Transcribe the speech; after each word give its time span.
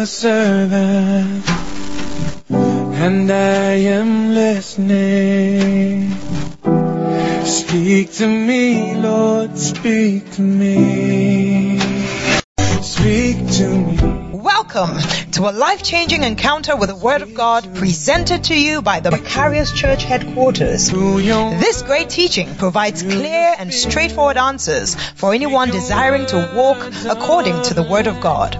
your 0.00 0.06
servant, 0.06 1.44
and 2.48 3.30
I 3.30 3.72
am 3.98 4.32
listening. 4.32 6.14
Speak 7.44 8.10
to 8.14 8.26
me, 8.26 8.94
Lord, 8.94 9.58
speak 9.58 10.32
to 10.36 10.40
me. 10.40 11.49
Welcome 14.72 15.00
to 15.32 15.48
a 15.48 15.52
life 15.52 15.82
changing 15.82 16.22
encounter 16.22 16.76
with 16.76 16.90
the 16.90 16.94
Word 16.94 17.22
of 17.22 17.34
God 17.34 17.74
presented 17.74 18.44
to 18.44 18.54
you 18.54 18.82
by 18.82 19.00
the 19.00 19.10
Macarius 19.10 19.74
Church 19.74 20.04
headquarters. 20.04 20.90
This 20.90 21.82
great 21.82 22.08
teaching 22.08 22.54
provides 22.54 23.02
clear 23.02 23.54
and 23.58 23.74
straightforward 23.74 24.36
answers 24.36 24.94
for 24.94 25.34
anyone 25.34 25.70
desiring 25.70 26.26
to 26.26 26.52
walk 26.54 26.78
according 27.08 27.62
to 27.62 27.74
the 27.74 27.82
Word 27.82 28.06
of 28.06 28.20
God. 28.20 28.54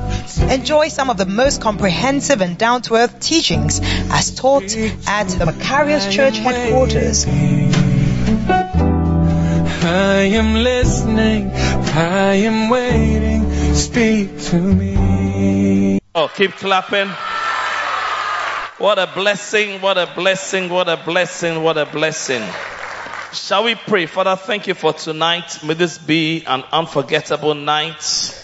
Enjoy 0.51 0.89
some 0.89 1.11
of 1.11 1.17
the 1.17 1.27
most 1.27 1.61
comprehensive 1.61 2.41
and 2.41 2.59
down 2.59 2.83
to 2.83 2.95
earth 2.95 3.21
teachings 3.21 3.79
as 4.11 4.35
taught 4.35 4.77
at 5.07 5.29
the 5.29 5.47
Macarius 5.47 6.11
Church 6.11 6.39
headquarters. 6.39 7.25
I 9.83 10.23
am 10.23 10.55
listening, 10.55 11.53
I 11.53 12.35
am 12.35 12.69
waiting, 12.69 13.75
speak 13.75 14.41
to 14.49 14.57
me. 14.57 16.00
Oh, 16.13 16.27
keep 16.27 16.51
clapping. 16.53 17.09
What 18.79 18.99
a 18.99 19.09
blessing, 19.15 19.81
what 19.81 19.97
a 19.97 20.13
blessing, 20.13 20.69
what 20.69 20.89
a 20.89 20.97
blessing, 20.97 21.63
what 21.63 21.79
a 21.79 21.87
blessing. 21.87 22.43
Shall 23.33 23.63
we 23.63 23.77
pray? 23.77 24.07
Father, 24.07 24.35
thank 24.35 24.67
you 24.67 24.75
for 24.75 24.93
tonight. 24.93 25.63
May 25.63 25.75
this 25.75 25.99
be 25.99 26.45
an 26.47 26.65
unforgettable 26.73 27.55
night. 27.55 28.37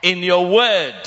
In 0.00 0.20
your 0.20 0.48
word, 0.48 1.06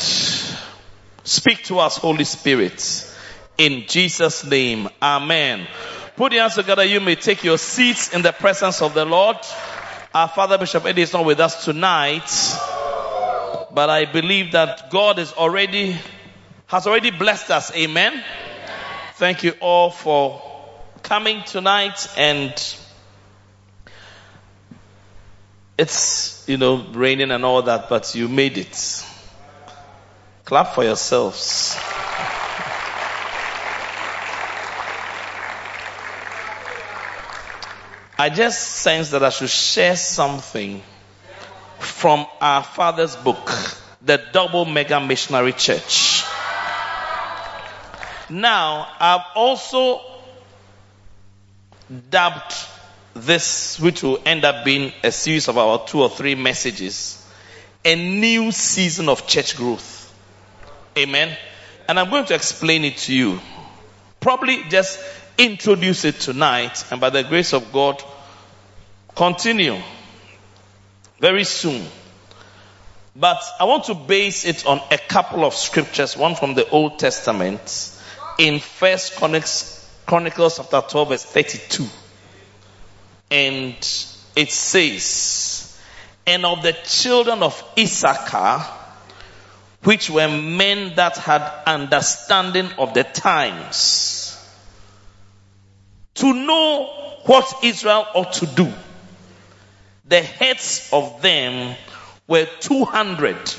speak 1.23 1.63
to 1.63 1.80
us, 1.80 1.98
Holy 1.98 2.25
Spirit. 2.25 3.16
In 3.58 3.86
Jesus' 3.88 4.45
name, 4.45 4.88
Amen. 5.02 5.67
Put 6.16 6.33
your 6.33 6.42
hands 6.42 6.55
together. 6.55 6.83
You 6.83 7.00
may 7.00 7.16
take 7.16 7.44
your 7.44 7.58
seats 7.58 8.14
in 8.14 8.22
the 8.22 8.33
presence 8.33 8.83
of 8.83 8.94
the 8.94 9.05
Lord. 9.05 9.38
Our 10.14 10.27
Father 10.27 10.59
Bishop 10.59 10.86
Eddie 10.86 11.02
is 11.02 11.14
not 11.14 11.25
with 11.25 11.39
us 11.39 11.66
tonight, 11.66 12.30
but 13.73 13.89
I 13.89 14.05
believe 14.05 14.53
that 14.53 14.89
God 14.89 15.19
is 15.19 15.31
already, 15.33 15.97
has 16.67 16.88
already 16.88 17.11
blessed 17.11 17.52
us. 17.52 17.75
Amen. 17.75 18.23
Thank 19.16 19.44
you 19.44 19.53
all 19.59 19.91
for 19.91 20.41
coming 21.03 21.44
tonight 21.44 22.08
and 22.17 22.53
it's, 25.77 26.45
you 26.47 26.58
know, 26.58 26.86
raining 26.94 27.31
and 27.31 27.45
all 27.45 27.61
that, 27.64 27.89
but 27.89 28.14
you 28.14 28.27
made 28.27 28.58
it. 28.58 29.05
Clap 30.45 30.75
for 30.75 30.83
yourselves. 30.83 31.77
I 38.17 38.30
just 38.30 38.61
sense 38.61 39.11
that 39.11 39.23
I 39.23 39.30
should 39.30 39.49
share 39.49 39.95
something 39.95 40.83
from 41.81 42.25
our 42.39 42.63
father's 42.63 43.15
book, 43.15 43.51
The 44.01 44.21
Double 44.31 44.65
Mega 44.65 44.99
Missionary 44.99 45.53
Church. 45.53 46.23
Now, 48.29 48.87
I've 48.99 49.25
also 49.35 50.02
dubbed 52.09 52.53
this, 53.13 53.79
which 53.79 54.03
will 54.03 54.19
end 54.25 54.45
up 54.45 54.63
being 54.63 54.93
a 55.03 55.11
series 55.11 55.47
of 55.47 55.57
our 55.57 55.85
two 55.85 56.02
or 56.02 56.09
three 56.09 56.35
messages, 56.35 57.27
a 57.83 57.95
new 57.95 58.52
season 58.52 59.09
of 59.09 59.27
church 59.27 59.57
growth. 59.57 60.13
Amen. 60.97 61.35
And 61.87 61.99
I'm 61.99 62.09
going 62.09 62.25
to 62.25 62.35
explain 62.35 62.85
it 62.85 62.97
to 62.97 63.13
you. 63.13 63.39
Probably 64.21 64.63
just 64.69 64.99
introduce 65.37 66.05
it 66.05 66.19
tonight, 66.19 66.85
and 66.91 67.02
by 67.02 67.09
the 67.09 67.23
grace 67.23 67.53
of 67.53 67.73
God, 67.73 68.02
continue 69.15 69.81
very 71.21 71.43
soon. 71.43 71.86
But 73.15 73.42
I 73.59 73.65
want 73.65 73.86
to 73.86 73.93
base 73.93 74.43
it 74.43 74.65
on 74.65 74.82
a 74.89 74.98
couple 74.98 75.45
of 75.45 75.54
scriptures, 75.54 76.17
one 76.17 76.33
from 76.36 76.55
the 76.55 76.67
Old 76.70 76.98
Testament 76.98 77.95
in 78.39 78.59
First 78.59 79.15
Chronicles, 79.17 79.87
chapter 80.08 80.82
12 80.82 81.09
verse 81.09 81.23
32. 81.23 81.86
And 83.30 83.76
it 84.36 84.52
says, 84.52 85.80
and 86.26 86.43
of 86.43 86.64
the 86.64 86.73
children 86.86 87.43
of 87.43 87.64
Issachar, 87.77 88.65
which 89.83 90.09
were 90.09 90.27
men 90.27 90.95
that 90.95 91.17
had 91.17 91.42
understanding 91.67 92.70
of 92.80 92.95
the 92.95 93.03
times, 93.03 94.38
to 96.15 96.33
know 96.33 96.86
what 97.26 97.64
Israel 97.64 98.08
ought 98.15 98.33
to 98.33 98.48
do. 98.48 98.73
The 100.11 100.20
heads 100.22 100.89
of 100.92 101.22
them 101.22 101.73
were 102.27 102.45
200 102.60 103.55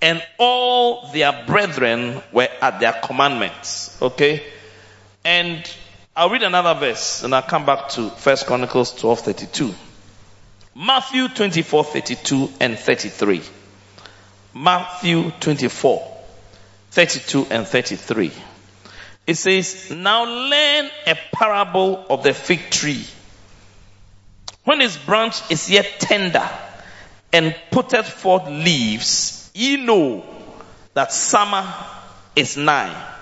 and 0.00 0.22
all 0.38 1.12
their 1.12 1.44
brethren 1.46 2.22
were 2.32 2.48
at 2.62 2.80
their 2.80 2.94
commandments. 2.94 4.00
Okay? 4.00 4.42
And 5.22 5.70
I'll 6.16 6.30
read 6.30 6.44
another 6.44 6.72
verse 6.80 7.22
and 7.24 7.34
I'll 7.34 7.42
come 7.42 7.66
back 7.66 7.90
to 7.90 8.08
First 8.08 8.46
Chronicles 8.46 8.94
12 8.94 9.20
32. 9.20 9.74
Matthew 10.74 11.28
24 11.28 11.84
32 11.84 12.52
and 12.58 12.78
33. 12.78 13.42
Matthew 14.54 15.30
24 15.40 16.16
32 16.90 17.48
and 17.50 17.66
33. 17.66 18.32
It 19.26 19.34
says, 19.34 19.90
Now 19.90 20.24
learn 20.24 20.88
a 21.06 21.18
parable 21.34 22.06
of 22.08 22.22
the 22.22 22.32
fig 22.32 22.70
tree. 22.70 23.04
When 24.66 24.80
its 24.80 24.96
branch 24.96 25.48
is 25.48 25.70
yet 25.70 26.00
tender 26.00 26.50
and 27.32 27.54
putteth 27.70 28.08
forth 28.08 28.48
leaves, 28.48 29.48
ye 29.54 29.76
know 29.76 30.24
that 30.92 31.12
summer 31.12 31.72
is 32.34 32.56
nigh. 32.56 33.12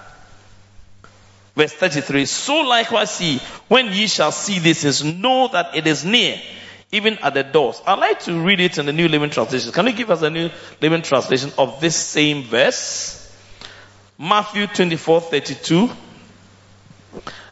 Verse 1.55 1.75
33, 1.75 2.25
So 2.25 2.63
likewise 2.63 3.21
ye, 3.21 3.41
when 3.69 3.93
ye 3.93 4.07
shall 4.07 4.33
see 4.33 4.59
this, 4.59 4.85
is 4.85 5.05
know 5.05 5.49
that 5.49 5.77
it 5.77 5.87
is 5.87 6.03
near, 6.03 6.41
even 6.91 7.19
at 7.19 7.35
the 7.35 7.43
doors. 7.43 7.83
I'd 7.87 7.99
like 7.99 8.21
to 8.21 8.41
read 8.41 8.61
it 8.61 8.79
in 8.79 8.87
the 8.87 8.95
New 8.95 9.09
Living 9.09 9.29
Translation. 9.29 9.71
Can 9.71 9.87
you 9.87 9.93
give 9.93 10.11
us 10.11 10.23
a 10.23 10.31
New 10.31 10.49
Living 10.81 11.03
Translation 11.03 11.53
of 11.59 11.79
this 11.79 11.95
same 11.95 12.45
verse? 12.45 13.21
Matthew 14.19 14.67
24, 14.67 15.21
32. 15.21 15.91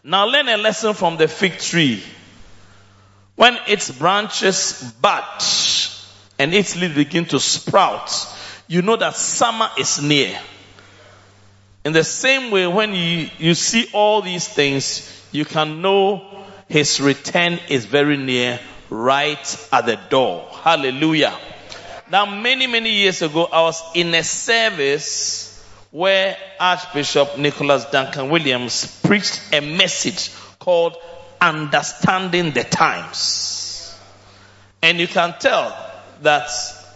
Now 0.02 0.24
learn 0.24 0.48
a 0.48 0.56
lesson 0.56 0.94
from 0.94 1.18
the 1.18 1.28
fig 1.28 1.58
tree. 1.58 2.02
When 3.36 3.58
its 3.66 3.90
branches 3.90 4.92
bud 5.00 5.24
and 6.38 6.54
its 6.54 6.76
leaves 6.76 6.94
begin 6.94 7.24
to 7.26 7.40
sprout, 7.40 8.10
you 8.68 8.82
know 8.82 8.96
that 8.96 9.16
summer 9.16 9.68
is 9.78 10.02
near. 10.02 10.38
In 11.84 11.92
the 11.92 12.04
same 12.04 12.50
way, 12.50 12.66
when 12.66 12.94
you, 12.94 13.28
you 13.38 13.54
see 13.54 13.88
all 13.92 14.22
these 14.22 14.46
things, 14.46 15.08
you 15.32 15.44
can 15.44 15.82
know 15.82 16.22
his 16.68 17.00
return 17.00 17.58
is 17.68 17.86
very 17.86 18.16
near, 18.16 18.60
right 18.88 19.68
at 19.72 19.86
the 19.86 19.98
door. 20.08 20.48
Hallelujah. 20.62 21.36
Now, 22.10 22.26
many, 22.26 22.66
many 22.66 22.90
years 22.90 23.22
ago, 23.22 23.46
I 23.46 23.62
was 23.62 23.82
in 23.94 24.14
a 24.14 24.22
service 24.22 25.48
where 25.90 26.36
Archbishop 26.60 27.38
Nicholas 27.38 27.84
Duncan 27.86 28.30
Williams 28.30 29.00
preached 29.02 29.42
a 29.52 29.60
message 29.60 30.30
called 30.58 30.96
Understanding 31.42 32.52
the 32.52 32.64
Times. 32.64 33.98
And 34.80 34.98
you 34.98 35.08
can 35.08 35.34
tell 35.38 35.76
that 36.22 36.48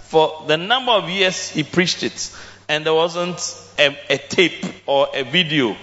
for 0.04 0.44
the 0.46 0.56
number 0.56 0.92
of 0.92 1.10
years 1.10 1.50
he 1.50 1.64
preached 1.64 2.02
it, 2.02 2.34
and 2.68 2.86
there 2.86 2.94
wasn't 2.94 3.38
a, 3.78 3.96
a 4.08 4.18
tape 4.18 4.64
or 4.86 5.08
a 5.12 5.22
video 5.24 5.76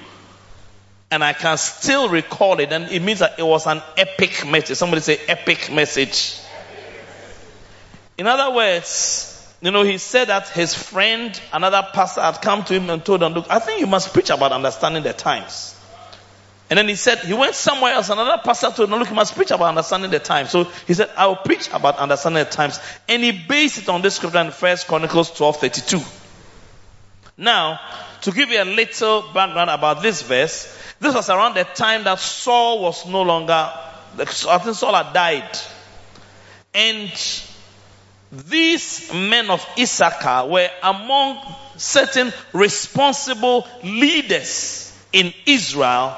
and 1.13 1.23
I 1.23 1.33
can 1.33 1.59
still 1.59 2.09
recall 2.09 2.59
it, 2.59 2.71
and 2.71 2.85
it 2.89 2.99
means 2.99 3.19
that 3.19 3.37
it 3.37 3.43
was 3.43 3.67
an 3.67 3.83
epic 3.95 4.47
message. 4.47 4.77
Somebody 4.77 5.03
say 5.03 5.19
epic 5.27 5.71
message. 5.71 6.39
In 8.17 8.25
other 8.25 8.55
words, 8.55 9.29
you 9.61 9.69
know, 9.69 9.83
he 9.83 9.99
said 9.99 10.29
that 10.29 10.49
his 10.49 10.73
friend, 10.73 11.39
another 11.53 11.87
pastor, 11.93 12.21
had 12.21 12.41
come 12.41 12.63
to 12.63 12.73
him 12.73 12.89
and 12.89 13.05
told 13.05 13.21
him, 13.21 13.33
look, 13.33 13.45
I 13.47 13.59
think 13.59 13.79
you 13.79 13.85
must 13.85 14.11
preach 14.11 14.31
about 14.31 14.51
understanding 14.53 15.03
the 15.03 15.13
times. 15.13 15.79
And 16.73 16.79
then 16.79 16.87
he 16.87 16.95
said, 16.95 17.19
he 17.19 17.35
went 17.35 17.53
somewhere 17.53 17.93
else, 17.93 18.09
another 18.09 18.41
pastor 18.43 18.71
told 18.71 18.91
him, 18.91 18.97
look, 18.97 19.07
you 19.07 19.13
must 19.13 19.35
preach 19.35 19.51
about 19.51 19.67
understanding 19.67 20.09
the 20.09 20.17
times. 20.17 20.49
So 20.49 20.63
he 20.87 20.95
said, 20.95 21.11
I 21.15 21.27
will 21.27 21.35
preach 21.35 21.69
about 21.71 21.97
understanding 21.99 22.43
the 22.43 22.49
times. 22.49 22.79
And 23.07 23.21
he 23.21 23.31
based 23.31 23.77
it 23.77 23.89
on 23.89 24.01
this 24.01 24.15
scripture 24.15 24.39
in 24.39 24.49
First 24.49 24.87
Chronicles 24.87 25.29
12, 25.37 25.57
32. 25.57 26.01
Now, 27.37 27.79
to 28.21 28.31
give 28.31 28.49
you 28.49 28.59
a 28.59 28.65
little 28.65 29.21
background 29.35 29.69
about 29.69 30.01
this 30.01 30.23
verse, 30.23 30.75
this 30.99 31.13
was 31.13 31.29
around 31.29 31.53
the 31.53 31.63
time 31.63 32.05
that 32.05 32.17
Saul 32.17 32.81
was 32.81 33.05
no 33.07 33.21
longer, 33.21 33.53
I 33.53 34.57
think 34.57 34.75
Saul 34.75 34.95
had 34.95 35.13
died. 35.13 35.59
And 36.73 37.11
these 38.31 39.13
men 39.13 39.51
of 39.51 39.63
Issachar 39.77 40.47
were 40.47 40.69
among 40.81 41.37
certain 41.77 42.33
responsible 42.51 43.67
leaders 43.83 44.91
in 45.11 45.35
Israel 45.45 46.17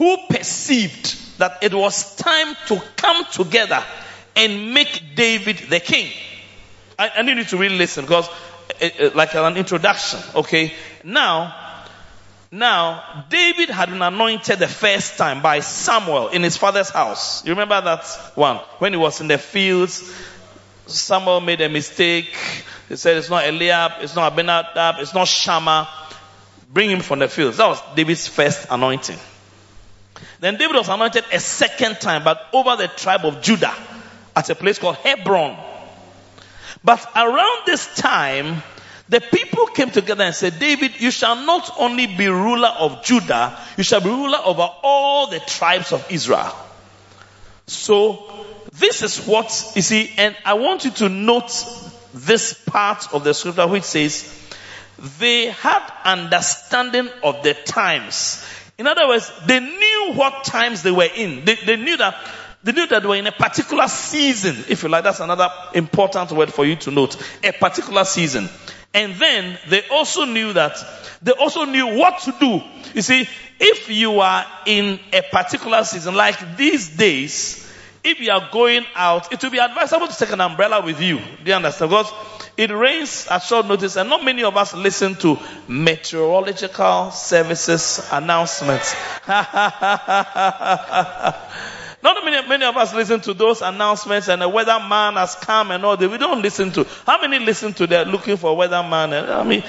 who 0.00 0.16
perceived 0.30 1.38
that 1.38 1.58
it 1.60 1.74
was 1.74 2.16
time 2.16 2.56
to 2.68 2.82
come 2.96 3.22
together 3.26 3.84
and 4.34 4.72
make 4.72 5.14
David 5.14 5.58
the 5.68 5.78
king. 5.78 6.10
I, 6.98 7.10
I 7.16 7.22
need 7.22 7.36
you 7.36 7.44
to 7.44 7.58
really 7.58 7.76
listen 7.76 8.06
because, 8.06 8.26
uh, 8.80 9.10
like 9.14 9.34
an 9.34 9.58
introduction, 9.58 10.20
okay? 10.36 10.72
Now, 11.04 11.54
now, 12.50 13.26
David 13.28 13.68
had 13.68 13.90
been 13.90 14.00
anointed 14.00 14.58
the 14.58 14.68
first 14.68 15.18
time 15.18 15.42
by 15.42 15.60
Samuel 15.60 16.28
in 16.28 16.44
his 16.44 16.56
father's 16.56 16.88
house. 16.88 17.44
You 17.44 17.50
remember 17.50 17.78
that 17.82 18.06
one? 18.36 18.56
When 18.78 18.94
he 18.94 18.98
was 18.98 19.20
in 19.20 19.28
the 19.28 19.36
fields, 19.36 20.10
Samuel 20.86 21.42
made 21.42 21.60
a 21.60 21.68
mistake. 21.68 22.34
He 22.88 22.96
said, 22.96 23.18
it's 23.18 23.28
not 23.28 23.44
Eliab, 23.46 23.92
it's 24.00 24.16
not 24.16 24.32
Abinadab, 24.32 24.94
it's 25.00 25.12
not 25.12 25.28
Shammah. 25.28 25.88
Bring 26.72 26.88
him 26.88 27.00
from 27.00 27.18
the 27.18 27.28
fields. 27.28 27.58
That 27.58 27.68
was 27.68 27.82
David's 27.94 28.26
first 28.26 28.66
anointing. 28.70 29.18
Then 30.40 30.56
David 30.56 30.76
was 30.76 30.88
anointed 30.88 31.24
a 31.32 31.38
second 31.38 32.00
time, 32.00 32.24
but 32.24 32.46
over 32.54 32.76
the 32.76 32.88
tribe 32.88 33.26
of 33.26 33.42
Judah 33.42 33.74
at 34.34 34.48
a 34.48 34.54
place 34.54 34.78
called 34.78 34.96
Hebron. 34.96 35.56
But 36.82 37.06
around 37.14 37.66
this 37.66 37.94
time, 37.96 38.62
the 39.10 39.20
people 39.20 39.66
came 39.66 39.90
together 39.90 40.24
and 40.24 40.34
said, 40.34 40.58
David, 40.58 40.98
you 40.98 41.10
shall 41.10 41.36
not 41.36 41.74
only 41.78 42.06
be 42.06 42.28
ruler 42.28 42.68
of 42.68 43.04
Judah, 43.04 43.58
you 43.76 43.84
shall 43.84 44.00
be 44.00 44.08
ruler 44.08 44.38
over 44.42 44.66
all 44.82 45.26
the 45.26 45.40
tribes 45.40 45.92
of 45.92 46.10
Israel. 46.10 46.56
So, 47.66 48.32
this 48.72 49.02
is 49.02 49.26
what, 49.26 49.72
you 49.76 49.82
see, 49.82 50.10
and 50.16 50.34
I 50.44 50.54
want 50.54 50.84
you 50.84 50.90
to 50.92 51.08
note 51.08 51.52
this 52.14 52.54
part 52.54 53.12
of 53.12 53.24
the 53.24 53.34
scripture 53.34 53.66
which 53.66 53.82
says, 53.84 54.36
they 55.18 55.46
had 55.46 55.92
understanding 56.04 57.08
of 57.22 57.42
the 57.42 57.54
times. 57.54 58.46
In 58.80 58.86
other 58.86 59.06
words, 59.06 59.30
they 59.44 59.60
knew 59.60 60.12
what 60.14 60.42
times 60.42 60.82
they 60.82 60.90
were 60.90 61.10
in. 61.14 61.44
They, 61.44 61.54
they 61.54 61.76
knew 61.76 61.98
that 61.98 62.16
they 62.62 62.72
knew 62.72 62.86
that 62.86 63.02
they 63.02 63.08
were 63.08 63.16
in 63.16 63.26
a 63.26 63.32
particular 63.32 63.86
season, 63.88 64.56
if 64.70 64.82
you 64.82 64.88
like. 64.88 65.04
That's 65.04 65.20
another 65.20 65.50
important 65.74 66.32
word 66.32 66.50
for 66.50 66.64
you 66.64 66.76
to 66.76 66.90
note. 66.90 67.16
A 67.44 67.52
particular 67.52 68.04
season. 68.04 68.48
And 68.94 69.16
then 69.16 69.58
they 69.68 69.82
also 69.90 70.24
knew 70.24 70.54
that, 70.54 70.78
they 71.20 71.32
also 71.32 71.66
knew 71.66 71.98
what 71.98 72.20
to 72.20 72.34
do. 72.40 72.62
You 72.94 73.02
see, 73.02 73.28
if 73.58 73.90
you 73.90 74.18
are 74.20 74.46
in 74.64 74.98
a 75.12 75.22
particular 75.30 75.84
season, 75.84 76.14
like 76.14 76.56
these 76.56 76.96
days, 76.96 77.69
if 78.02 78.20
you 78.20 78.30
are 78.30 78.48
going 78.50 78.84
out, 78.94 79.32
it 79.32 79.42
will 79.42 79.50
be 79.50 79.58
advisable 79.58 80.08
to 80.08 80.16
take 80.16 80.32
an 80.32 80.40
umbrella 80.40 80.84
with 80.84 81.00
you. 81.00 81.18
Do 81.18 81.24
you 81.44 81.54
understand? 81.54 81.90
Because 81.90 82.12
it 82.56 82.70
rains 82.70 83.26
at 83.30 83.38
short 83.38 83.66
notice 83.66 83.96
and 83.96 84.08
not 84.08 84.24
many 84.24 84.44
of 84.44 84.56
us 84.56 84.74
listen 84.74 85.14
to 85.16 85.38
meteorological 85.68 87.10
services 87.10 88.08
announcements. 88.12 88.94
Not 92.02 92.24
many, 92.24 92.48
many 92.48 92.64
of 92.64 92.74
us 92.78 92.94
listen 92.94 93.20
to 93.20 93.34
those 93.34 93.60
announcements 93.60 94.28
and 94.28 94.40
the 94.40 94.48
weatherman 94.48 95.14
has 95.14 95.34
come 95.34 95.70
and 95.70 95.84
all 95.84 95.98
that. 95.98 96.10
We 96.10 96.16
don't 96.16 96.40
listen 96.40 96.70
to. 96.72 96.84
How 97.04 97.20
many 97.20 97.44
listen 97.44 97.74
to 97.74 97.86
that 97.88 98.08
looking 98.08 98.38
for 98.38 98.56
weatherman? 98.56 99.12
And, 99.12 99.30
I 99.30 99.44
mean, 99.44 99.62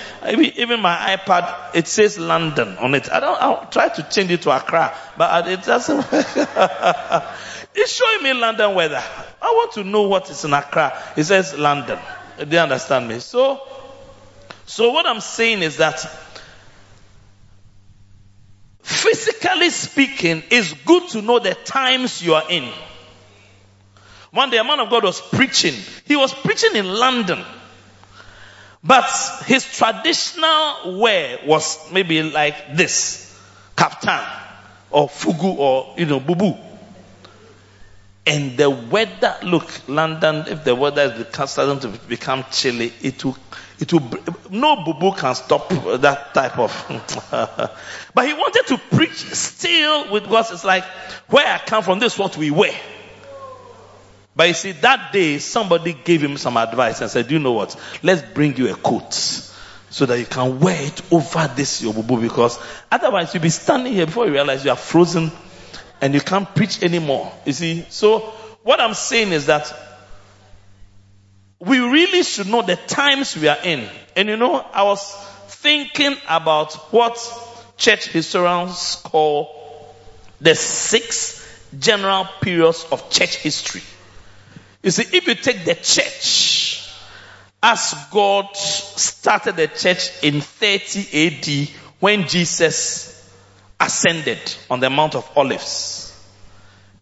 even 0.56 0.80
my 0.80 1.18
iPad, 1.18 1.75
it 1.75 1.88
says 1.88 2.18
London 2.18 2.77
on 2.77 2.95
it. 2.95 3.12
I 3.12 3.19
don't, 3.19 3.42
I'll 3.42 3.66
try 3.66 3.89
to 3.89 4.04
change 4.04 4.31
it 4.31 4.44
to 4.44 4.56
Accra, 4.56 4.95
but 5.18 5.50
it 5.50 5.63
doesn't. 5.63 6.06
it's 7.73 7.94
showing 7.94 8.23
me 8.23 8.33
London 8.33 8.75
weather. 8.75 9.03
I 9.41 9.45
want 9.45 9.73
to 9.73 9.83
know 9.83 10.03
what 10.03 10.29
is 10.29 10.44
in 10.45 10.53
Accra. 10.53 10.97
It 11.15 11.23
says 11.23 11.57
London. 11.57 12.00
Do 12.38 12.47
you 12.50 12.59
understand 12.59 13.07
me? 13.07 13.19
So, 13.19 13.62
so 14.65 14.91
what 14.91 15.06
I'm 15.06 15.21
saying 15.21 15.62
is 15.62 15.77
that 15.77 16.00
physically 18.81 19.69
speaking, 19.69 20.44
it's 20.50 20.73
good 20.85 21.07
to 21.09 21.21
know 21.21 21.39
the 21.39 21.53
times 21.53 22.21
you 22.21 22.35
are 22.35 22.50
in. 22.50 22.69
One 24.31 24.50
day 24.50 24.57
a 24.57 24.63
man 24.63 24.79
of 24.79 24.89
God 24.89 25.03
was 25.03 25.19
preaching. 25.21 25.75
He 26.06 26.15
was 26.15 26.33
preaching 26.33 26.75
in 26.75 26.85
London. 26.85 27.44
But 28.83 29.06
his 29.45 29.63
traditional 29.65 31.00
wear 31.00 31.39
was 31.45 31.91
maybe 31.91 32.24
like 32.24 32.75
this. 32.75 33.27
Kaftan 33.75 34.25
or 34.89 35.07
fugu 35.07 35.57
or, 35.57 35.95
you 35.97 36.06
know, 36.06 36.19
bubu. 36.19 36.70
And 38.25 38.56
the 38.56 38.69
weather, 38.69 39.35
look, 39.44 39.68
London, 39.88 40.45
if 40.47 40.63
the 40.63 40.75
weather 40.75 41.25
is 41.33 41.50
starting 41.50 41.79
to 41.79 41.97
become 42.07 42.45
chilly, 42.51 42.94
it 43.01 43.25
will 43.25 43.38
it 43.79 43.91
will, 43.91 44.01
no 44.51 44.75
bubu 44.75 45.18
can 45.18 45.33
stop 45.33 45.69
that 45.69 46.35
type 46.35 46.59
of. 46.59 46.71
but 48.13 48.27
he 48.27 48.33
wanted 48.33 48.68
to 48.68 48.77
preach 48.95 49.18
still 49.33 50.12
with 50.12 50.27
what 50.27 50.51
it's 50.51 50.63
like, 50.63 50.83
where 51.29 51.47
I 51.47 51.57
come 51.57 51.83
from, 51.83 51.97
this 51.97 52.13
is 52.13 52.19
what 52.19 52.38
we 52.38 52.51
wear. 52.51 52.79
But 54.35 54.50
you 54.50 54.53
see, 54.53 54.71
that 54.74 55.12
day 55.12 55.39
somebody 55.39 55.94
gave 55.94 56.24
him 56.24 56.38
some 56.38 56.57
advice 56.57 57.01
and 57.01 57.09
said, 57.09 57.31
you 57.31 57.39
know 57.39 57.53
what? 57.53 57.75
Let's 58.03 58.21
bring 58.21 58.56
you 58.56 58.71
a 58.71 58.75
coat 58.75 59.13
so 59.13 60.06
that 60.06 60.19
you 60.19 60.25
can 60.27 60.59
wear 60.59 60.79
it 60.85 61.01
over 61.12 61.51
this 61.56 61.81
your 61.81 61.94
bubu 61.94 62.21
because 62.21 62.59
otherwise 62.91 63.33
you'll 63.33 63.44
be 63.44 63.50
standing 63.50 63.94
here 63.94 64.06
before 64.06 64.27
you 64.27 64.31
realize 64.31 64.63
you 64.63 64.71
are 64.71 64.77
frozen 64.77 65.31
and 66.01 66.15
you 66.15 66.19
can't 66.19 66.53
preach 66.56 66.81
anymore. 66.81 67.31
You 67.45 67.53
see, 67.53 67.86
so 67.89 68.19
what 68.63 68.81
I'm 68.81 68.95
saying 68.95 69.31
is 69.31 69.45
that 69.45 69.71
we 71.59 71.80
really 71.80 72.24
should 72.24 72.48
know 72.48 72.63
the 72.63 72.75
times 72.75 73.38
we 73.38 73.48
are 73.48 73.59
in. 73.63 73.88
And 74.15 74.27
you 74.27 74.36
know, 74.36 74.56
I 74.56 74.83
was 74.83 75.13
thinking 75.48 76.18
about 76.27 76.74
what 76.92 77.18
church 77.77 78.07
historians 78.07 78.95
call 79.03 79.95
the 80.42 80.56
six 80.56 81.38
general 81.77 82.27
periods 82.42 82.86
of 82.92 83.09
church 83.12 83.36
history. 83.38 83.83
You 84.81 84.89
see, 84.89 85.15
if 85.15 85.27
you 85.27 85.36
take 85.36 85.63
the 85.63 85.75
church 85.75 86.89
as 87.62 87.94
God 88.12 88.56
started 88.56 89.56
the 89.56 89.68
church 89.68 90.09
in 90.24 90.42
30 90.42 91.27
AD 91.27 91.69
when 92.00 92.27
Jesus 92.27 93.11
ascended 93.81 94.39
on 94.69 94.80
the 94.80 94.89
Mount 94.89 95.16
of 95.16 95.30
Olives, 95.36 96.07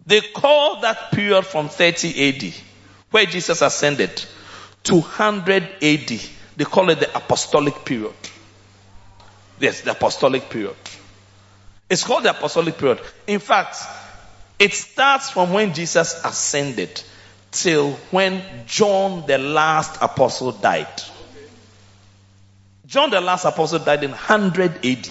they 0.06 0.22
call 0.22 0.82
that 0.82 1.12
period 1.12 1.46
from 1.46 1.70
30 1.70 2.30
AD 2.30 2.54
where 3.12 3.26
Jesus 3.26 3.62
ascended 3.62 4.26
200 4.84 5.64
AD. 5.82 6.22
They 6.56 6.66
call 6.66 6.90
it 6.90 7.00
the 7.00 7.16
apostolic 7.16 7.86
period. 7.86 8.14
Yes, 9.60 9.82
the 9.82 9.92
apostolic 9.92 10.50
period. 10.50 10.76
It's 11.90 12.04
called 12.04 12.24
the 12.24 12.32
apostolic 12.32 12.78
period. 12.78 13.02
In 13.28 13.40
fact, 13.40 13.78
it 14.58 14.74
starts 14.74 15.30
from 15.30 15.54
when 15.54 15.74
Jesus 15.74 16.24
ascended 16.24 17.02
till 17.52 17.92
when 18.12 18.44
John 18.68 19.26
the 19.26 19.38
last 19.38 20.02
apostle 20.02 20.52
died. 20.52 20.88
John 22.86 23.10
the 23.10 23.22
last 23.22 23.46
apostle 23.46 23.80
died 23.80 24.04
in 24.04 24.12
100 24.12 24.86
AD. 24.86 25.10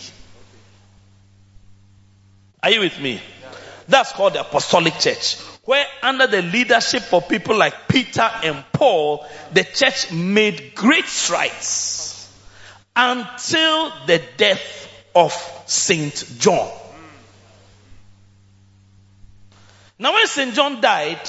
Are 2.62 2.70
you 2.70 2.80
with 2.80 2.98
me? 3.00 3.20
That's 3.88 4.12
called 4.12 4.34
the 4.34 4.40
apostolic 4.40 4.98
church 4.98 5.38
where 5.68 5.84
under 6.02 6.26
the 6.26 6.40
leadership 6.40 7.12
of 7.12 7.28
people 7.28 7.54
like 7.54 7.88
Peter 7.88 8.26
and 8.42 8.64
Paul, 8.72 9.26
the 9.52 9.64
church 9.64 10.10
made 10.10 10.74
great 10.74 11.04
strides 11.04 12.26
until 12.96 13.92
the 14.06 14.22
death 14.38 14.90
of 15.14 15.30
Saint 15.66 16.24
John. 16.38 16.70
Now 19.98 20.14
when 20.14 20.26
Saint 20.26 20.54
John 20.54 20.80
died, 20.80 21.20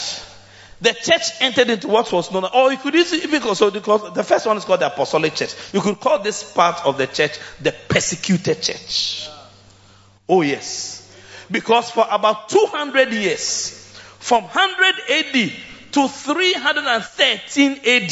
the 0.80 0.94
church 0.94 1.32
entered 1.42 1.70
into 1.70 1.90
what 1.90 2.10
was 2.14 2.32
known, 2.32 2.46
or 2.46 2.72
you 2.72 2.78
could 2.78 2.96
even 2.96 3.44
also 3.44 3.72
because 3.72 4.14
the 4.14 4.24
first 4.24 4.46
one 4.46 4.56
is 4.56 4.64
called 4.64 4.80
the 4.80 4.88
apostolic 4.88 5.36
church. 5.36 5.54
You 5.74 5.82
could 5.82 6.00
call 6.00 6.20
this 6.20 6.50
part 6.50 6.86
of 6.86 6.98
the 6.98 7.08
church 7.08 7.38
the 7.62 7.76
persecuted 7.90 8.62
church. 8.62 9.28
Oh 10.30 10.44
yes. 10.44 10.99
Because 11.52 11.90
for 11.92 12.06
about 12.10 12.50
200 12.50 13.12
years, 13.12 13.80
from 14.20 14.44
100 14.44 14.96
AD 15.10 15.52
to 15.94 16.08
313 16.08 17.72
AD. 17.86 18.12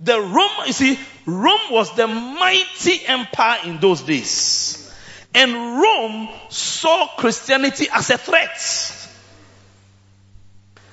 The 0.00 0.20
Rome, 0.20 0.50
you 0.66 0.72
see, 0.72 0.98
Rome 1.24 1.70
was 1.70 1.94
the 1.96 2.06
mighty 2.06 3.06
empire 3.06 3.60
in 3.64 3.80
those 3.80 4.02
days. 4.02 4.92
And 5.34 5.80
Rome 5.80 6.28
saw 6.50 7.08
Christianity 7.16 7.88
as 7.92 8.10
a 8.10 8.18
threat. 8.18 8.58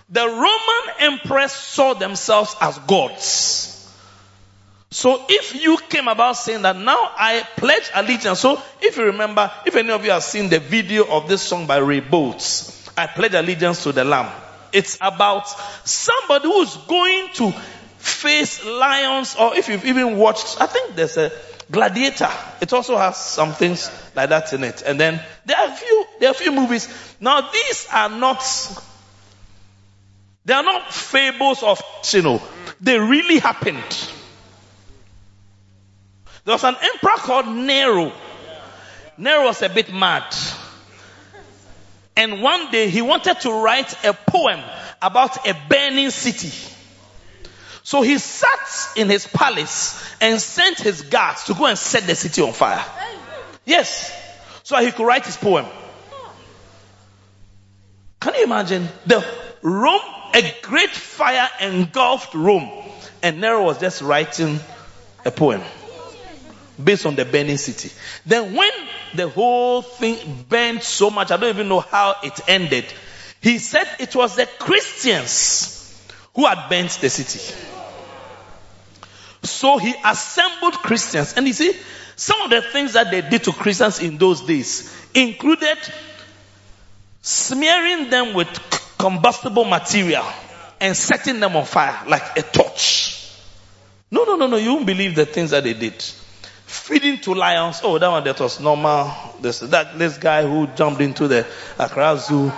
The 0.10 0.28
Roman 0.28 0.96
emperors 1.00 1.52
saw 1.52 1.94
themselves 1.94 2.56
as 2.62 2.78
gods. 2.80 3.73
So 4.94 5.26
if 5.28 5.56
you 5.56 5.78
came 5.90 6.08
about 6.08 6.34
saying 6.34 6.62
that 6.62 6.78
now 6.78 7.12
I 7.18 7.48
pledge 7.58 7.90
allegiance, 7.96 8.40
so 8.40 8.62
if 8.80 8.96
you 8.96 9.06
remember, 9.06 9.52
if 9.66 9.76
any 9.76 9.90
of 9.90 10.06
you 10.06 10.12
have 10.12 10.22
seen 10.22 10.50
the 10.50 10.60
video 10.60 11.06
of 11.08 11.28
this 11.28 11.42
song 11.42 11.66
by 11.66 11.78
Ray 11.78 12.00
Boltz, 12.00 12.92
I 12.96 13.08
pledge 13.08 13.34
allegiance 13.34 13.82
to 13.84 13.92
the 13.92 14.04
Lamb. 14.04 14.32
It's 14.72 15.00
about 15.02 15.48
somebody 15.84 16.48
who's 16.48 16.78
going 16.78 17.30
to 17.34 17.52
face 17.98 18.64
lions, 18.64 19.36
or 19.36 19.56
if 19.56 19.68
you've 19.68 19.86
even 19.86 20.18
watched, 20.18 20.62
I 20.62 20.68
think 20.68 20.96
there's 20.96 21.18
a 21.18 21.32
Gladiator. 21.72 22.30
It 22.62 22.72
also 22.72 22.96
has 22.96 23.18
some 23.18 23.54
things 23.54 23.90
like 24.16 24.30
that 24.30 24.54
in 24.54 24.64
it. 24.64 24.84
And 24.86 25.00
then 25.00 25.20
there 25.46 25.58
are 25.58 25.70
a 25.70 25.76
few, 25.76 26.06
there 26.20 26.30
are 26.30 26.34
a 26.34 26.36
few 26.36 26.52
movies. 26.52 26.88
Now 27.20 27.50
these 27.50 27.88
are 27.92 28.10
not, 28.10 28.44
they 30.46 30.54
are 30.54 30.62
not 30.62 30.94
fables 30.94 31.64
of, 31.64 31.82
you 32.12 32.22
know, 32.22 32.44
they 32.80 33.00
really 33.00 33.40
happened. 33.40 34.13
There 36.46 36.54
was 36.54 36.64
an 36.64 36.76
emperor 36.82 37.18
called 37.18 37.48
Nero. 37.48 38.12
Nero 39.18 39.46
was 39.46 39.62
a 39.62 39.70
bit 39.70 39.94
mad. 39.94 40.26
And 42.16 42.42
one 42.42 42.70
day 42.70 42.90
he 42.90 43.02
wanted 43.02 43.40
to 43.42 43.52
write 43.52 44.06
a 44.06 44.14
poem 44.14 44.60
about 45.02 45.48
a 45.48 45.56
burning 45.70 46.10
city. 46.10 46.52
So 47.84 48.02
he 48.02 48.18
sat 48.18 48.98
in 48.98 49.10
his 49.10 49.26
palace 49.28 50.04
and 50.22 50.40
sent 50.40 50.80
his 50.80 51.02
guards 51.02 51.46
to 51.46 51.54
go 51.54 51.66
and 51.66 51.78
set 51.78 52.04
the 52.04 52.16
city 52.16 52.42
on 52.42 52.54
fire. 52.54 52.84
Yes. 53.66 54.12
So 54.64 54.78
he 54.78 54.92
could 54.92 55.06
write 55.06 55.26
his 55.26 55.38
poem. 55.38 55.66
Can 58.20 58.36
you 58.36 58.44
imagine? 58.44 58.88
The 59.06 59.26
Rome, 59.62 60.00
a 60.34 60.56
great 60.62 60.92
fire 60.92 61.50
engulfed 61.62 62.34
Rome. 62.34 62.70
And 63.22 63.42
Nero 63.42 63.64
was 63.64 63.80
just 63.80 64.02
writing 64.02 64.60
a 65.26 65.32
poem 65.32 65.62
based 66.82 67.06
on 67.06 67.16
the 67.16 67.26
burning 67.26 67.58
city. 67.58 67.92
Then 68.26 68.54
when 68.56 68.72
the 69.16 69.30
whole 69.30 69.82
thing 69.82 70.46
burned 70.50 70.84
so 70.84 71.10
much, 71.10 71.32
I 71.32 71.38
don't 71.38 71.50
even 71.50 71.68
know 71.68 71.82
how 71.82 72.16
it 72.24 72.40
ended. 72.48 72.86
He 73.42 73.60
said 73.60 73.88
it 74.00 74.16
was 74.16 74.36
the 74.36 74.48
Christians 74.60 76.02
who 76.34 76.46
had 76.46 76.70
burnt 76.70 76.92
the 77.02 77.10
city. 77.10 77.56
So 79.44 79.78
he 79.78 79.94
assembled 80.04 80.74
Christians. 80.76 81.34
And 81.36 81.46
you 81.48 81.54
see, 81.54 81.74
some 82.16 82.42
of 82.42 82.50
the 82.50 82.62
things 82.62 82.94
that 82.94 83.12
they 83.12 83.22
did 83.22 83.44
to 83.44 83.52
Christians 83.52 84.00
in 84.00 84.18
those 84.18 84.42
days 84.42 84.96
included 85.14 85.78
smearing 87.22 88.10
them 88.10 88.34
with 88.34 88.48
combustible 88.98 89.66
material 89.66 90.26
and 90.80 90.96
setting 90.96 91.40
them 91.40 91.56
on 91.56 91.66
fire 91.66 92.08
like 92.08 92.38
a 92.38 92.42
torch. 92.42 93.32
No, 94.10 94.24
no, 94.26 94.36
no, 94.36 94.48
no. 94.48 94.58
You 94.58 94.74
won't 94.74 94.86
believe 94.86 95.16
the 95.16 95.26
things 95.26 95.52
that 95.52 95.64
they 95.64 95.74
did. 95.74 96.04
Feeding 96.74 97.20
to 97.20 97.36
lions. 97.36 97.82
Oh, 97.84 98.00
that 98.00 98.10
one 98.10 98.24
that 98.24 98.40
was 98.40 98.60
normal. 98.60 99.14
This 99.40 99.60
that 99.60 100.00
this 100.00 100.18
guy 100.18 100.42
who 100.42 100.66
jumped 100.68 101.02
into 101.02 101.28
the 101.28 101.46
Accra 101.78 102.18
Zoo. 102.18 102.52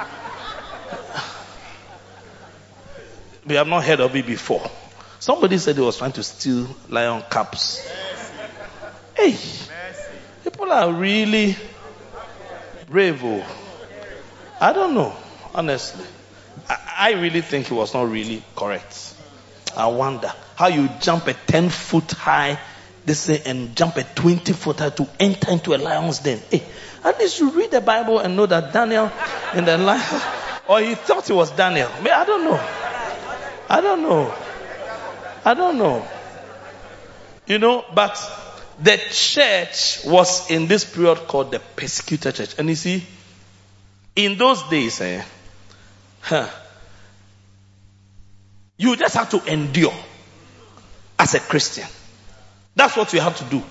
We 3.45 3.55
have 3.55 3.67
not 3.67 3.83
heard 3.83 3.99
of 3.99 4.15
it 4.15 4.25
before. 4.25 4.71
Somebody 5.19 5.57
said 5.57 5.75
he 5.75 5.81
was 5.81 5.97
trying 5.97 6.13
to 6.13 6.23
steal 6.23 6.65
lion 6.87 7.23
caps. 7.29 7.85
Hey, 9.15 9.35
people 10.43 10.71
are 10.71 10.93
really 10.93 11.57
brave. 12.89 13.21
Oh. 13.21 13.45
I 14.61 14.71
don't 14.71 14.95
know, 14.95 15.13
honestly. 15.53 16.05
I, 16.69 16.77
I 16.97 17.11
really 17.13 17.41
think 17.41 17.67
he 17.67 17.73
was 17.73 17.93
not 17.93 18.09
really 18.09 18.41
correct. 18.55 19.13
I 19.75 19.87
wonder 19.87 20.31
how 20.55 20.67
you 20.67 20.89
jump 21.01 21.27
a 21.27 21.33
10 21.33 21.69
foot 21.69 22.11
high 22.11 22.57
this 23.05 23.27
thing 23.27 23.41
and 23.45 23.75
jump 23.75 23.97
a 23.97 24.03
20 24.03 24.53
foot 24.53 24.79
high 24.79 24.89
to 24.89 25.07
enter 25.19 25.51
into 25.51 25.75
a 25.75 25.77
lion's 25.77 26.19
den. 26.19 26.39
Hey, 26.49 26.63
at 27.03 27.19
least 27.19 27.39
you 27.39 27.51
read 27.51 27.71
the 27.71 27.81
Bible 27.81 28.19
and 28.19 28.35
know 28.35 28.45
that 28.45 28.73
Daniel 28.73 29.11
in 29.53 29.65
the 29.65 29.77
lion, 29.77 30.21
or 30.67 30.79
he 30.79 30.95
thought 30.95 31.29
it 31.29 31.33
was 31.33 31.51
Daniel. 31.51 31.89
I 31.89 32.25
don't 32.25 32.43
know. 32.43 32.59
I 33.69 33.81
don't 33.81 34.01
know. 34.01 34.35
I 35.43 35.53
don't 35.53 35.77
know. 35.77 36.07
You 37.47 37.59
know, 37.59 37.85
but 37.93 38.17
the 38.81 38.97
church 39.11 40.03
was 40.05 40.49
in 40.49 40.67
this 40.67 40.83
period 40.83 41.27
called 41.27 41.51
the 41.51 41.59
persecuted 41.59 42.35
church. 42.35 42.55
And 42.57 42.67
you 42.69 42.75
see, 42.75 43.03
in 44.15 44.37
those 44.37 44.63
days, 44.63 44.99
eh, 45.01 45.23
huh, 46.21 46.49
you 48.77 48.95
just 48.95 49.15
have 49.15 49.29
to 49.29 49.43
endure 49.51 49.93
as 51.19 51.35
a 51.35 51.39
Christian. 51.39 51.87
That's 52.75 52.95
what 52.95 53.13
you 53.13 53.21
have 53.21 53.37
to 53.37 53.43
do. 53.45 53.63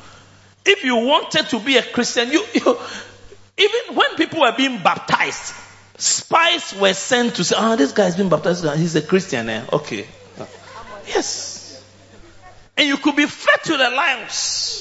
If 0.65 0.85
you 0.85 0.97
wanted 0.97 1.49
to 1.51 1.61
be 1.61 1.77
a 1.77 1.83
Christian, 1.83 2.31
you, 2.31 2.45
you 2.55 2.79
even 3.59 3.95
when 3.95 4.17
people 4.17 4.41
were 4.41 4.55
being 4.57 4.83
baptized, 4.83 5.55
spies 5.99 6.75
were 6.75 6.95
sent 6.95 7.37
to 7.37 7.45
say, 7.45 7.57
"Ah, 7.59 7.73
oh, 7.73 7.77
this 7.77 7.93
guy's 7.93 8.17
been 8.17 8.29
baptized. 8.29 8.67
He's 8.77 8.97
a 8.97 9.03
Christian." 9.03 9.49
Eh? 9.49 9.65
Okay, 9.73 10.07
yes. 11.07 11.83
And 12.77 12.89
you 12.89 12.97
could 12.97 13.15
be 13.15 13.27
fed 13.27 13.63
to 13.65 13.77
the 13.77 13.91
lions. 13.91 14.81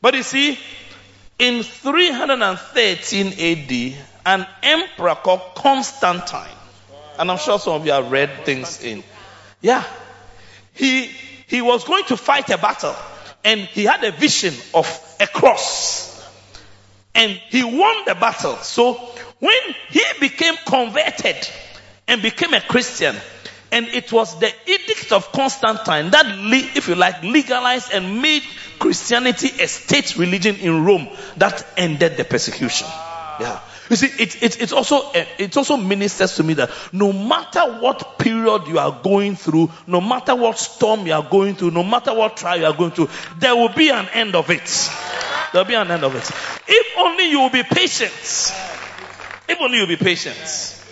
But 0.00 0.14
you 0.14 0.22
see, 0.22 0.58
in 1.38 1.62
313 1.62 3.26
AD, 3.26 3.96
an 4.26 4.46
emperor 4.62 5.14
called 5.14 5.54
Constantine, 5.54 6.56
and 7.18 7.30
I'm 7.30 7.38
sure 7.38 7.58
some 7.58 7.74
of 7.74 7.86
you 7.86 7.92
have 7.92 8.10
read 8.10 8.44
things 8.44 8.82
in, 8.82 9.02
yeah, 9.60 9.84
he, 10.72 11.10
he 11.46 11.62
was 11.62 11.84
going 11.84 12.04
to 12.04 12.16
fight 12.16 12.50
a 12.50 12.58
battle 12.58 12.94
and 13.44 13.60
he 13.60 13.84
had 13.84 14.02
a 14.04 14.12
vision 14.12 14.54
of 14.72 15.16
a 15.20 15.26
cross 15.26 16.14
and 17.14 17.32
he 17.50 17.62
won 17.62 18.04
the 18.06 18.14
battle. 18.14 18.56
So 18.56 18.94
when 19.38 19.60
he 19.90 20.02
became 20.20 20.54
converted 20.66 21.36
and 22.08 22.22
became 22.22 22.54
a 22.54 22.60
Christian, 22.60 23.14
and 23.70 23.86
it 23.88 24.12
was 24.12 24.38
the 24.38 24.52
edict 24.66 25.10
of 25.12 25.32
Constantine 25.32 26.10
that, 26.10 26.26
if 26.76 26.88
you 26.88 26.94
like, 26.94 27.22
legalized 27.22 27.92
and 27.92 28.22
made 28.22 28.42
Christianity 28.78 29.50
a 29.60 29.66
state 29.66 30.16
religion 30.16 30.56
in 30.56 30.84
Rome 30.84 31.08
that 31.38 31.66
ended 31.76 32.16
the 32.16 32.24
persecution. 32.24 32.86
Yeah. 33.40 33.60
You 33.90 33.96
see, 33.96 34.06
it, 34.06 34.42
it, 34.42 34.62
it 34.62 34.72
also, 34.72 35.10
eh, 35.10 35.26
it 35.38 35.56
also 35.56 35.76
ministers 35.76 36.36
to 36.36 36.42
me 36.42 36.54
that 36.54 36.70
no 36.92 37.12
matter 37.12 37.60
what 37.80 38.18
period 38.18 38.66
you 38.66 38.78
are 38.78 39.00
going 39.02 39.36
through, 39.36 39.70
no 39.86 40.00
matter 40.00 40.34
what 40.34 40.58
storm 40.58 41.06
you 41.06 41.12
are 41.12 41.22
going 41.28 41.54
through, 41.54 41.72
no 41.72 41.82
matter 41.82 42.14
what 42.14 42.36
trial 42.36 42.58
you 42.58 42.66
are 42.66 42.72
going 42.76 42.92
through, 42.92 43.10
there 43.38 43.54
will 43.54 43.68
be 43.68 43.90
an 43.90 44.08
end 44.14 44.34
of 44.34 44.48
it. 44.50 44.90
There 45.52 45.62
will 45.62 45.68
be 45.68 45.74
an 45.74 45.90
end 45.90 46.02
of 46.02 46.14
it. 46.14 46.30
If 46.66 46.98
only 46.98 47.30
you 47.30 47.40
will 47.40 47.50
be 47.50 47.62
patient. 47.62 48.12
If 49.46 49.60
only 49.60 49.76
you 49.76 49.82
will 49.82 49.96
be 49.96 50.02
patient. 50.02 50.83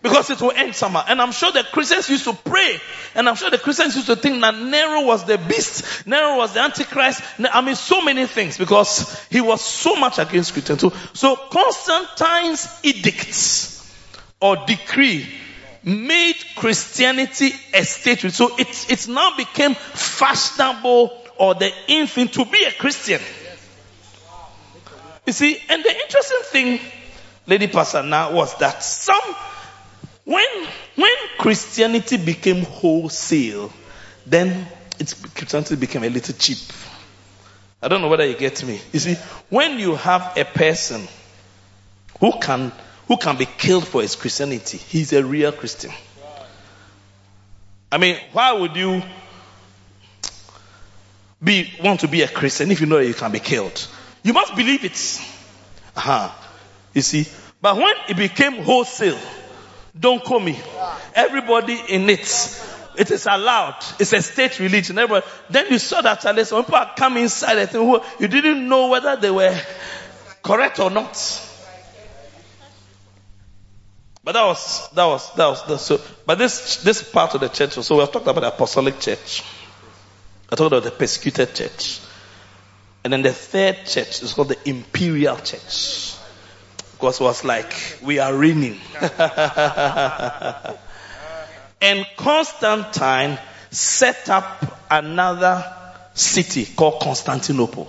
Because 0.00 0.30
it 0.30 0.40
will 0.40 0.52
end 0.52 0.76
somehow. 0.76 1.04
And 1.08 1.20
I'm 1.20 1.32
sure 1.32 1.50
the 1.50 1.64
Christians 1.64 2.08
used 2.08 2.24
to 2.24 2.32
pray. 2.32 2.78
And 3.16 3.28
I'm 3.28 3.34
sure 3.34 3.50
the 3.50 3.58
Christians 3.58 3.96
used 3.96 4.06
to 4.06 4.14
think 4.14 4.40
that 4.42 4.56
Nero 4.56 5.04
was 5.04 5.24
the 5.24 5.38
beast. 5.38 6.06
Nero 6.06 6.36
was 6.36 6.54
the 6.54 6.60
Antichrist. 6.60 7.20
I 7.52 7.60
mean, 7.62 7.74
so 7.74 8.00
many 8.00 8.26
things 8.26 8.56
because 8.56 9.20
he 9.28 9.40
was 9.40 9.60
so 9.60 9.96
much 9.96 10.18
against 10.18 10.52
Christians. 10.52 10.80
So, 10.80 10.92
so 11.14 11.36
Constantine's 11.36 12.78
edicts 12.84 13.92
or 14.40 14.56
decree 14.66 15.26
made 15.82 16.36
Christianity 16.54 17.52
a 17.74 17.84
state. 17.84 18.20
So 18.32 18.56
it, 18.56 18.90
it 18.90 19.08
now 19.08 19.36
became 19.36 19.74
fashionable 19.74 21.24
or 21.38 21.54
the 21.54 21.72
in 21.88 22.06
thing 22.06 22.28
to 22.28 22.44
be 22.44 22.64
a 22.64 22.72
Christian. 22.72 23.20
You 25.26 25.32
see, 25.32 25.60
and 25.68 25.84
the 25.84 25.94
interesting 25.94 26.38
thing, 26.44 26.80
Lady 27.46 27.66
now 27.66 28.32
was 28.32 28.56
that 28.58 28.82
some 28.82 29.34
when, 30.28 30.68
when 30.96 31.10
Christianity 31.38 32.18
became 32.18 32.62
wholesale, 32.62 33.72
then 34.26 34.66
it, 34.98 35.14
Christianity 35.34 35.76
became 35.76 36.04
a 36.04 36.10
little 36.10 36.34
cheap. 36.34 36.58
I 37.80 37.88
don't 37.88 38.02
know 38.02 38.08
whether 38.08 38.26
you 38.26 38.36
get 38.36 38.62
me. 38.62 38.78
You 38.92 38.98
see, 39.00 39.14
when 39.48 39.78
you 39.78 39.94
have 39.94 40.36
a 40.36 40.44
person 40.44 41.08
who 42.20 42.38
can, 42.38 42.72
who 43.06 43.16
can 43.16 43.38
be 43.38 43.46
killed 43.46 43.88
for 43.88 44.02
his 44.02 44.16
Christianity, 44.16 44.76
he's 44.76 45.14
a 45.14 45.24
real 45.24 45.50
Christian. 45.50 45.92
I 47.90 47.96
mean, 47.96 48.18
why 48.32 48.52
would 48.52 48.76
you 48.76 49.02
be, 51.42 51.72
want 51.82 52.00
to 52.00 52.08
be 52.08 52.20
a 52.20 52.28
Christian 52.28 52.70
if 52.70 52.82
you 52.82 52.86
know 52.86 52.98
that 52.98 53.06
you 53.06 53.14
can 53.14 53.32
be 53.32 53.40
killed? 53.40 53.88
You 54.22 54.34
must 54.34 54.54
believe 54.54 54.84
it. 54.84 55.22
Uh-huh. 55.96 56.30
You 56.92 57.00
see, 57.00 57.26
but 57.62 57.76
when 57.78 57.94
it 58.10 58.16
became 58.18 58.62
wholesale, 58.62 59.18
don't 59.98 60.22
call 60.22 60.40
me. 60.40 60.58
Everybody 61.14 61.80
in 61.88 62.08
it. 62.10 62.64
It 62.96 63.10
is 63.10 63.26
allowed. 63.26 63.76
It's 63.98 64.12
a 64.12 64.22
state 64.22 64.58
religion. 64.58 64.98
Everybody. 64.98 65.26
Then 65.50 65.66
you 65.70 65.78
saw 65.78 66.00
that 66.02 66.22
some 66.22 66.64
people 66.64 66.84
come 66.96 67.16
inside 67.16 67.58
and 67.58 67.70
think, 67.70 68.04
you 68.18 68.28
didn't 68.28 68.68
know 68.68 68.88
whether 68.88 69.16
they 69.16 69.30
were 69.30 69.56
correct 70.42 70.80
or 70.80 70.90
not. 70.90 71.44
But 74.28 74.32
that 74.32 74.44
was 74.44 74.90
that 74.90 75.06
was 75.06 75.34
that 75.36 75.46
was 75.46 75.66
the 75.66 75.78
so. 75.78 76.00
But 76.26 76.36
this 76.36 76.82
this 76.82 77.02
part 77.02 77.34
of 77.34 77.40
the 77.40 77.48
church. 77.48 77.72
So 77.72 77.94
we 77.94 78.00
have 78.02 78.12
talked 78.12 78.26
about 78.26 78.42
the 78.42 78.48
apostolic 78.48 79.00
church. 79.00 79.42
I 80.50 80.56
talked 80.56 80.72
about 80.72 80.82
the 80.82 80.90
persecuted 80.90 81.54
church, 81.54 82.00
and 83.04 83.12
then 83.12 83.22
the 83.22 83.32
third 83.32 83.86
church 83.86 84.22
is 84.22 84.34
called 84.34 84.48
the 84.50 84.68
imperial 84.68 85.36
church. 85.36 86.17
Because 86.98 87.20
was 87.20 87.44
like, 87.44 87.72
we 88.02 88.18
are 88.18 88.34
reigning. 88.34 88.76
and 91.80 92.04
Constantine 92.16 93.38
set 93.70 94.28
up 94.28 94.64
another 94.90 95.64
city 96.14 96.66
called 96.66 97.00
Constantinople. 97.00 97.88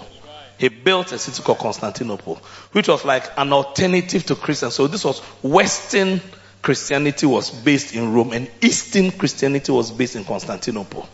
He 0.59 0.67
built 0.67 1.11
a 1.11 1.17
city 1.17 1.41
called 1.41 1.57
Constantinople, 1.57 2.35
which 2.73 2.87
was 2.87 3.03
like 3.03 3.23
an 3.35 3.51
alternative 3.51 4.27
to 4.27 4.35
Christian. 4.35 4.69
So 4.69 4.85
this 4.85 5.03
was 5.03 5.21
Western 5.41 6.21
Christianity 6.61 7.25
was 7.25 7.49
based 7.49 7.95
in 7.95 8.13
Rome 8.13 8.31
and 8.33 8.47
Eastern 8.61 9.09
Christianity 9.09 9.71
was 9.71 9.89
based 9.89 10.17
in 10.17 10.23
Constantinople. 10.23 11.09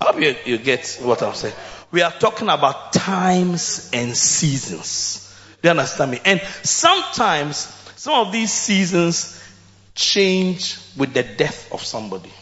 I 0.00 0.04
hope 0.04 0.20
you, 0.20 0.36
you 0.44 0.58
get 0.58 1.00
what 1.02 1.22
I'm 1.24 1.34
saying. 1.34 1.54
We 1.90 2.02
are 2.02 2.12
talking 2.12 2.48
about 2.48 2.92
times 2.92 3.90
and 3.92 4.16
seasons. 4.16 5.26
Do 5.62 5.68
you 5.68 5.70
understand 5.70 6.10
me? 6.10 6.20
And 6.24 6.40
sometimes 6.62 7.56
some 7.96 8.26
of 8.26 8.32
these 8.32 8.52
seasons 8.52 9.42
change 9.94 10.78
with 10.96 11.12
the 11.12 11.22
death 11.22 11.72
of 11.72 11.82
somebody. 11.82 12.32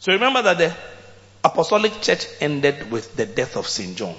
So 0.00 0.12
remember 0.12 0.42
that 0.42 0.58
the 0.58 0.74
apostolic 1.44 2.00
church 2.00 2.26
ended 2.40 2.90
with 2.90 3.14
the 3.16 3.26
death 3.26 3.56
of 3.56 3.68
St. 3.68 3.96
John. 3.96 4.14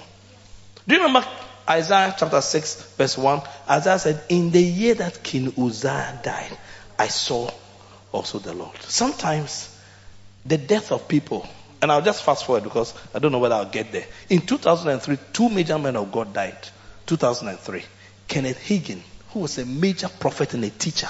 Do 0.86 0.94
you 0.94 1.02
remember 1.02 1.26
Isaiah 1.68 2.14
chapter 2.16 2.40
6 2.40 2.94
verse 2.96 3.18
1? 3.18 3.42
Isaiah 3.68 3.98
said, 3.98 4.22
in 4.28 4.52
the 4.52 4.62
year 4.62 4.94
that 4.94 5.22
King 5.24 5.52
Uzziah 5.58 6.20
died, 6.22 6.56
I 6.98 7.08
saw 7.08 7.50
also 8.12 8.38
the 8.38 8.54
Lord. 8.54 8.76
Sometimes 8.82 9.76
the 10.44 10.58
death 10.58 10.92
of 10.92 11.08
people, 11.08 11.46
and 11.82 11.90
I'll 11.90 12.02
just 12.02 12.22
fast 12.22 12.46
forward 12.46 12.62
because 12.62 12.94
I 13.12 13.18
don't 13.18 13.32
know 13.32 13.40
whether 13.40 13.56
I'll 13.56 13.64
get 13.64 13.90
there. 13.90 14.06
In 14.28 14.42
2003, 14.42 15.18
two 15.32 15.48
major 15.48 15.78
men 15.78 15.96
of 15.96 16.12
God 16.12 16.32
died. 16.32 16.56
2003. 17.06 17.84
Kenneth 18.28 18.58
Hagin, 18.58 19.00
who 19.30 19.40
was 19.40 19.58
a 19.58 19.66
major 19.66 20.08
prophet 20.08 20.54
and 20.54 20.64
a 20.64 20.70
teacher, 20.70 21.08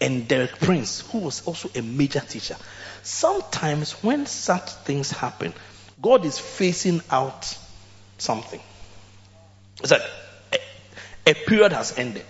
and 0.00 0.28
Derek 0.28 0.58
Prince, 0.58 1.00
who 1.12 1.18
was 1.18 1.46
also 1.46 1.70
a 1.74 1.82
major 1.82 2.20
teacher. 2.20 2.56
Sometimes 3.02 3.92
when 4.02 4.26
such 4.26 4.70
things 4.70 5.10
happen, 5.10 5.54
God 6.00 6.24
is 6.24 6.38
facing 6.38 7.00
out 7.10 7.56
something. 8.18 8.60
It's 9.80 9.90
like 9.90 10.02
a, 10.52 11.30
a 11.30 11.34
period 11.34 11.72
has 11.72 11.98
ended 11.98 12.24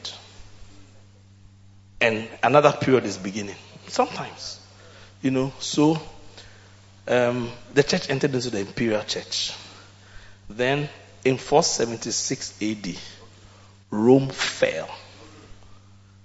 and 2.00 2.28
another 2.42 2.72
period 2.72 3.04
is 3.04 3.16
beginning. 3.16 3.56
Sometimes, 3.88 4.60
you 5.22 5.30
know, 5.30 5.52
so 5.58 6.00
um, 7.08 7.50
the 7.72 7.82
church 7.82 8.10
entered 8.10 8.34
into 8.34 8.50
the 8.50 8.60
imperial 8.60 9.02
church. 9.02 9.52
Then 10.48 10.88
in 11.24 11.38
476 11.38 12.62
AD, 12.62 12.96
Rome 13.90 14.28
fell. 14.28 14.88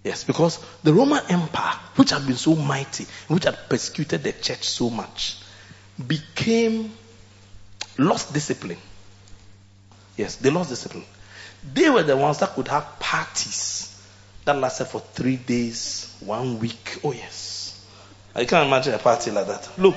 Yes, 0.03 0.24
because 0.24 0.60
the 0.84 0.94
Roman 0.94 1.22
Empire, 1.30 1.77
which 1.96 2.10
had 2.10 2.25
been 2.25 2.36
so 2.36 2.56
mighty, 2.56 3.06
which 3.27 3.44
had 3.44 3.58
persecuted 3.70 4.24
the 4.24 4.34
church 4.34 4.68
so 4.68 4.89
much, 4.89 5.38
became 6.08 6.91
lost 7.98 8.34
discipline. 8.34 8.80
Yes, 10.18 10.38
they 10.38 10.50
lost 10.50 10.70
discipline. 10.70 11.06
They 11.74 11.89
were 11.89 12.03
the 12.03 12.18
ones 12.18 12.39
that 12.39 12.50
could 12.50 12.68
have 12.70 13.00
parties 13.00 13.88
that 14.46 14.58
lasted 14.58 14.86
for 14.86 15.00
three 15.00 15.36
days, 15.36 16.15
one 16.20 16.60
week. 16.60 17.00
Oh, 17.03 17.12
yes. 17.12 17.86
I 18.34 18.46
can't 18.46 18.68
imagine 18.68 18.96
a 18.96 18.98
party 18.98 19.30
like 19.30 19.48
that. 19.48 19.70
Look, 19.77 19.96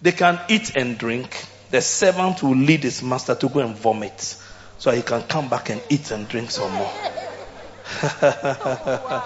they 0.00 0.12
can 0.12 0.40
eat 0.48 0.76
and 0.76 0.96
drink. 0.96 1.44
The 1.70 1.80
servant 1.80 2.42
will 2.42 2.56
lead 2.56 2.84
his 2.84 3.02
master 3.02 3.34
to 3.34 3.48
go 3.48 3.60
and 3.60 3.76
vomit 3.76 4.36
so 4.80 4.90
he 4.90 5.02
can 5.02 5.22
come 5.24 5.48
back 5.50 5.68
and 5.68 5.82
eat 5.90 6.10
and 6.10 6.26
drink 6.26 6.50
some 6.50 6.72
more. 6.72 6.90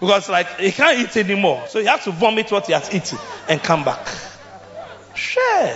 because 0.00 0.28
like 0.28 0.60
he 0.60 0.70
can't 0.70 0.98
eat 0.98 1.16
anymore. 1.16 1.64
So 1.66 1.80
he 1.80 1.86
has 1.86 2.04
to 2.04 2.10
vomit 2.12 2.52
what 2.52 2.66
he 2.66 2.74
has 2.74 2.94
eaten 2.94 3.18
and 3.48 3.62
come 3.62 3.84
back. 3.84 4.06
Sure. 5.14 5.74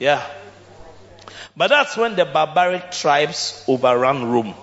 Yeah. 0.00 0.26
But 1.56 1.68
that's 1.68 1.96
when 1.96 2.16
the 2.16 2.24
barbaric 2.24 2.90
tribes 2.90 3.64
overran 3.68 4.24
Rome 4.24 4.54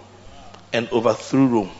and 0.73 0.89
overthrew 0.89 1.47
Rome. 1.47 1.71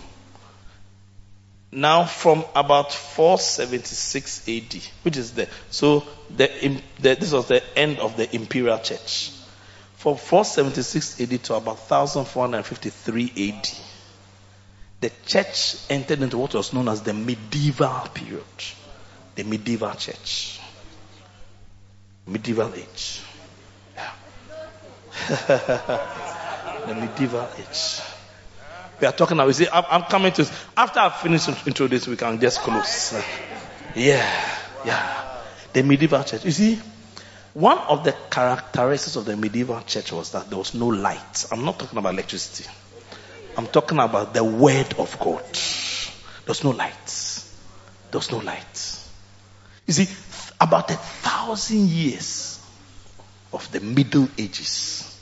Now, 1.74 2.06
from 2.06 2.46
about 2.56 2.94
476 2.94 4.48
AD, 4.48 4.82
which 5.04 5.18
is 5.18 5.34
the 5.34 5.50
so 5.72 6.06
the, 6.30 6.82
the, 7.00 7.16
this 7.16 7.34
was 7.34 7.50
the 7.50 7.62
end 7.78 8.00
of 8.00 8.16
the 8.16 8.34
imperial 8.34 8.80
church. 8.80 9.32
From 10.00 10.16
476 10.16 11.20
AD 11.20 11.44
to 11.44 11.56
about 11.56 11.78
1453 11.78 13.34
AD, 13.50 13.70
the 15.02 15.12
church 15.26 15.76
entered 15.90 16.22
into 16.22 16.38
what 16.38 16.54
was 16.54 16.72
known 16.72 16.88
as 16.88 17.02
the 17.02 17.14
medieval 17.14 18.08
period, 18.14 18.46
the 19.36 19.44
medieval 19.44 19.94
church, 19.96 20.62
medieval 22.26 22.74
age. 22.76 23.22
Yeah. 23.98 24.12
the 26.88 26.96
medieval 26.96 27.50
age. 27.58 28.00
We 29.02 29.08
are 29.08 29.12
talking 29.12 29.36
now. 29.36 29.48
You 29.48 29.54
see, 29.54 29.68
I'm, 29.68 29.84
I'm 29.90 30.04
coming 30.04 30.32
to, 30.32 30.50
after 30.78 31.02
I 31.02 31.10
finish 31.10 31.46
this, 31.46 32.08
we 32.08 32.16
can 32.16 32.40
just 32.40 32.62
close. 32.62 33.22
Yeah, 33.94 34.26
yeah. 34.86 35.42
The 35.74 35.84
medieval 35.84 36.24
church. 36.24 36.46
You 36.46 36.52
see, 36.52 36.80
one 37.60 37.78
of 37.78 38.04
the 38.04 38.16
characteristics 38.32 39.18
of 39.18 39.26
the 39.26 39.36
medieval 39.36 39.82
church 39.82 40.12
was 40.12 40.32
that 40.32 40.50
there 40.50 40.58
was 40.58 40.74
no 40.74 40.88
light. 40.88 41.46
I'm 41.52 41.66
not 41.66 41.78
talking 41.78 42.00
about 42.00 42.14
electricity. 42.14 42.70
I'm 43.58 43.68
talking 43.68 44.00
about 44.00 44.34
the 44.34 44.44
word 44.44 44.94
of 44.98 45.20
God. 45.20 45.44
There's 46.46 46.64
no 46.64 46.70
light. 46.72 47.44
There's 48.12 48.32
no 48.32 48.38
light. 48.38 49.00
You 49.86 49.94
see, 49.94 50.08
about 50.62 50.90
a 50.92 50.96
thousand 50.96 51.88
years 51.88 52.66
of 53.52 53.70
the 53.72 53.82
Middle 53.82 54.30
Ages. 54.38 55.20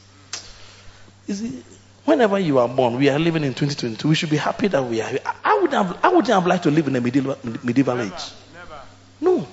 You 1.26 1.34
see, 1.34 1.64
Whenever 2.08 2.40
you 2.40 2.58
are 2.60 2.70
born, 2.70 2.96
we 2.96 3.10
are 3.10 3.20
living 3.20 3.44
in 3.44 3.54
2022. 3.54 4.08
We 4.08 4.16
should 4.16 4.30
be 4.30 4.38
happy 4.38 4.70
that 4.70 4.82
we 4.82 5.02
are 5.02 5.10
here. 5.10 5.20
I 5.44 5.60
would 5.60 5.74
have, 5.74 6.00
I 6.06 6.08
wouldn't 6.08 6.28
have 6.28 6.48
liked 6.48 6.64
to 6.64 6.72
live 6.72 6.88
in 6.88 6.96
a 6.96 7.02
medieval, 7.02 7.38
medieval 7.64 8.00
age. 8.00 8.32
Never. 8.54 8.82
No. 9.20 9.48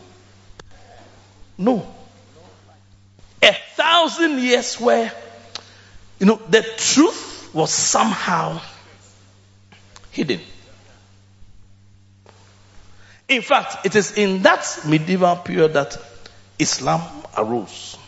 No. 1.59 1.94
Thousand 3.85 4.38
years 4.38 4.81
where, 4.81 5.12
you 6.18 6.25
know, 6.25 6.40
the 6.49 6.62
truth 6.79 7.51
was 7.53 7.70
somehow 7.70 8.62
hidden. 10.11 10.40
In 13.29 13.42
fact, 13.42 13.85
it 13.85 13.94
is 13.94 14.16
in 14.16 14.42
that 14.42 14.81
medieval 14.87 15.37
period 15.37 15.75
that 15.75 15.99
Islam 16.59 17.03
arose. 17.37 17.99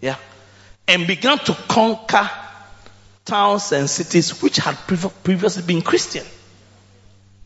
Yeah. 0.00 0.16
And 0.88 1.06
began 1.06 1.38
to 1.40 1.52
conquer 1.68 2.30
towns 3.26 3.72
and 3.72 3.90
cities 3.90 4.40
which 4.40 4.56
had 4.56 4.76
previously 4.86 5.62
been 5.62 5.82
Christian. 5.82 6.24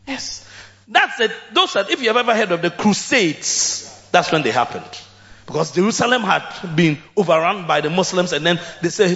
Yes. 0.07 0.47
That's 0.87 1.19
it. 1.19 1.31
Those 1.53 1.75
are, 1.75 1.91
if 1.91 2.01
you 2.01 2.07
have 2.07 2.17
ever 2.17 2.33
heard 2.33 2.53
of 2.53 2.61
the 2.61 2.69
Crusades, 2.69 4.07
that's 4.11 4.31
when 4.31 4.41
they 4.41 4.51
happened. 4.51 4.89
Because 5.51 5.71
Jerusalem 5.71 6.21
had 6.21 6.75
been 6.77 6.97
overrun 7.17 7.67
by 7.67 7.81
the 7.81 7.89
Muslims 7.89 8.31
and 8.31 8.45
then 8.45 8.57
they 8.81 8.87
said, 8.87 9.09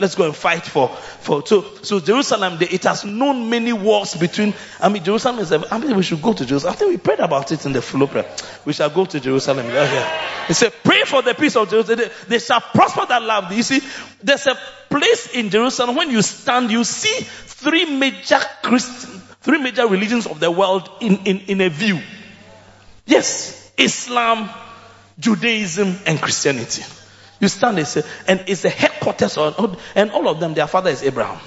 let's 0.00 0.14
go 0.14 0.24
and 0.24 0.34
fight 0.34 0.64
for, 0.64 0.88
for, 0.88 1.46
so, 1.46 1.62
so 1.82 2.00
Jerusalem, 2.00 2.56
it 2.62 2.84
has 2.84 3.04
known 3.04 3.50
many 3.50 3.74
wars 3.74 4.14
between, 4.14 4.54
I 4.80 4.88
mean, 4.88 5.04
Jerusalem 5.04 5.38
is, 5.40 5.52
I 5.52 5.78
mean, 5.78 5.94
we 5.96 6.02
should 6.02 6.22
go 6.22 6.32
to 6.32 6.46
Jerusalem. 6.46 6.72
I 6.72 6.76
think 6.76 6.90
we 6.92 6.96
prayed 6.96 7.20
about 7.20 7.52
it 7.52 7.66
in 7.66 7.74
the 7.74 7.82
flow 7.82 8.06
prayer. 8.06 8.24
We 8.64 8.72
shall 8.72 8.88
go 8.88 9.04
to 9.04 9.20
Jerusalem. 9.20 9.66
Yeah, 9.66 9.92
yeah. 9.92 10.52
Said, 10.52 10.72
pray 10.82 11.02
for 11.04 11.20
the 11.20 11.34
peace 11.34 11.56
of 11.56 11.68
Jerusalem. 11.68 11.98
They, 11.98 12.10
they 12.28 12.38
shall 12.38 12.62
prosper 12.62 13.04
that 13.06 13.22
love. 13.22 13.52
You 13.52 13.62
see, 13.62 13.80
there's 14.22 14.46
a 14.46 14.56
place 14.88 15.34
in 15.34 15.50
Jerusalem 15.50 15.94
when 15.94 16.10
you 16.10 16.22
stand, 16.22 16.70
you 16.70 16.84
see 16.84 17.22
three 17.22 17.84
major 17.84 18.40
Christian, 18.62 19.10
three 19.42 19.58
major 19.58 19.86
religions 19.86 20.26
of 20.26 20.40
the 20.40 20.50
world 20.50 20.88
in, 21.02 21.18
in, 21.26 21.38
in 21.40 21.60
a 21.60 21.68
view. 21.68 22.00
Yes, 23.04 23.72
Islam, 23.76 24.48
Judaism 25.20 25.96
and 26.06 26.20
Christianity. 26.20 26.82
You 27.38 27.48
stand 27.48 27.78
there, 27.78 27.84
say, 27.84 28.02
and 28.26 28.44
it's 28.48 28.62
the 28.62 28.70
headquarters 28.70 29.36
on, 29.36 29.76
and 29.94 30.10
all 30.10 30.28
of 30.28 30.40
them, 30.40 30.54
their 30.54 30.66
father 30.66 30.90
is 30.90 31.02
Abraham. 31.02 31.40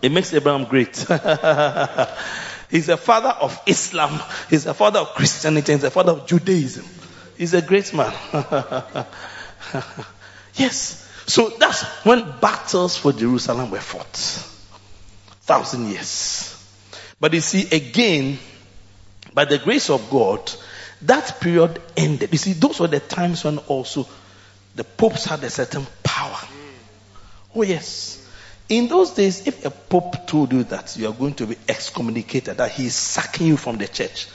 It 0.00 0.12
makes 0.12 0.32
Abraham 0.32 0.64
great. 0.64 0.96
He's 2.70 2.86
the 2.86 2.96
father 2.96 3.30
of 3.30 3.60
Islam. 3.66 4.20
He's 4.48 4.64
the 4.64 4.74
father 4.74 5.00
of 5.00 5.08
Christianity. 5.14 5.72
He's 5.72 5.82
the 5.82 5.90
father 5.90 6.12
of 6.12 6.26
Judaism. 6.26 6.84
He's 7.36 7.54
a 7.54 7.62
great 7.62 7.92
man. 7.94 8.12
yes. 10.54 11.04
So 11.26 11.50
that's 11.50 11.82
when 12.04 12.38
battles 12.40 12.96
for 12.96 13.12
Jerusalem 13.12 13.70
were 13.70 13.80
fought. 13.80 14.16
Thousand 15.42 15.88
years. 15.88 16.54
But 17.20 17.34
you 17.34 17.40
see, 17.40 17.74
again, 17.74 18.38
by 19.34 19.44
the 19.44 19.58
grace 19.58 19.90
of 19.90 20.08
God, 20.10 20.50
that 21.02 21.40
period 21.40 21.80
ended. 21.96 22.32
You 22.32 22.38
see, 22.38 22.52
those 22.54 22.80
were 22.80 22.88
the 22.88 23.00
times 23.00 23.44
when 23.44 23.58
also 23.58 24.06
the 24.74 24.84
popes 24.84 25.24
had 25.24 25.42
a 25.44 25.50
certain 25.50 25.86
power. 26.02 26.38
Oh, 27.54 27.62
yes. 27.62 28.26
In 28.68 28.88
those 28.88 29.12
days, 29.12 29.46
if 29.46 29.64
a 29.64 29.70
pope 29.70 30.26
told 30.26 30.52
you 30.52 30.64
that 30.64 30.96
you 30.96 31.08
are 31.08 31.14
going 31.14 31.34
to 31.34 31.46
be 31.46 31.56
excommunicated, 31.68 32.58
that 32.58 32.72
he 32.72 32.86
is 32.86 32.94
sacking 32.94 33.46
you 33.46 33.56
from 33.56 33.78
the 33.78 33.88
church, 33.88 34.26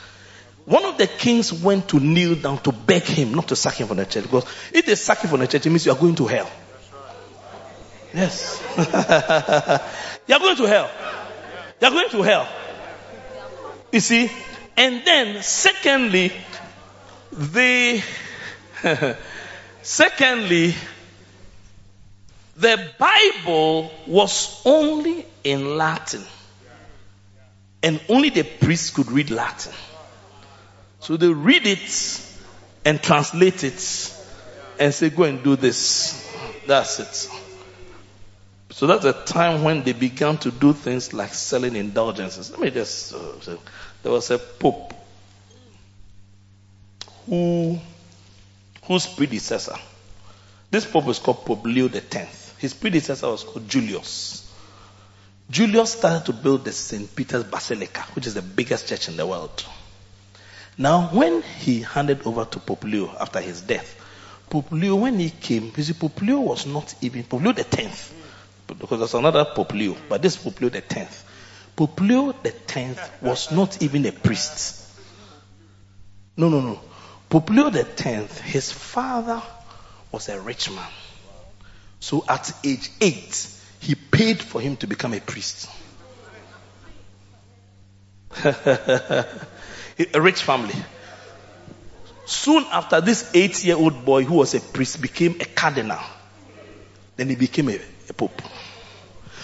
one 0.65 0.86
of 0.86 0.97
the 0.97 1.08
kings 1.08 1.52
went 1.52 1.89
to 1.89 1.99
kneel 1.99 2.36
down 2.36 2.58
to 2.63 2.71
beg 2.71 3.04
him 3.04 3.34
not 3.34 3.49
to 3.49 3.56
sack 3.56 3.76
him 3.76 3.88
from 3.88 3.97
the 3.97 4.06
church 4.06 4.23
because 4.23 4.45
if 4.71 4.86
they 4.86 4.95
sack 4.95 5.21
you 5.23 5.30
from 5.30 5.41
the 5.41 5.47
church, 5.47 5.65
it 5.65 5.69
means 5.69 5.86
you 5.86 5.91
are 5.91 5.97
going 5.97 6.15
to 6.15 6.26
hell. 6.26 6.49
Yes. 8.13 8.62
you 10.28 10.36
are 10.36 10.39
going 10.39 10.56
to 10.56 10.65
hell. 10.65 10.89
You 11.82 11.88
are 11.88 11.91
going 11.91 12.10
to 12.10 12.21
hell. 12.21 12.47
You 13.91 13.99
see? 13.99 14.32
And 14.78 15.04
then, 15.06 15.43
secondly, 15.43 16.32
the 17.33 18.03
secondly, 19.81 20.75
the 22.57 22.89
Bible 22.97 23.91
was 24.07 24.61
only 24.65 25.25
in 25.43 25.77
Latin. 25.77 26.23
And 27.81 27.99
only 28.07 28.29
the 28.29 28.43
priests 28.43 28.91
could 28.91 29.11
read 29.11 29.29
Latin. 29.29 29.73
So 30.99 31.17
they 31.17 31.27
read 31.27 31.67
it 31.67 32.21
and 32.85 33.01
translate 33.01 33.63
it 33.63 34.15
and 34.79 34.93
say, 34.93 35.09
go 35.09 35.23
and 35.23 35.43
do 35.43 35.55
this. 35.57 36.29
That's 36.65 36.99
it. 36.99 37.29
So 38.71 38.87
that's 38.87 39.03
the 39.03 39.13
time 39.13 39.63
when 39.63 39.83
they 39.83 39.93
began 39.93 40.37
to 40.39 40.51
do 40.51 40.73
things 40.73 41.13
like 41.13 41.33
selling 41.33 41.75
indulgences. 41.75 42.51
Let 42.51 42.59
me 42.59 42.71
just 42.71 43.13
uh, 43.13 43.57
there 44.01 44.11
was 44.11 44.31
a 44.31 44.39
pope 44.39 44.92
who, 47.25 47.79
whose 48.83 49.07
predecessor, 49.07 49.75
this 50.71 50.86
pope 50.86 51.07
is 51.07 51.19
called 51.19 51.45
Pope 51.45 51.65
Leo 51.65 51.89
X. 51.89 52.53
His 52.57 52.73
predecessor 52.73 53.27
was 53.27 53.43
called 53.43 53.67
Julius. 53.69 54.51
Julius 55.49 55.93
started 55.93 56.25
to 56.25 56.33
build 56.33 56.65
the 56.65 56.71
St. 56.71 57.15
Peter's 57.15 57.43
Basilica, 57.43 58.01
which 58.13 58.25
is 58.25 58.33
the 58.33 58.41
biggest 58.41 58.88
church 58.88 59.07
in 59.07 59.17
the 59.17 59.27
world. 59.27 59.63
Now, 60.77 61.09
when 61.09 61.41
he 61.41 61.81
handed 61.81 62.25
over 62.25 62.45
to 62.45 62.59
Pope 62.59 62.83
Leo 62.86 63.15
after 63.19 63.39
his 63.39 63.62
death, 63.62 63.99
Pope 64.49 64.71
Leo, 64.71 64.95
when 64.95 65.19
he 65.19 65.29
came, 65.29 65.71
you 65.75 65.83
see, 65.83 65.93
Pope 65.93 66.21
Leo 66.21 66.39
was 66.39 66.65
not 66.65 66.95
even, 67.01 67.23
Pope 67.23 67.43
Leo 67.43 67.51
the 67.53 67.63
10th, 67.63 68.12
because 68.67 68.99
there's 68.99 69.13
another 69.13 69.45
Pope 69.45 69.73
Leo, 69.73 69.95
but 70.09 70.21
this 70.21 70.38
Pope 70.38 70.59
Leo 70.62 70.69
the 70.69 70.81
10th. 70.81 71.23
Pope 71.75 71.99
Leo 72.01 72.31
the 72.31 72.51
10th 72.51 73.21
was 73.21 73.51
not 73.51 73.81
even 73.81 74.05
a 74.05 74.12
priest. 74.12 74.88
No, 76.36 76.49
no, 76.49 76.62
no. 76.62 76.79
Pope 77.33 77.49
Leo 77.49 77.71
the 77.71 77.83
10th, 77.83 78.41
his 78.41 78.71
father 78.71 79.41
was 80.11 80.29
a 80.29 80.39
rich 80.39 80.69
man. 80.69 80.87
So 81.99 82.23
at 82.29 82.53
age 82.63 82.91
eight, 83.01 83.49
he 83.79 83.95
paid 83.95 84.39
for 84.39 84.61
him 84.61 84.77
to 84.77 84.85
become 84.85 85.15
a 85.15 85.19
priest. 85.19 85.67
a 88.45 89.25
rich 90.13 90.43
family. 90.43 90.75
Soon 92.27 92.67
after, 92.71 93.01
this 93.01 93.31
eight 93.33 93.65
year 93.65 93.77
old 93.77 94.05
boy 94.05 94.25
who 94.25 94.35
was 94.35 94.53
a 94.53 94.59
priest 94.59 95.01
became 95.01 95.37
a 95.41 95.45
cardinal. 95.45 96.01
Then 97.15 97.29
he 97.29 97.35
became 97.35 97.69
a, 97.69 97.79
a 98.09 98.13
pope. 98.13 98.43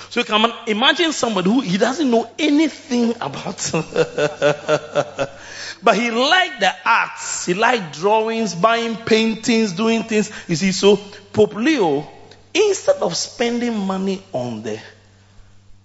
So 0.09 0.23
imagine 0.67 1.13
somebody 1.13 1.49
who 1.49 1.61
he 1.61 1.77
doesn't 1.77 2.09
know 2.09 2.29
anything 2.39 3.13
about. 3.21 3.69
but 5.83 5.95
he 5.95 6.11
liked 6.11 6.59
the 6.59 6.73
arts. 6.83 7.45
He 7.45 7.53
liked 7.53 7.93
drawings, 7.93 8.55
buying 8.55 8.95
paintings, 8.95 9.73
doing 9.73 10.03
things. 10.03 10.31
You 10.47 10.55
see, 10.55 10.71
so 10.71 10.97
Pope 11.31 11.55
Leo 11.55 12.07
Instead 12.53 12.97
of 12.97 13.15
spending 13.15 13.77
money 13.77 14.23
on 14.33 14.63
the 14.63 14.79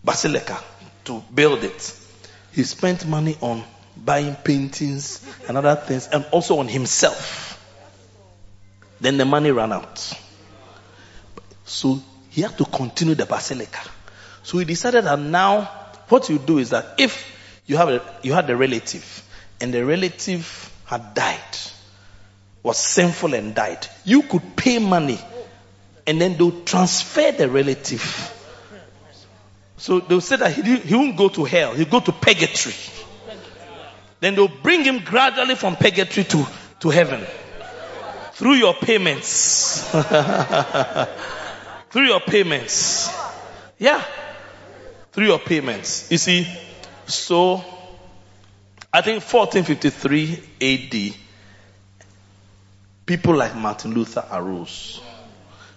basilica 0.02 0.58
to 1.04 1.22
build 1.34 1.62
it, 1.62 2.00
he 2.52 2.62
spent 2.62 3.06
money 3.06 3.36
on 3.40 3.62
buying 3.96 4.34
paintings 4.34 5.24
and 5.46 5.58
other 5.58 5.76
things 5.76 6.08
and 6.08 6.24
also 6.32 6.58
on 6.58 6.68
himself. 6.68 7.50
Then 9.00 9.18
the 9.18 9.26
money 9.26 9.50
ran 9.50 9.72
out. 9.72 9.98
So 11.64 12.00
he 12.30 12.42
had 12.42 12.56
to 12.56 12.64
continue 12.64 13.14
the 13.14 13.26
basilica. 13.26 13.80
So 14.44 14.58
he 14.58 14.66
decided 14.66 15.04
that 15.04 15.18
now 15.18 15.62
what 16.08 16.28
you 16.28 16.38
do 16.38 16.58
is 16.58 16.70
that 16.70 16.94
if 16.98 17.62
you 17.66 17.78
have 17.78 17.88
a, 17.88 18.02
you 18.22 18.34
had 18.34 18.48
a 18.50 18.56
relative 18.56 19.26
and 19.60 19.72
the 19.72 19.84
relative 19.84 20.70
had 20.84 21.14
died, 21.14 21.40
was 22.62 22.78
sinful 22.78 23.34
and 23.34 23.54
died, 23.54 23.86
you 24.04 24.22
could 24.22 24.54
pay 24.54 24.78
money 24.78 25.18
and 26.06 26.20
then 26.20 26.36
they'll 26.36 26.62
transfer 26.64 27.32
the 27.32 27.48
relative. 27.48 28.30
So 29.78 30.00
they'll 30.00 30.20
say 30.20 30.36
that 30.36 30.52
he, 30.52 30.76
he 30.76 30.94
won't 30.94 31.16
go 31.16 31.30
to 31.30 31.44
hell, 31.44 31.74
he'll 31.74 31.86
go 31.86 32.00
to 32.00 32.12
purgatory. 32.12 32.74
Then 34.20 34.34
they'll 34.34 34.48
bring 34.48 34.84
him 34.84 35.00
gradually 35.00 35.54
from 35.54 35.76
purgatory 35.76 36.24
to, 36.24 36.46
to 36.80 36.90
heaven 36.90 37.24
through 38.32 38.54
your 38.54 38.74
payments. 38.74 39.90
through 41.90 42.06
your 42.06 42.20
payments. 42.20 43.10
Yeah. 43.78 44.02
Through 45.14 45.26
your 45.26 45.38
payments. 45.38 46.10
You 46.10 46.18
see, 46.18 46.44
so 47.06 47.64
I 48.92 49.00
think 49.00 49.22
1453 49.22 50.42
AD, 50.60 51.14
people 53.06 53.36
like 53.36 53.54
Martin 53.54 53.94
Luther 53.94 54.26
arose. 54.32 55.00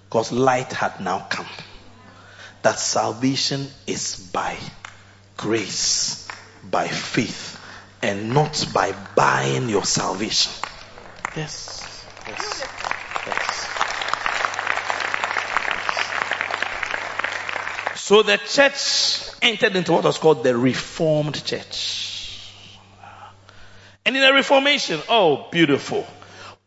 Because 0.10 0.32
light 0.32 0.74
had 0.74 1.02
now 1.02 1.28
come. 1.30 1.46
That 2.64 2.80
salvation 2.80 3.68
is 3.86 4.16
by 4.34 4.58
grace, 5.36 6.28
by 6.64 6.88
faith, 6.88 7.62
and 8.02 8.34
not 8.34 8.68
by 8.74 8.96
buying 9.16 9.70
your 9.70 9.86
salvation. 9.86 10.52
Yes. 11.36 12.04
Yes. 12.28 12.64
yes. 13.28 13.68
So 18.00 18.24
the 18.24 18.38
church 18.38 19.27
entered 19.42 19.76
into 19.76 19.94
what 19.94 20.04
was 20.04 20.18
called 20.18 20.44
the 20.44 20.56
Reformed 20.56 21.44
Church. 21.44 22.52
And 24.06 24.16
in 24.16 24.22
the 24.22 24.34
Reformation, 24.34 25.02
oh, 25.10 25.50
beautiful 25.52 26.08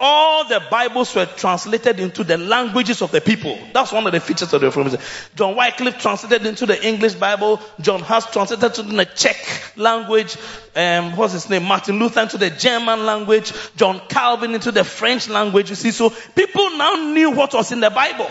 all 0.01 0.49
the 0.49 0.63
Bibles 0.71 1.15
were 1.15 1.27
translated 1.27 2.01
into 2.01 2.25
the 2.25 2.39
languages 2.39 3.03
of 3.03 3.13
the 3.13 3.21
people. 3.21 3.59
That's 3.75 3.93
one 3.93 4.07
of 4.07 4.13
the 4.13 4.21
features 4.21 4.53
of 4.55 4.63
the 4.63 4.69
Reformation. 4.69 4.99
John 5.37 5.55
Wycliffe 5.55 5.99
translated 5.99 6.47
into 6.47 6.65
the 6.65 6.83
English 6.87 7.15
Bible. 7.15 7.61
John 7.81 8.01
Huss 8.01 8.31
translated 8.31 8.65
into 8.65 8.97
the 8.97 9.05
Czech 9.05 9.77
language. 9.77 10.39
Um, 10.75 11.17
what's 11.17 11.35
his 11.35 11.51
name? 11.51 11.65
Martin 11.65 11.99
Luther 11.99 12.23
into 12.23 12.39
the 12.39 12.49
German 12.49 13.05
language. 13.05 13.53
John 13.77 14.01
Calvin 14.09 14.55
into 14.55 14.73
the 14.73 14.85
French 14.85 15.29
language. 15.29 15.69
You 15.69 15.77
see, 15.77 15.91
so 15.91 16.09
people 16.35 16.71
now 16.79 16.95
knew 17.13 17.33
what 17.33 17.53
was 17.53 17.71
in 17.71 17.81
the 17.81 17.91
Bible. 17.91 18.31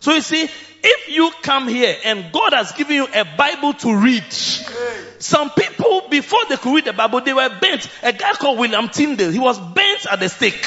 So 0.00 0.12
you 0.12 0.20
see, 0.20 0.50
if 0.84 1.08
you 1.08 1.30
come 1.42 1.66
here 1.66 1.96
and 2.04 2.30
God 2.30 2.52
has 2.52 2.72
given 2.72 2.96
you 2.96 3.06
a 3.06 3.24
Bible 3.24 3.72
to 3.72 3.96
read, 3.96 4.30
some 5.18 5.50
people 5.50 6.08
before 6.10 6.40
they 6.48 6.56
could 6.56 6.74
read 6.74 6.84
the 6.84 6.92
Bible, 6.92 7.22
they 7.22 7.32
were 7.32 7.48
bent. 7.58 7.88
A 8.02 8.12
guy 8.12 8.32
called 8.32 8.58
William 8.58 8.90
Tyndale, 8.90 9.30
he 9.30 9.38
was 9.38 9.58
bent 9.58 10.06
at 10.10 10.20
the 10.20 10.28
stake 10.28 10.64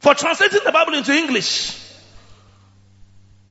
for 0.00 0.14
translating 0.14 0.60
the 0.64 0.72
Bible 0.72 0.94
into 0.94 1.12
English. 1.12 1.78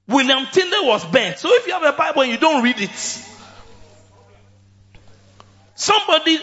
William 0.08 0.46
Tyndale 0.52 0.88
was 0.88 1.06
bent. 1.06 1.40
So 1.40 1.48
if 1.54 1.66
you 1.66 1.74
have 1.74 1.84
a 1.84 1.94
Bible 1.94 2.24
and 2.24 2.32
you 2.32 2.38
don't 2.38 2.62
read 2.62 2.82
it, 2.82 3.26
somebody 5.76 6.38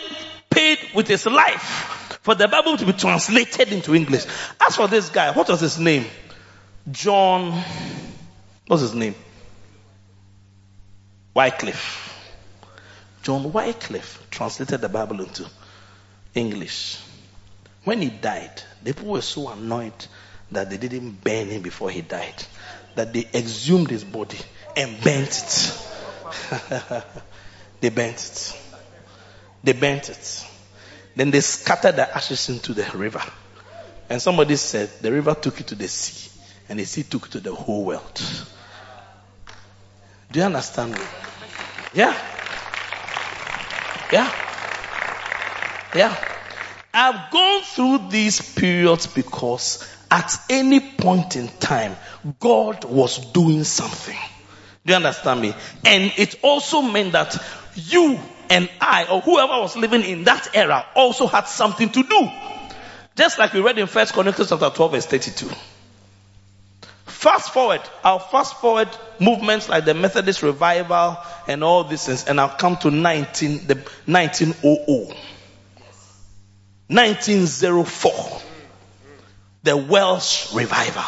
paid 0.49 0.79
with 0.95 1.07
his 1.07 1.27
life 1.27 2.19
for 2.23 2.35
the 2.35 2.49
Bible 2.49 2.79
to 2.79 2.87
be 2.87 2.95
translated 2.95 3.73
into 3.75 3.95
English. 3.95 4.25
As 4.59 4.75
for 4.75 4.89
this 4.89 5.11
guy, 5.11 5.33
what 5.33 5.49
was 5.51 5.61
his 5.61 5.79
name? 5.79 6.07
John 6.91 7.63
What's 8.69 8.83
his 8.83 8.95
name? 8.95 9.15
Wycliffe. 11.33 12.15
John 13.23 13.51
Wycliffe 13.51 14.27
translated 14.31 14.83
the 14.83 14.91
Bible 14.91 15.23
into 15.23 15.47
English. 16.35 16.99
When 17.85 18.03
he 18.03 18.11
died, 18.11 18.63
the 18.85 18.93
people 18.93 19.13
were 19.13 19.23
so 19.23 19.49
annoyed 19.49 20.07
that 20.51 20.69
they 20.69 20.77
didn't 20.77 21.25
burn 21.25 21.49
him 21.49 21.63
before 21.63 21.91
he 21.91 22.03
died, 22.03 22.45
that 22.95 23.15
they 23.15 23.27
exhumed 23.33 23.89
his 23.89 24.05
body 24.05 24.39
and 24.77 25.03
burnt 25.03 25.29
it. 25.29 25.73
they 27.81 27.89
burnt 27.89 28.17
it. 28.17 28.61
They 29.65 29.73
burnt 29.73 30.11
it. 30.11 30.47
Then 31.17 31.31
they 31.31 31.41
scattered 31.41 31.97
the 31.97 32.15
ashes 32.15 32.51
into 32.51 32.75
the 32.75 32.85
river. 32.95 33.23
And 34.11 34.21
somebody 34.21 34.57
said 34.57 34.91
the 35.01 35.11
river 35.11 35.35
took 35.35 35.59
it 35.59 35.69
to 35.69 35.75
the 35.75 35.89
sea, 35.89 36.31
and 36.69 36.79
the 36.79 36.85
sea 36.85 37.05
took 37.05 37.27
it 37.27 37.33
to 37.33 37.41
the 37.41 37.55
whole 37.55 37.87
world. 37.87 38.21
Do 40.31 40.41
you 40.41 40.47
understand 40.47 40.93
me? 40.93 41.01
Yeah. 41.95 42.15
Yeah. 44.13 44.31
Yeah. 45.95 46.17
I've 46.93 47.31
gone 47.31 47.63
through 47.63 48.11
these 48.11 48.55
periods 48.55 49.07
because 49.07 49.87
at 50.11 50.35
any 50.51 50.81
point 50.81 51.37
in 51.37 51.49
time, 51.49 51.97
God 52.41 52.85
was 52.85 53.19
doing 53.33 53.65
something. 53.65 54.19
Do 54.85 54.93
you 54.93 54.97
understand 54.97 55.41
me? 55.41 55.55
And 55.85 56.13
it 56.17 56.37
also 56.43 56.83
meant 56.83 57.13
that 57.13 57.37
you 57.75 58.19
and 58.51 58.71
I, 58.81 59.07
or 59.11 59.21
whoever 59.21 59.61
was 59.61 59.77
living 59.77 60.03
in 60.03 60.25
that 60.25 60.49
era, 60.55 60.87
also 60.95 61.27
had 61.27 61.47
something 61.47 61.91
to 61.91 62.03
do. 62.03 62.31
Just 63.17 63.39
like 63.39 63.53
we 63.53 63.61
read 63.61 63.79
in 63.79 63.87
First 63.87 64.15
Corinthians 64.15 64.51
chapter 64.51 64.71
12, 64.71 64.93
verse 64.93 65.07
32. 65.07 65.51
Fast 67.19 67.53
forward, 67.53 67.81
I'll 68.05 68.21
fast 68.21 68.61
forward 68.61 68.89
movements 69.19 69.69
like 69.69 69.85
the 69.85 69.93
Methodist 69.93 70.45
revival 70.45 71.17
and 71.49 71.65
all 71.65 71.83
these 71.83 72.07
things, 72.07 72.25
and 72.27 72.41
I'll 72.41 72.57
come 72.57 72.77
to 72.77 72.93
19, 72.93 73.67
the 73.67 73.75
1900. 74.07 75.17
1904. 76.87 78.41
The 79.65 79.77
Welsh 79.77 80.55
revival. 80.55 81.03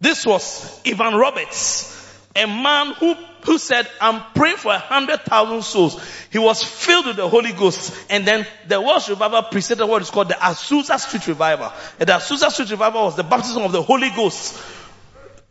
This 0.00 0.26
was 0.26 0.80
Evan 0.84 1.14
Roberts, 1.14 1.95
a 2.36 2.46
man 2.46 2.92
who, 2.94 3.14
who 3.44 3.58
said, 3.58 3.88
I'm 4.00 4.22
praying 4.34 4.56
for 4.56 4.72
a 4.72 4.78
hundred 4.78 5.22
thousand 5.22 5.62
souls. 5.62 6.00
He 6.30 6.38
was 6.38 6.62
filled 6.62 7.06
with 7.06 7.16
the 7.16 7.28
Holy 7.28 7.52
Ghost. 7.52 7.94
And 8.10 8.26
then 8.26 8.46
the 8.68 8.80
Welsh 8.80 9.08
revival 9.08 9.42
preceded 9.44 9.84
what 9.84 10.02
is 10.02 10.10
called 10.10 10.28
the 10.28 10.34
Azusa 10.34 10.98
Street 10.98 11.26
revival. 11.26 11.72
And 11.98 12.08
the 12.08 12.14
Azusa 12.14 12.50
Street 12.50 12.70
revival 12.70 13.04
was 13.04 13.16
the 13.16 13.24
baptism 13.24 13.62
of 13.62 13.72
the 13.72 13.82
Holy 13.82 14.10
Ghost. 14.10 14.62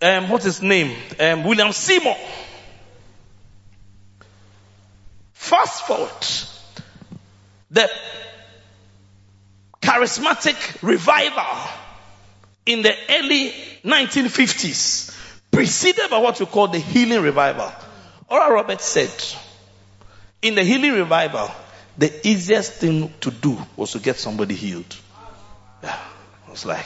Um, 0.02 0.30
what's 0.30 0.45
his 0.45 0.62
name? 0.62 0.95
Um, 1.19 1.43
William 1.43 1.71
Seymour. 1.71 2.17
Fast 5.34 5.86
forward. 5.88 6.12
The 7.71 7.89
charismatic 9.82 10.82
revival 10.82 11.71
in 12.65 12.82
the 12.82 12.93
early 13.10 13.52
1950s, 13.84 15.14
preceded 15.56 16.10
by 16.10 16.18
what 16.18 16.39
we 16.39 16.46
call 16.46 16.68
the 16.68 16.80
healing 16.80 17.22
revival. 17.22 17.72
Oral 18.30 18.52
Roberts 18.52 18.84
said, 18.84 19.12
in 20.41 20.56
the 20.56 20.63
healing 20.63 20.91
revival, 20.91 21.50
the 21.98 22.28
easiest 22.28 22.74
thing 22.74 23.13
to 23.22 23.32
do 23.32 23.58
was 23.78 23.94
to 23.94 24.00
get 24.00 24.18
somebody 24.18 24.54
healed. 24.54 24.96
Yeah, 25.82 25.98
I 26.48 26.52
was 26.52 26.65
like, 26.65 26.86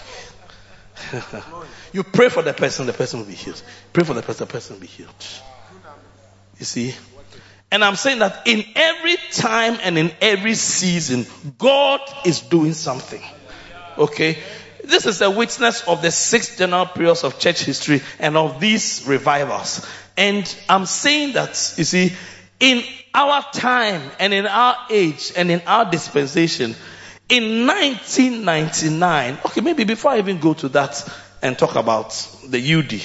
you 1.93 2.03
pray 2.03 2.29
for 2.29 2.43
the 2.43 2.53
person, 2.53 2.85
the 2.85 2.93
person 2.93 3.19
will 3.19 3.25
be 3.25 3.33
healed. 3.33 3.61
Pray 3.91 4.03
for 4.03 4.13
the 4.13 4.21
person, 4.21 4.45
the 4.45 4.51
person 4.51 4.75
will 4.75 4.81
be 4.81 4.87
healed. 4.87 5.25
You 6.59 6.65
see? 6.65 6.93
And 7.71 7.83
I'm 7.83 7.95
saying 7.95 8.19
that 8.19 8.47
in 8.47 8.63
every 8.75 9.15
time 9.31 9.77
and 9.81 9.97
in 9.97 10.11
every 10.21 10.55
season, 10.55 11.25
God 11.57 12.01
is 12.25 12.41
doing 12.41 12.73
something. 12.73 13.21
Okay? 13.97 14.37
This 14.89 15.05
is 15.05 15.21
a 15.21 15.29
witness 15.29 15.87
of 15.87 16.01
the 16.01 16.09
six 16.09 16.57
general 16.57 16.87
periods 16.87 17.23
of 17.23 17.37
church 17.37 17.61
history 17.61 18.01
and 18.17 18.35
of 18.35 18.59
these 18.59 19.03
revivals. 19.05 19.87
And 20.17 20.43
I'm 20.67 20.87
saying 20.87 21.33
that, 21.33 21.49
you 21.77 21.83
see, 21.83 22.13
in 22.59 22.83
our 23.13 23.43
time 23.53 24.01
and 24.19 24.33
in 24.33 24.47
our 24.47 24.75
age 24.89 25.31
and 25.37 25.51
in 25.51 25.61
our 25.67 25.85
dispensation, 25.89 26.75
in 27.29 27.67
1999, 27.67 29.37
okay, 29.45 29.61
maybe 29.61 29.83
before 29.83 30.11
I 30.11 30.17
even 30.17 30.39
go 30.39 30.55
to 30.55 30.69
that 30.69 31.07
and 31.43 31.55
talk 31.55 31.75
about 31.75 32.09
the 32.47 32.73
UD, 32.73 32.99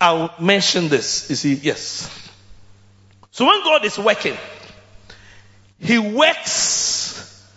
I'll 0.00 0.34
mention 0.40 0.88
this. 0.88 1.30
You 1.30 1.36
see, 1.36 1.54
yes. 1.54 2.10
So 3.30 3.46
when 3.46 3.62
God 3.62 3.84
is 3.84 3.96
working, 3.96 4.36
He 5.78 6.00
works 6.00 7.48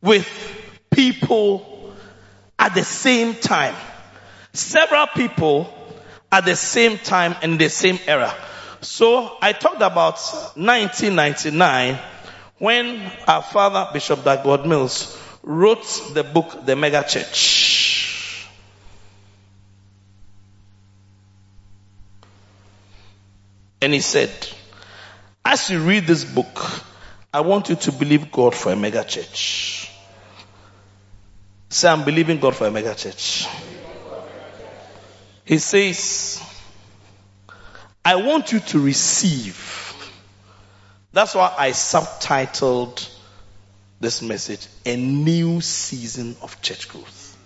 with 0.00 0.26
people 0.90 1.79
at 2.60 2.74
the 2.74 2.84
same 2.84 3.34
time. 3.34 3.74
Several 4.52 5.06
people 5.08 5.72
at 6.30 6.44
the 6.44 6.54
same 6.54 6.98
time 6.98 7.34
in 7.42 7.56
the 7.56 7.70
same 7.70 7.98
era. 8.06 8.32
So 8.82 9.36
I 9.40 9.52
talked 9.52 9.82
about 9.82 10.20
1999 10.54 11.98
when 12.58 13.12
our 13.26 13.42
father, 13.42 13.88
Bishop 13.92 14.22
Dag 14.22 14.44
Mills, 14.66 15.18
wrote 15.42 16.12
the 16.12 16.22
book, 16.22 16.66
The 16.66 16.76
Mega 16.76 17.02
Church. 17.02 18.46
And 23.82 23.94
he 23.94 24.00
said, 24.00 24.30
as 25.42 25.70
you 25.70 25.80
read 25.80 26.06
this 26.06 26.22
book, 26.22 26.84
I 27.32 27.40
want 27.40 27.70
you 27.70 27.76
to 27.76 27.92
believe 27.92 28.30
God 28.30 28.54
for 28.54 28.72
a 28.72 28.76
mega 28.76 29.04
church. 29.04 29.79
Say, 31.70 31.88
I'm 31.88 32.04
believing 32.04 32.40
God 32.40 32.56
for 32.56 32.66
a 32.66 32.70
mega 32.70 32.96
church. 32.96 33.46
He 35.44 35.58
says, 35.58 36.42
I 38.04 38.16
want 38.16 38.50
you 38.50 38.58
to 38.58 38.80
receive. 38.80 39.94
That's 41.12 41.34
why 41.34 41.54
I 41.56 41.70
subtitled 41.70 43.08
this 44.00 44.20
message, 44.20 44.66
A 44.84 44.96
New 44.96 45.60
Season 45.60 46.36
of 46.42 46.60
Church 46.60 46.88
Growth. 46.88 47.36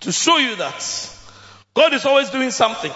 To 0.00 0.12
show 0.12 0.36
you 0.36 0.56
that 0.56 1.16
God 1.72 1.94
is 1.94 2.04
always 2.04 2.28
doing 2.28 2.50
something. 2.50 2.92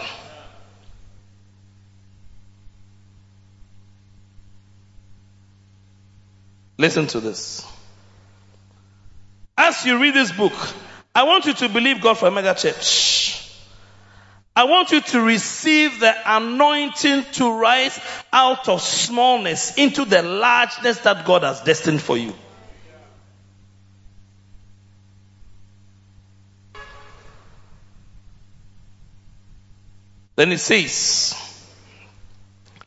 Listen 6.77 7.07
to 7.09 7.21
this. 7.21 7.67
As 9.61 9.85
you 9.85 10.01
read 10.01 10.15
this 10.15 10.31
book, 10.31 10.53
I 11.13 11.25
want 11.25 11.47
you 11.47 11.53
to 11.53 11.69
believe 11.69 12.01
God 12.01 12.17
for 12.17 12.29
a 12.29 12.31
mega 12.31 12.55
church. 12.55 13.45
I 14.55 14.65
want 14.65 14.93
you 14.93 15.01
to 15.01 15.21
receive 15.21 15.99
the 15.99 16.15
anointing 16.25 17.25
to 17.33 17.59
rise 17.59 17.99
out 18.33 18.69
of 18.69 18.81
smallness 18.81 19.77
into 19.77 20.05
the 20.05 20.23
largeness 20.23 21.01
that 21.01 21.27
God 21.27 21.43
has 21.43 21.61
destined 21.63 22.01
for 22.01 22.17
you. 22.17 22.35
Then 30.37 30.53
it 30.53 30.59
says, 30.59 31.35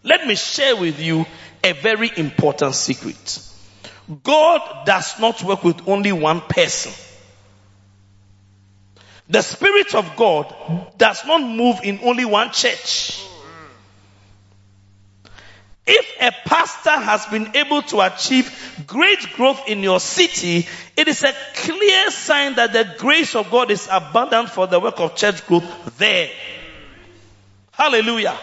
let 0.03 0.25
me 0.25 0.35
share 0.35 0.77
with 0.77 1.01
you 1.01 1.25
a 1.65 1.73
very 1.73 2.09
important 2.15 2.75
secret. 2.75 3.50
God 4.23 4.85
does 4.85 5.19
not 5.19 5.43
work 5.43 5.63
with 5.63 5.87
only 5.87 6.11
one 6.11 6.41
person. 6.41 6.91
The 9.29 9.41
Spirit 9.41 9.95
of 9.95 10.15
God 10.17 10.53
does 10.97 11.25
not 11.25 11.41
move 11.41 11.79
in 11.83 11.99
only 12.03 12.25
one 12.25 12.51
church. 12.51 13.25
If 15.87 16.21
a 16.21 16.31
pastor 16.45 16.91
has 16.91 17.25
been 17.27 17.55
able 17.55 17.81
to 17.83 18.01
achieve 18.01 18.83
great 18.85 19.19
growth 19.33 19.67
in 19.67 19.79
your 19.79 19.99
city, 19.99 20.67
it 20.95 21.07
is 21.07 21.23
a 21.23 21.33
clear 21.55 22.11
sign 22.11 22.55
that 22.55 22.73
the 22.73 22.95
grace 22.97 23.35
of 23.35 23.49
God 23.49 23.71
is 23.71 23.87
abundant 23.91 24.49
for 24.49 24.67
the 24.67 24.79
work 24.79 24.99
of 24.99 25.15
church 25.15 25.45
growth 25.47 25.97
there. 25.97 26.29
Hallelujah. 27.71 28.37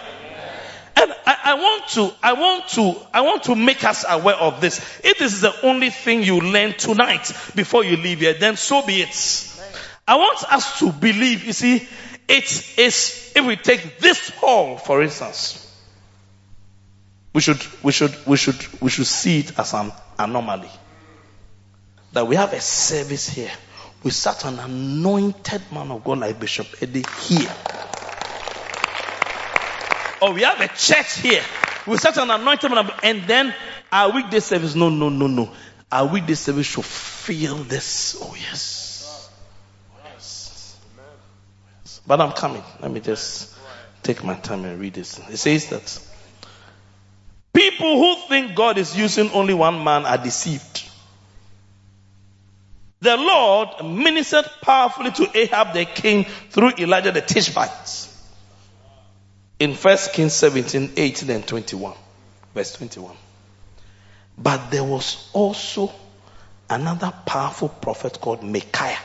And 1.00 1.14
I, 1.26 1.36
I, 1.44 1.54
want 1.54 1.88
to, 1.90 2.12
I 2.24 2.32
want 2.32 2.68
to, 2.70 2.96
I 3.14 3.20
want 3.20 3.44
to 3.44 3.54
make 3.54 3.84
us 3.84 4.04
aware 4.08 4.34
of 4.34 4.60
this. 4.60 4.78
If 5.04 5.18
this 5.18 5.32
is 5.32 5.40
the 5.40 5.54
only 5.64 5.90
thing 5.90 6.24
you 6.24 6.40
learn 6.40 6.72
tonight 6.72 7.32
before 7.54 7.84
you 7.84 7.96
leave 7.96 8.18
here, 8.18 8.34
then 8.34 8.56
so 8.56 8.84
be 8.84 9.02
it. 9.02 9.60
I 10.08 10.16
want 10.16 10.42
us 10.52 10.80
to 10.80 10.90
believe, 10.90 11.44
you 11.44 11.52
see, 11.52 11.86
it 12.26 12.78
is, 12.78 13.32
if 13.36 13.46
we 13.46 13.54
take 13.54 13.98
this 13.98 14.30
hall, 14.30 14.76
for 14.76 15.00
instance, 15.00 15.64
we 17.32 17.42
should, 17.42 17.64
we 17.84 17.92
should, 17.92 18.16
we 18.26 18.36
should, 18.36 18.80
we 18.80 18.90
should 18.90 19.06
see 19.06 19.40
it 19.40 19.56
as 19.56 19.74
an 19.74 19.92
anomaly. 20.18 20.70
That 22.12 22.26
we 22.26 22.34
have 22.34 22.52
a 22.54 22.60
service 22.60 23.28
here 23.28 23.52
with 24.02 24.14
such 24.14 24.44
an 24.44 24.58
anointed 24.58 25.62
man 25.70 25.92
of 25.92 26.02
God 26.02 26.18
like 26.18 26.40
Bishop 26.40 26.66
Eddie 26.82 27.04
here 27.22 27.54
or 30.20 30.32
we 30.32 30.42
have 30.42 30.60
a 30.60 30.68
church 30.68 31.18
here 31.20 31.42
with 31.86 32.00
such 32.00 32.16
an 32.18 32.30
anointing, 32.30 32.72
and 33.02 33.22
then 33.22 33.54
our 33.92 34.12
weekday 34.12 34.40
service. 34.40 34.74
No, 34.74 34.88
no, 34.88 35.08
no, 35.08 35.26
no. 35.26 35.50
Our 35.90 36.06
weekday 36.06 36.34
service 36.34 36.66
should 36.66 36.84
feel 36.84 37.56
this. 37.56 38.18
Oh 38.20 38.34
yes. 38.34 39.30
Oh, 39.92 40.00
yes. 40.12 40.78
yes. 41.82 42.00
But 42.06 42.20
I'm 42.20 42.32
coming. 42.32 42.62
Let 42.80 42.90
me 42.90 43.00
just 43.00 43.54
take 44.02 44.22
my 44.22 44.34
time 44.34 44.64
and 44.64 44.78
read 44.80 44.94
this. 44.94 45.18
It 45.30 45.38
says 45.38 45.68
that 45.70 46.00
people 47.52 47.98
who 47.98 48.28
think 48.28 48.54
God 48.54 48.78
is 48.78 48.96
using 48.96 49.30
only 49.30 49.54
one 49.54 49.82
man 49.82 50.04
are 50.04 50.18
deceived. 50.18 50.84
The 53.00 53.16
Lord 53.16 53.84
ministered 53.84 54.46
powerfully 54.60 55.12
to 55.12 55.38
Ahab 55.38 55.72
the 55.72 55.84
king 55.84 56.24
through 56.50 56.72
Elijah 56.78 57.12
the 57.12 57.20
Tishbite 57.20 58.07
in 59.58 59.74
1 59.74 59.98
Kings 60.12 60.34
17, 60.34 60.92
18 60.96 61.30
and 61.30 61.46
21. 61.46 61.94
Verse 62.54 62.72
21. 62.74 63.16
But 64.36 64.70
there 64.70 64.84
was 64.84 65.28
also 65.32 65.92
another 66.70 67.12
powerful 67.26 67.68
prophet 67.68 68.20
called 68.20 68.42
Micaiah. 68.42 68.98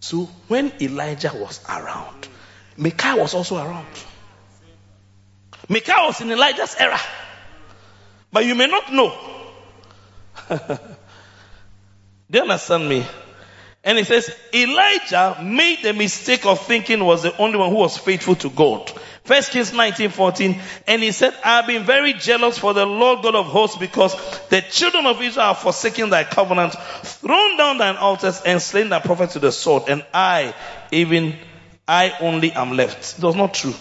So 0.00 0.24
when 0.48 0.72
Elijah 0.80 1.32
was 1.34 1.60
around, 1.68 2.28
Micaiah 2.76 3.16
was 3.16 3.34
also 3.34 3.56
around. 3.58 3.86
Micaiah 5.68 6.06
was 6.06 6.20
in 6.20 6.30
Elijah's 6.30 6.74
era. 6.78 6.98
But 8.32 8.46
you 8.46 8.54
may 8.54 8.66
not 8.66 8.92
know. 8.92 9.12
Do 10.48 12.38
you 12.38 12.40
understand 12.40 12.88
me? 12.88 13.04
And 13.82 13.96
he 13.96 14.04
says, 14.04 14.34
Elijah 14.52 15.38
made 15.42 15.82
the 15.82 15.94
mistake 15.94 16.44
of 16.44 16.60
thinking 16.66 17.02
was 17.02 17.22
the 17.22 17.34
only 17.38 17.58
one 17.58 17.70
who 17.70 17.76
was 17.76 17.96
faithful 17.96 18.34
to 18.36 18.50
God. 18.50 18.90
First 19.24 19.52
Kings 19.52 19.70
19:14, 19.70 20.60
And 20.86 21.02
he 21.02 21.12
said, 21.12 21.34
I 21.42 21.56
have 21.56 21.66
been 21.66 21.84
very 21.84 22.12
jealous 22.12 22.58
for 22.58 22.74
the 22.74 22.84
Lord 22.84 23.22
God 23.22 23.34
of 23.36 23.46
hosts 23.46 23.78
because 23.78 24.14
the 24.48 24.60
children 24.60 25.06
of 25.06 25.22
Israel 25.22 25.46
have 25.46 25.58
forsaken 25.58 26.10
thy 26.10 26.24
covenant, 26.24 26.74
thrown 27.04 27.56
down 27.56 27.78
thine 27.78 27.96
altars 27.96 28.42
and 28.44 28.60
slain 28.60 28.90
thy 28.90 28.98
prophets 28.98 29.34
with 29.34 29.42
the 29.42 29.52
sword. 29.52 29.84
And 29.88 30.04
I, 30.12 30.54
even 30.90 31.38
I 31.88 32.14
only 32.20 32.52
am 32.52 32.76
left. 32.76 33.22
Was 33.22 33.34
not 33.34 33.54
true. 33.54 33.74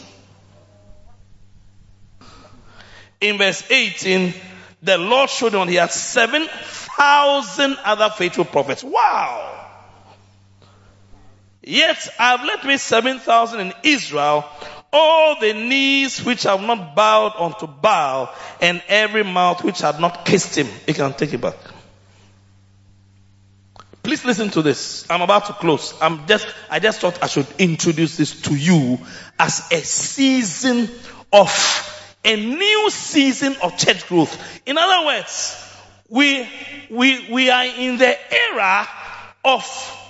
In 3.19 3.37
verse 3.37 3.69
18, 3.69 4.33
the 4.81 4.97
Lord 4.97 5.29
showed 5.29 5.53
him 5.53 5.67
he 5.67 5.75
had 5.75 5.91
7,000 5.91 7.77
other 7.83 8.09
faithful 8.09 8.45
prophets. 8.45 8.81
Wow! 8.81 9.58
Yet 11.69 12.09
I 12.17 12.31
have 12.31 12.43
left 12.43 12.65
me 12.65 12.77
7,000 12.77 13.59
in 13.59 13.73
Israel, 13.83 14.43
all 14.91 15.39
the 15.39 15.53
knees 15.53 16.25
which 16.25 16.41
have 16.43 16.61
not 16.61 16.95
bowed 16.95 17.33
unto 17.37 17.67
Baal, 17.67 18.33
and 18.59 18.81
every 18.87 19.23
mouth 19.23 19.63
which 19.63 19.77
had 19.81 19.99
not 19.99 20.25
kissed 20.25 20.57
him. 20.57 20.67
You 20.87 20.95
can 20.95 21.13
take 21.13 21.31
it 21.31 21.41
back. 21.41 21.57
Please 24.01 24.25
listen 24.25 24.49
to 24.49 24.63
this. 24.63 25.05
I'm 25.11 25.21
about 25.21 25.45
to 25.45 25.53
close. 25.53 25.93
I'm 26.01 26.25
just, 26.25 26.47
I 26.71 26.79
just 26.79 27.01
thought 27.01 27.21
I 27.21 27.27
should 27.27 27.45
introduce 27.59 28.17
this 28.17 28.41
to 28.41 28.55
you 28.55 28.97
as 29.37 29.71
a 29.71 29.81
season 29.81 30.89
of, 31.31 32.15
a 32.25 32.35
new 32.35 32.89
season 32.89 33.55
of 33.61 33.77
church 33.77 34.07
growth. 34.07 34.35
In 34.65 34.75
other 34.79 35.05
words, 35.05 35.55
we, 36.07 36.49
we, 36.89 37.29
we 37.31 37.51
are 37.51 37.65
in 37.65 37.99
the 37.99 38.17
era 38.33 38.87
of 39.45 40.08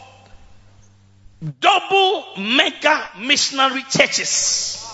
double 1.42 2.26
mega 2.38 3.10
missionary 3.20 3.84
churches. 3.90 4.86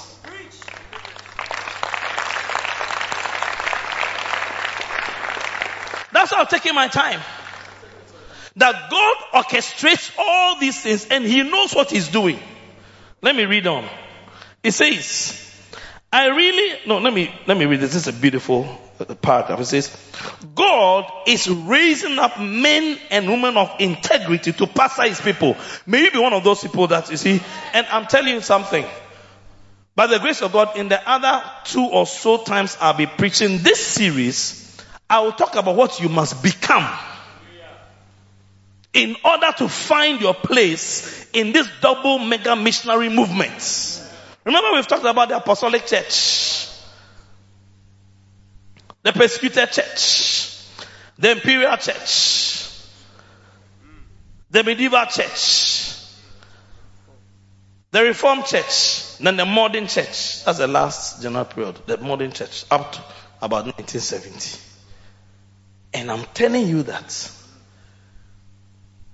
That's 6.12 6.32
how 6.32 6.42
I'm 6.42 6.48
taking 6.48 6.74
my 6.74 6.88
time. 6.88 7.20
That 8.58 8.90
God 8.90 9.44
orchestrates 9.44 10.12
all 10.18 10.60
these 10.60 10.80
things 10.82 11.08
and 11.12 11.26
He 11.26 11.44
knows 11.44 11.74
what 11.74 11.92
He's 11.92 12.08
doing. 12.08 12.40
Let 13.22 13.36
me 13.36 13.46
read 13.46 13.68
on. 13.68 13.88
It 14.64 14.72
says, 14.72 15.42
I 16.14 16.28
really, 16.28 16.80
no, 16.88 17.00
let 17.00 17.14
me, 17.14 17.34
let 17.48 17.58
me 17.58 17.66
read 17.66 17.82
this. 17.82 17.94
This 17.94 18.08
is 18.08 18.16
a 18.16 18.20
beautiful 18.20 18.80
paragraph. 19.22 19.60
It 19.60 19.66
says, 19.66 19.98
God 20.54 21.12
is 21.28 21.50
raising 21.50 22.18
up 22.20 22.40
men 22.40 22.98
and 23.12 23.28
women 23.28 23.58
of 23.58 23.72
integrity 23.80 24.54
to 24.54 24.68
pastor 24.68 25.04
his 25.04 25.22
people. 25.22 25.58
May 25.86 26.04
you 26.04 26.12
be 26.12 26.20
one 26.20 26.34
of 26.34 26.44
those 26.44 26.62
people 26.62 26.88
that 26.88 27.10
you 27.10 27.18
see. 27.18 27.42
And 27.74 27.86
I'm 27.88 28.06
telling 28.08 28.34
you 28.34 28.42
something. 28.42 28.86
By 29.96 30.08
the 30.08 30.20
grace 30.20 30.42
of 30.42 30.52
God, 30.52 30.76
in 30.78 30.90
the 30.90 31.10
other 31.10 31.44
two 31.66 31.86
or 31.86 32.06
so 32.06 32.44
times 32.44 32.78
I'll 32.82 32.98
be 32.98 33.06
preaching 33.06 33.60
this 33.60 33.86
series, 33.86 34.82
I 35.10 35.22
will 35.22 35.32
talk 35.32 35.56
about 35.56 35.76
what 35.76 36.00
you 36.00 36.10
must 36.10 36.44
become 36.44 36.88
in 38.94 39.16
order 39.24 39.52
to 39.58 39.68
find 39.68 40.22
your 40.22 40.34
place 40.34 41.30
in 41.34 41.52
this 41.52 41.68
double 41.82 42.18
mega 42.18 42.56
missionary 42.56 43.10
movement. 43.10 44.02
Remember 44.46 44.74
we've 44.74 44.88
talked 44.88 45.06
about 45.06 45.30
the 45.30 45.38
apostolic 45.38 45.86
church 45.86 46.55
the 49.06 49.14
persecuted 49.14 49.72
church, 49.72 50.66
the 51.20 51.30
imperial 51.30 51.78
church, 51.78 52.68
the 54.50 54.64
medieval 54.64 55.06
church, 55.06 55.96
the 57.92 58.02
reformed 58.02 58.46
church, 58.46 59.20
then 59.20 59.38
the 59.38 59.46
modern 59.46 59.86
church. 59.86 60.44
That's 60.44 60.58
the 60.58 60.66
last 60.66 61.22
general 61.22 61.46
period, 61.46 61.80
the 61.86 61.98
modern 61.98 62.32
church, 62.32 62.66
up 62.72 62.94
to 62.94 63.00
about 63.44 63.66
1970. 63.66 64.60
And 65.94 66.10
I'm 66.10 66.26
telling 66.34 66.68
you 66.68 66.82
that 66.84 67.12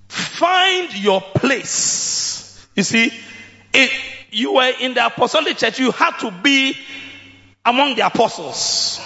find 0.07 0.97
your 0.97 1.19
place. 1.19 2.65
You 2.77 2.83
see, 2.83 3.11
it, 3.73 3.91
you 4.31 4.53
were 4.53 4.71
in 4.79 4.93
the 4.93 5.05
apostolic 5.05 5.57
church, 5.57 5.79
you 5.79 5.91
had 5.91 6.17
to 6.19 6.31
be 6.31 6.77
among 7.65 7.95
the 7.95 8.05
apostles 8.05 9.00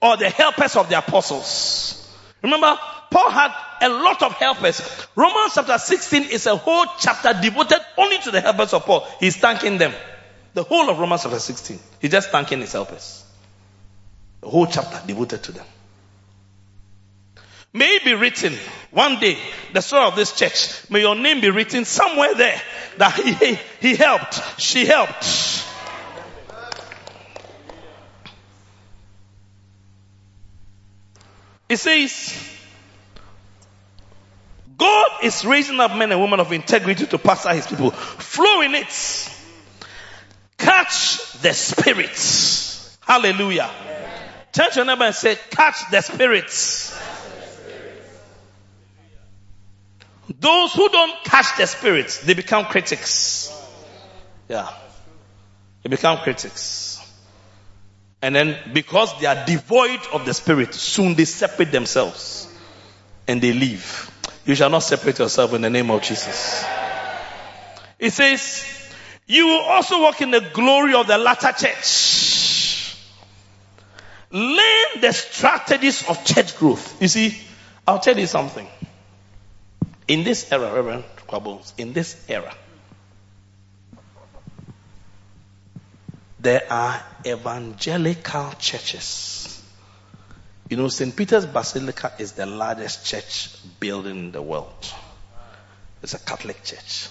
or 0.00 0.16
the 0.16 0.28
helpers 0.28 0.76
of 0.76 0.88
the 0.88 0.98
apostles. 0.98 1.94
Remember, 2.42 2.78
Paul 3.10 3.30
had 3.30 3.52
a 3.80 3.88
lot 3.88 4.22
of 4.22 4.32
helpers. 4.34 4.80
Romans 5.16 5.52
chapter 5.54 5.78
16 5.78 6.24
is 6.24 6.46
a 6.46 6.56
whole 6.56 6.86
chapter 6.98 7.32
devoted 7.40 7.80
only 7.96 8.18
to 8.18 8.30
the 8.30 8.40
helpers 8.40 8.72
of 8.72 8.84
Paul. 8.84 9.06
He's 9.18 9.36
thanking 9.36 9.78
them. 9.78 9.92
The 10.54 10.62
whole 10.62 10.88
of 10.90 10.98
Romans 10.98 11.22
chapter 11.22 11.38
16. 11.38 11.78
He's 12.00 12.10
just 12.10 12.30
thanking 12.30 12.60
his 12.60 12.72
helpers. 12.72 13.24
The 14.40 14.48
whole 14.48 14.66
chapter 14.66 15.00
devoted 15.06 15.42
to 15.44 15.52
them. 15.52 15.66
May 17.72 17.96
it 17.96 18.04
be 18.04 18.14
written 18.14 18.54
one 18.90 19.20
day, 19.20 19.36
the 19.74 19.82
story 19.82 20.04
of 20.04 20.16
this 20.16 20.32
church, 20.32 20.90
may 20.90 21.00
your 21.00 21.14
name 21.14 21.40
be 21.40 21.50
written 21.50 21.84
somewhere 21.84 22.34
there 22.34 22.60
that 22.96 23.14
he, 23.14 23.32
he, 23.34 23.58
he 23.80 23.94
helped, 23.94 24.60
she 24.60 24.86
helped. 24.86 25.57
It 31.68 31.76
says, 31.76 32.56
God 34.76 35.06
is 35.22 35.44
raising 35.44 35.80
up 35.80 35.96
men 35.96 36.12
and 36.12 36.20
women 36.20 36.40
of 36.40 36.52
integrity 36.52 37.06
to 37.06 37.18
pastor 37.18 37.52
his 37.52 37.66
people. 37.66 37.90
Flow 37.90 38.62
in 38.62 38.74
it. 38.74 39.30
Catch 40.56 41.32
the 41.40 41.52
spirits. 41.52 42.96
Hallelujah. 43.00 43.70
Turn 44.52 44.70
to 44.70 44.76
your 44.76 44.84
neighbor 44.84 45.04
and 45.04 45.14
say, 45.14 45.36
catch 45.50 45.90
the 45.90 46.00
spirits. 46.00 46.98
Those 50.40 50.72
who 50.74 50.88
don't 50.88 51.24
catch 51.24 51.56
the 51.56 51.66
spirits, 51.66 52.20
they 52.20 52.34
become 52.34 52.66
critics. 52.66 53.52
Yeah. 54.48 54.68
They 55.82 55.90
become 55.90 56.18
critics. 56.18 56.87
And 58.20 58.34
then 58.34 58.58
because 58.72 59.18
they 59.20 59.26
are 59.26 59.44
devoid 59.46 60.00
of 60.12 60.24
the 60.26 60.34
spirit, 60.34 60.74
soon 60.74 61.14
they 61.14 61.24
separate 61.24 61.70
themselves 61.70 62.52
and 63.26 63.40
they 63.40 63.52
leave. 63.52 64.10
You 64.44 64.54
shall 64.54 64.70
not 64.70 64.80
separate 64.80 65.18
yourself 65.18 65.54
in 65.54 65.62
the 65.62 65.70
name 65.70 65.90
of 65.90 66.02
Jesus. 66.02 66.64
It 67.98 68.12
says, 68.12 68.64
you 69.26 69.46
will 69.46 69.60
also 69.60 70.00
walk 70.00 70.20
in 70.20 70.30
the 70.30 70.40
glory 70.40 70.94
of 70.94 71.06
the 71.06 71.18
latter 71.18 71.52
church. 71.52 72.96
Learn 74.30 75.00
the 75.00 75.12
strategies 75.12 76.08
of 76.08 76.24
church 76.24 76.56
growth. 76.56 77.00
You 77.00 77.08
see, 77.08 77.38
I'll 77.86 77.98
tell 78.00 78.18
you 78.18 78.26
something. 78.26 78.66
In 80.06 80.24
this 80.24 80.50
era, 80.50 80.72
Reverend 80.72 81.04
Quabbles, 81.26 81.74
in 81.76 81.92
this 81.92 82.24
era, 82.28 82.54
there 86.48 86.64
are 86.72 87.04
evangelical 87.26 88.52
churches. 88.58 89.62
You 90.70 90.78
know, 90.78 90.88
St. 90.88 91.14
Peter's 91.14 91.44
Basilica 91.44 92.14
is 92.18 92.32
the 92.32 92.46
largest 92.46 93.04
church 93.04 93.50
building 93.78 94.16
in 94.16 94.32
the 94.32 94.40
world. 94.40 94.94
It's 96.02 96.14
a 96.14 96.18
Catholic 96.18 96.64
church. 96.64 97.08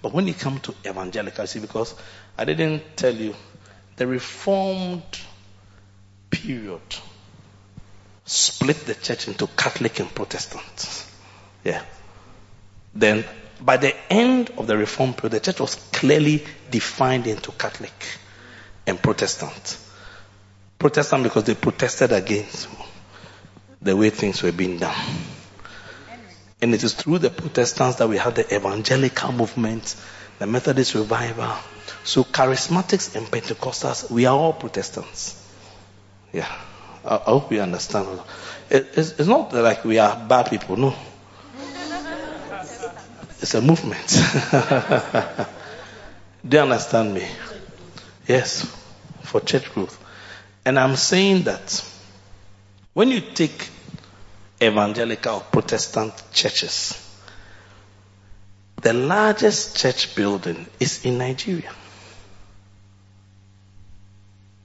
But 0.00 0.14
when 0.14 0.26
you 0.26 0.32
come 0.32 0.58
to 0.60 0.74
evangelical, 0.86 1.46
see, 1.46 1.60
because 1.60 1.94
I 2.38 2.46
didn't 2.46 2.96
tell 2.96 3.14
you, 3.14 3.34
the 3.96 4.06
Reformed 4.06 5.02
period 6.30 6.80
split 8.24 8.86
the 8.86 8.94
church 8.94 9.28
into 9.28 9.48
Catholic 9.48 10.00
and 10.00 10.14
Protestant. 10.14 11.04
Yeah. 11.62 11.82
Then, 12.94 13.26
by 13.60 13.76
the 13.76 13.94
end 14.10 14.50
of 14.56 14.66
the 14.66 14.78
Reformed 14.78 15.18
period, 15.18 15.32
the 15.32 15.40
church 15.40 15.60
was 15.60 15.74
clearly 15.74 16.42
defined 16.70 17.26
into 17.26 17.52
Catholic 17.52 17.92
and 18.88 19.00
Protestant. 19.00 19.78
Protestant 20.78 21.22
because 21.22 21.44
they 21.44 21.54
protested 21.54 22.12
against 22.12 22.68
the 23.82 23.96
way 23.96 24.10
things 24.10 24.42
were 24.42 24.52
being 24.52 24.78
done. 24.78 24.96
And 26.60 26.74
it 26.74 26.82
is 26.82 26.94
through 26.94 27.18
the 27.18 27.30
Protestants 27.30 27.98
that 27.98 28.08
we 28.08 28.16
have 28.16 28.34
the 28.34 28.54
evangelical 28.54 29.32
movement, 29.32 29.94
the 30.38 30.46
Methodist 30.46 30.94
revival. 30.94 31.54
So 32.02 32.24
charismatics 32.24 33.14
and 33.14 33.26
Pentecostals, 33.26 34.10
we 34.10 34.26
are 34.26 34.36
all 34.36 34.52
Protestants. 34.52 35.44
Yeah. 36.32 36.50
I, 37.04 37.16
I 37.16 37.30
hope 37.30 37.52
you 37.52 37.60
understand. 37.60 38.20
It, 38.70 38.88
it's, 38.96 39.12
it's 39.12 39.28
not 39.28 39.52
like 39.52 39.84
we 39.84 39.98
are 39.98 40.16
bad 40.28 40.50
people, 40.50 40.76
no. 40.76 40.94
it's 43.40 43.54
a 43.54 43.60
movement. 43.60 44.08
Do 46.48 46.56
you 46.56 46.62
understand 46.62 47.14
me? 47.14 47.26
Yes, 48.26 48.77
for 49.28 49.40
church 49.40 49.70
growth. 49.72 50.02
And 50.64 50.78
I'm 50.78 50.96
saying 50.96 51.42
that 51.44 51.84
when 52.94 53.10
you 53.10 53.20
take 53.20 53.68
evangelical 54.60 55.36
or 55.36 55.40
Protestant 55.40 56.12
churches, 56.32 57.04
the 58.80 58.92
largest 58.92 59.76
church 59.76 60.14
building 60.16 60.66
is 60.80 61.04
in 61.04 61.18
Nigeria. 61.18 61.72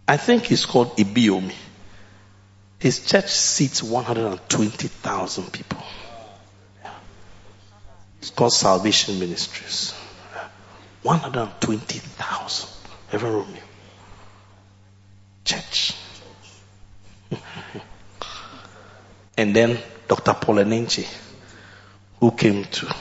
I 0.07 0.17
think 0.17 0.51
it's 0.51 0.65
called 0.65 0.97
Ibiyeomie. 0.97 1.55
His 2.79 3.05
church 3.05 3.29
seats 3.29 3.81
120,000 3.81 5.51
people. 5.53 5.81
It's 8.19 8.29
called 8.29 8.53
Salvation 8.53 9.19
Ministries. 9.19 9.91
120,000. 11.03 12.69
Every 13.11 13.29
room. 13.29 13.47
Church. 15.43 15.95
and 19.37 19.55
then 19.55 19.77
Dr. 20.07 20.33
Paul 20.33 20.55
Enenche, 20.55 21.07
who 22.19 22.31
came 22.31 22.65
to, 22.65 22.95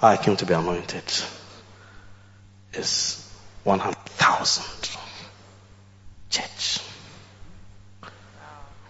I 0.00 0.16
came 0.16 0.36
to 0.36 0.46
be 0.46 0.54
anointed, 0.54 1.04
is 2.74 3.28
100,000. 3.64 4.90
Church. 6.30 6.78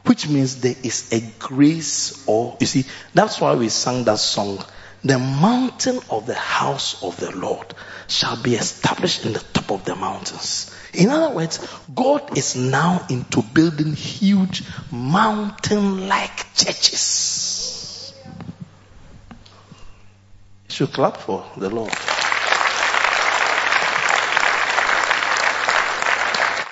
Which 0.04 0.28
means 0.28 0.60
there 0.60 0.76
is 0.82 1.12
a 1.12 1.20
grace 1.38 2.24
or, 2.26 2.56
you 2.60 2.66
see, 2.66 2.84
that's 3.14 3.40
why 3.40 3.54
we 3.54 3.68
sang 3.68 4.04
that 4.04 4.18
song 4.18 4.62
the 5.04 5.18
mountain 5.18 5.98
of 6.10 6.26
the 6.26 6.34
house 6.34 7.02
of 7.02 7.16
the 7.18 7.32
Lord 7.36 7.74
shall 8.06 8.40
be 8.40 8.54
established 8.54 9.26
in 9.26 9.32
the 9.32 9.40
top 9.52 9.72
of 9.72 9.84
the 9.84 9.96
mountains. 9.96 10.70
In 10.94 11.08
other 11.08 11.34
words, 11.34 11.66
God 11.94 12.36
is 12.36 12.54
now 12.54 13.06
into 13.08 13.42
building 13.42 13.94
huge 13.94 14.62
mountain 14.90 16.06
like 16.06 16.54
churches. 16.54 18.14
You 20.68 20.74
should 20.74 20.92
clap 20.92 21.16
for 21.16 21.46
the 21.56 21.70
Lord. 21.70 21.92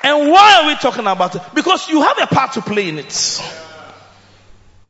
And 0.02 0.30
why 0.30 0.60
are 0.60 0.66
we 0.66 0.74
talking 0.76 1.06
about 1.06 1.36
it? 1.36 1.42
Because 1.54 1.88
you 1.88 2.02
have 2.02 2.18
a 2.20 2.26
part 2.26 2.52
to 2.54 2.62
play 2.62 2.88
in 2.88 2.98
it. 2.98 3.40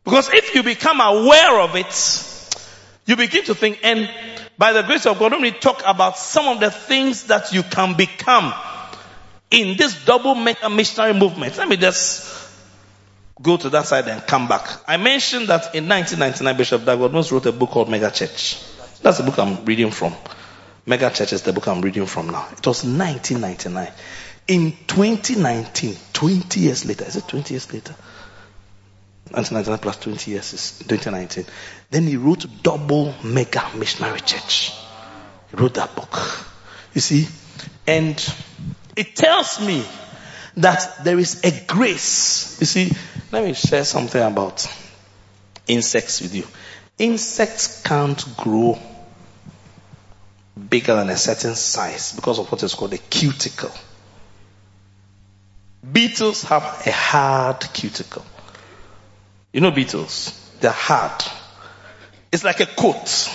Because 0.05 0.33
if 0.33 0.55
you 0.55 0.63
become 0.63 1.01
aware 1.01 1.61
of 1.61 1.77
it, 1.77 2.27
you 3.07 3.17
begin 3.17 3.45
to 3.45 3.55
think, 3.55 3.81
and 3.83 4.09
by 4.59 4.73
the 4.73 4.83
grace 4.83 5.07
of 5.07 5.19
God, 5.19 5.33
let 5.33 5.41
me 5.41 5.51
talk 5.51 5.83
about 5.87 6.17
some 6.19 6.49
of 6.49 6.61
the 6.61 6.71
things 6.71 7.25
that 7.25 7.53
you 7.53 7.63
can 7.63 7.97
become 7.97 8.53
in 9.51 9.77
this 9.77 10.05
double 10.05 10.35
mega 10.35 10.69
missionary 10.71 11.15
movement. 11.15 11.57
Let 11.59 11.69
me 11.69 11.77
just 11.77 12.51
go 13.43 13.57
to 13.57 13.71
that 13.71 13.87
side 13.87 14.07
and 14.09 14.27
come 14.27 14.49
back. 14.49 14.69
I 14.87 14.97
mentioned 14.97 15.49
that 15.49 15.75
in 15.75 15.89
1999, 15.89 16.57
Bishop 16.57 16.85
Dag 16.85 16.97
Heward-Mills 16.97 17.33
wrote 17.33 17.47
a 17.47 17.53
book 17.53 17.71
called 17.71 17.89
Mega 17.89 18.11
Church. 18.11 18.63
That's 19.03 19.19
the 19.19 19.25
book 19.25 19.39
I'm 19.39 19.65
reading 19.65 19.91
from. 19.91 20.15
Mega 20.87 21.11
Church 21.11 21.33
is 21.33 21.43
the 21.43 21.53
book 21.53 21.69
I'm 21.69 21.81
reading 21.81 22.07
from 22.07 22.29
now. 22.29 22.47
It 22.53 22.67
was 22.67 22.85
1999. 22.85 23.93
In 24.49 24.73
2019, 24.87 25.97
20 26.13 26.61
years 26.61 26.85
later, 26.85 27.05
is 27.05 27.17
it 27.17 27.29
20 27.29 27.55
years 27.55 27.73
later? 27.73 27.95
1999 29.31 29.79
plus 29.79 29.97
20 29.99 30.31
years 30.31 30.53
is 30.53 30.79
2019. 30.81 31.45
Then 31.91 32.03
he 32.05 32.17
wrote 32.17 32.47
Double 32.63 33.15
Mega 33.23 33.71
Missionary 33.77 34.21
Church. 34.21 34.73
He 35.51 35.57
wrote 35.57 35.75
that 35.75 35.95
book. 35.95 36.19
You 36.95 37.01
see, 37.01 37.29
and 37.87 38.19
it 39.01 39.17
tells 39.17 39.59
me 39.59 39.83
that 40.59 41.05
there 41.05 41.19
is 41.19 41.43
a 41.43 41.65
grace. 41.67 42.59
You 42.61 42.67
see, 42.67 42.93
let 43.33 43.43
me 43.43 43.55
share 43.55 43.85
something 43.85 44.21
about 44.23 44.67
insects 45.67 46.21
with 46.21 46.35
you. 46.35 46.47
Insects 46.99 47.83
can't 47.83 48.23
grow 48.37 48.79
bigger 50.69 50.97
than 50.97 51.09
a 51.09 51.17
certain 51.17 51.55
size 51.55 52.15
because 52.15 52.39
of 52.39 52.53
what 52.53 52.63
is 52.63 52.75
called 52.75 52.93
a 52.93 52.99
cuticle. 52.99 53.71
Beetles 55.91 56.43
have 56.43 56.63
a 56.87 56.93
hard 56.93 57.61
cuticle. 57.73 58.27
You 59.51 59.63
know 59.63 59.71
beetles? 59.71 60.39
They're 60.61 60.73
hard. 60.73 61.25
It's 62.31 62.45
like 62.45 62.61
a 62.61 62.67
coat. 62.67 63.31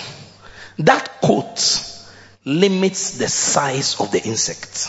That 0.78 1.20
coat 1.20 1.82
limits 2.44 3.18
the 3.18 3.26
size 3.26 4.00
of 4.00 4.12
the 4.12 4.22
insect. 4.22 4.88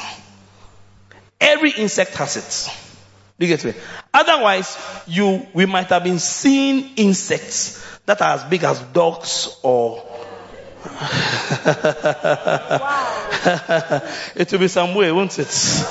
Every 1.39 1.71
insect 1.71 2.15
has 2.15 2.37
it. 2.37 2.73
You 3.37 3.47
get 3.47 3.63
me? 3.63 3.73
Otherwise, 4.13 4.77
you, 5.05 5.45
we 5.53 5.65
might 5.65 5.87
have 5.87 6.03
been 6.03 6.19
seeing 6.19 6.95
insects 6.95 7.85
that 8.05 8.21
are 8.21 8.35
as 8.35 8.43
big 8.45 8.63
as 8.63 8.79
dogs 8.93 9.59
or 9.63 10.03
it 14.35 14.51
will 14.51 14.59
be 14.59 14.67
some 14.67 14.95
way, 14.95 15.11
won't 15.11 15.37
it? 15.37 15.85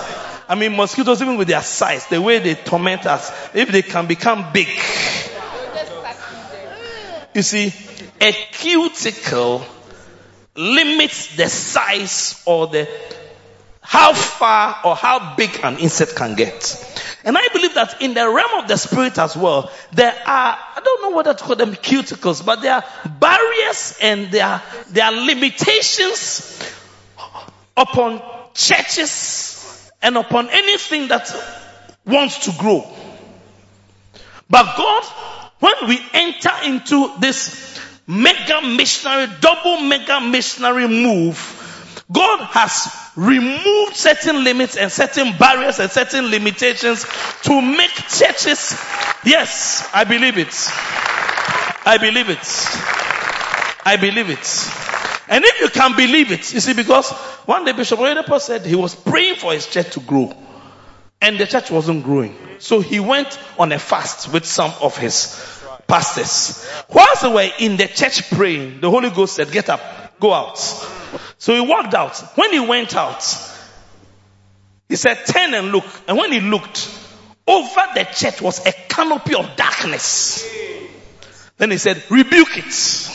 I 0.48 0.54
mean, 0.54 0.74
mosquitoes, 0.76 1.20
even 1.22 1.36
with 1.36 1.48
their 1.48 1.62
size, 1.62 2.06
the 2.06 2.22
way 2.22 2.38
they 2.38 2.54
torment 2.54 3.04
us, 3.06 3.30
if 3.54 3.70
they 3.70 3.82
can 3.82 4.06
become 4.06 4.52
big, 4.52 4.68
you 7.34 7.42
see, 7.42 7.72
a 8.20 8.32
cuticle 8.32 9.66
limits 10.56 11.36
the 11.36 11.48
size 11.48 12.42
or 12.46 12.68
the 12.68 12.88
how 13.86 14.12
far 14.12 14.80
or 14.84 14.96
how 14.96 15.34
big 15.36 15.60
an 15.62 15.78
insect 15.78 16.16
can 16.16 16.34
get. 16.34 16.82
And 17.24 17.36
I 17.38 17.48
believe 17.52 17.74
that 17.74 18.02
in 18.02 18.14
the 18.14 18.28
realm 18.28 18.62
of 18.62 18.68
the 18.68 18.76
spirit 18.76 19.18
as 19.18 19.36
well, 19.36 19.70
there 19.92 20.12
are, 20.12 20.58
I 20.76 20.80
don't 20.84 21.02
know 21.02 21.16
whether 21.16 21.34
to 21.34 21.42
call 21.42 21.56
them 21.56 21.72
cuticles, 21.74 22.44
but 22.44 22.62
there 22.62 22.74
are 22.74 22.84
barriers 23.08 23.98
and 24.02 24.30
there 24.30 24.46
are, 24.46 24.62
there 24.90 25.04
are 25.04 25.12
limitations 25.12 26.62
upon 27.76 28.22
churches 28.54 29.90
and 30.02 30.16
upon 30.16 30.48
anything 30.50 31.08
that 31.08 31.34
wants 32.04 32.46
to 32.46 32.52
grow. 32.58 32.86
But 34.48 34.76
God 34.76 35.04
when 35.58 35.88
we 35.88 35.98
enter 36.12 36.50
into 36.64 37.12
this 37.18 37.80
mega 38.06 38.60
missionary, 38.62 39.28
double 39.40 39.80
mega 39.80 40.20
missionary 40.20 40.86
move, 40.86 42.04
God 42.12 42.40
has 42.50 43.05
removed 43.16 43.96
certain 43.96 44.44
limits 44.44 44.76
and 44.76 44.92
certain 44.92 45.36
barriers 45.38 45.80
and 45.80 45.90
certain 45.90 46.30
limitations 46.30 47.04
to 47.42 47.60
make 47.60 47.90
churches. 47.90 48.76
Yes, 49.24 49.88
I 49.92 50.04
believe 50.04 50.38
it. 50.38 50.54
I 51.86 51.98
believe 51.98 52.28
it. 52.28 52.46
I 53.84 53.96
believe 53.96 54.30
it. 54.30 55.26
And 55.28 55.44
if 55.44 55.60
you 55.60 55.68
can 55.68 55.96
believe 55.96 56.30
it, 56.30 56.52
you 56.52 56.60
see, 56.60 56.74
because 56.74 57.10
one 57.46 57.64
day 57.64 57.72
Bishop 57.72 57.98
Oyedepo 57.98 58.40
said 58.40 58.64
he 58.64 58.76
was 58.76 58.94
praying 58.94 59.36
for 59.36 59.52
his 59.52 59.66
church 59.66 59.92
to 59.94 60.00
grow. 60.00 60.36
And 61.20 61.38
the 61.38 61.46
church 61.46 61.70
wasn't 61.70 62.04
growing. 62.04 62.36
So 62.58 62.80
he 62.80 63.00
went 63.00 63.38
on 63.58 63.72
a 63.72 63.78
fast 63.78 64.32
with 64.32 64.44
some 64.44 64.72
of 64.82 64.96
his 64.96 65.42
pastors. 65.86 66.68
Whilst 66.90 67.22
they 67.22 67.32
were 67.32 67.50
in 67.58 67.76
the 67.76 67.88
church 67.88 68.30
praying, 68.30 68.80
the 68.80 68.90
Holy 68.90 69.10
Ghost 69.10 69.34
said, 69.34 69.50
get 69.50 69.68
up, 69.70 69.80
go 70.20 70.32
out. 70.32 70.58
So 71.38 71.54
he 71.54 71.60
walked 71.60 71.94
out. 71.94 72.16
When 72.36 72.52
he 72.52 72.60
went 72.60 72.94
out, 72.96 73.22
he 74.88 74.96
said, 74.96 75.24
turn 75.26 75.54
and 75.54 75.72
look. 75.72 75.84
And 76.06 76.16
when 76.16 76.32
he 76.32 76.40
looked, 76.40 76.88
over 77.46 77.80
the 77.94 78.04
church 78.04 78.40
was 78.40 78.64
a 78.66 78.72
canopy 78.72 79.34
of 79.34 79.56
darkness. 79.56 80.44
Then 81.58 81.70
he 81.70 81.78
said, 81.78 82.02
rebuke 82.10 82.56
it. 82.58 83.10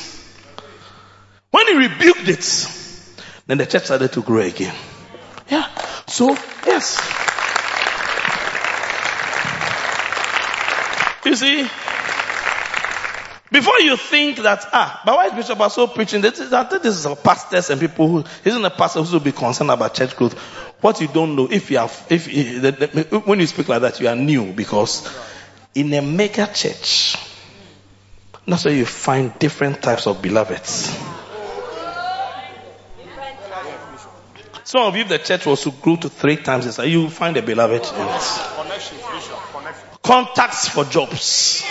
When 1.51 1.67
he 1.67 1.75
rebuked 1.75 2.27
it, 2.27 2.67
then 3.47 3.57
the 3.57 3.65
church 3.65 3.85
started 3.85 4.13
to 4.13 4.21
grow 4.21 4.41
again. 4.41 4.73
Yeah. 5.49 5.67
So, 6.07 6.29
yes. 6.65 6.97
You 11.25 11.35
see, 11.35 11.69
before 13.51 13.79
you 13.81 13.97
think 13.97 14.37
that, 14.37 14.65
ah, 14.71 15.01
but 15.05 15.15
why 15.15 15.27
is 15.27 15.33
Bishop 15.33 15.71
so 15.71 15.87
preaching? 15.87 16.21
This 16.21 16.39
is, 16.39 16.53
I 16.53 16.63
think 16.63 16.83
this 16.83 16.97
is 16.97 17.05
for 17.05 17.17
pastors 17.17 17.69
and 17.69 17.81
people 17.81 18.07
who, 18.07 18.23
isn't 18.45 18.63
a 18.63 18.69
pastor 18.69 19.03
who 19.03 19.11
will 19.11 19.19
be 19.19 19.33
concerned 19.33 19.69
about 19.69 19.93
church 19.93 20.15
growth. 20.15 20.37
What 20.79 21.01
you 21.01 21.07
don't 21.07 21.35
know, 21.35 21.47
if 21.51 21.69
you 21.69 21.77
have, 21.77 22.07
if, 22.09 22.27
if 22.29 23.11
when 23.27 23.39
you 23.39 23.47
speak 23.47 23.67
like 23.67 23.81
that, 23.81 23.99
you 23.99 24.07
are 24.07 24.15
new 24.15 24.53
because 24.53 25.07
in 25.75 25.93
a 25.93 26.01
mega 26.01 26.47
church, 26.47 27.17
that's 28.47 28.65
where 28.65 28.73
you 28.73 28.85
find 28.85 29.37
different 29.37 29.81
types 29.81 30.07
of 30.07 30.21
beloveds. 30.21 30.89
Some 34.63 34.83
of 34.83 34.95
you, 34.95 35.01
if 35.01 35.09
the 35.09 35.19
church 35.19 35.45
was 35.45 35.63
to 35.63 35.71
grow 35.71 35.97
to 35.97 36.07
three 36.07 36.37
times, 36.37 36.77
you 36.79 37.09
find 37.09 37.35
a 37.35 37.41
beloved 37.41 37.85
in 37.85 38.07
it 38.07 38.61
contacts 40.03 40.67
for 40.67 40.83
jobs, 40.85 41.63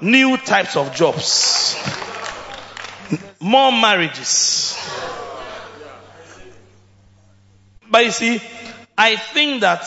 new 0.00 0.36
types 0.36 0.76
of 0.76 0.94
jobs. 0.94 1.76
more 3.40 3.72
marriages. 3.72 4.78
But 7.90 8.04
you 8.04 8.10
see, 8.10 8.40
I 8.98 9.16
think 9.16 9.60
that 9.60 9.86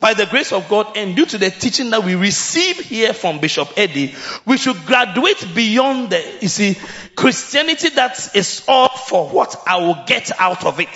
by 0.00 0.14
the 0.14 0.26
grace 0.26 0.52
of 0.52 0.68
God 0.68 0.96
and 0.96 1.16
due 1.16 1.26
to 1.26 1.38
the 1.38 1.50
teaching 1.50 1.90
that 1.90 2.04
we 2.04 2.14
receive 2.14 2.78
here 2.78 3.12
from 3.12 3.40
Bishop 3.40 3.72
Eddie, 3.76 4.14
we 4.46 4.56
should 4.56 4.76
graduate 4.86 5.44
beyond 5.54 6.10
the, 6.10 6.38
you 6.40 6.48
see, 6.48 6.76
Christianity 7.16 7.90
that 7.90 8.34
is 8.34 8.64
all 8.68 8.88
for 8.88 9.28
what 9.28 9.56
I 9.66 9.78
will 9.78 10.04
get 10.06 10.30
out 10.38 10.64
of 10.64 10.80
it. 10.80 10.88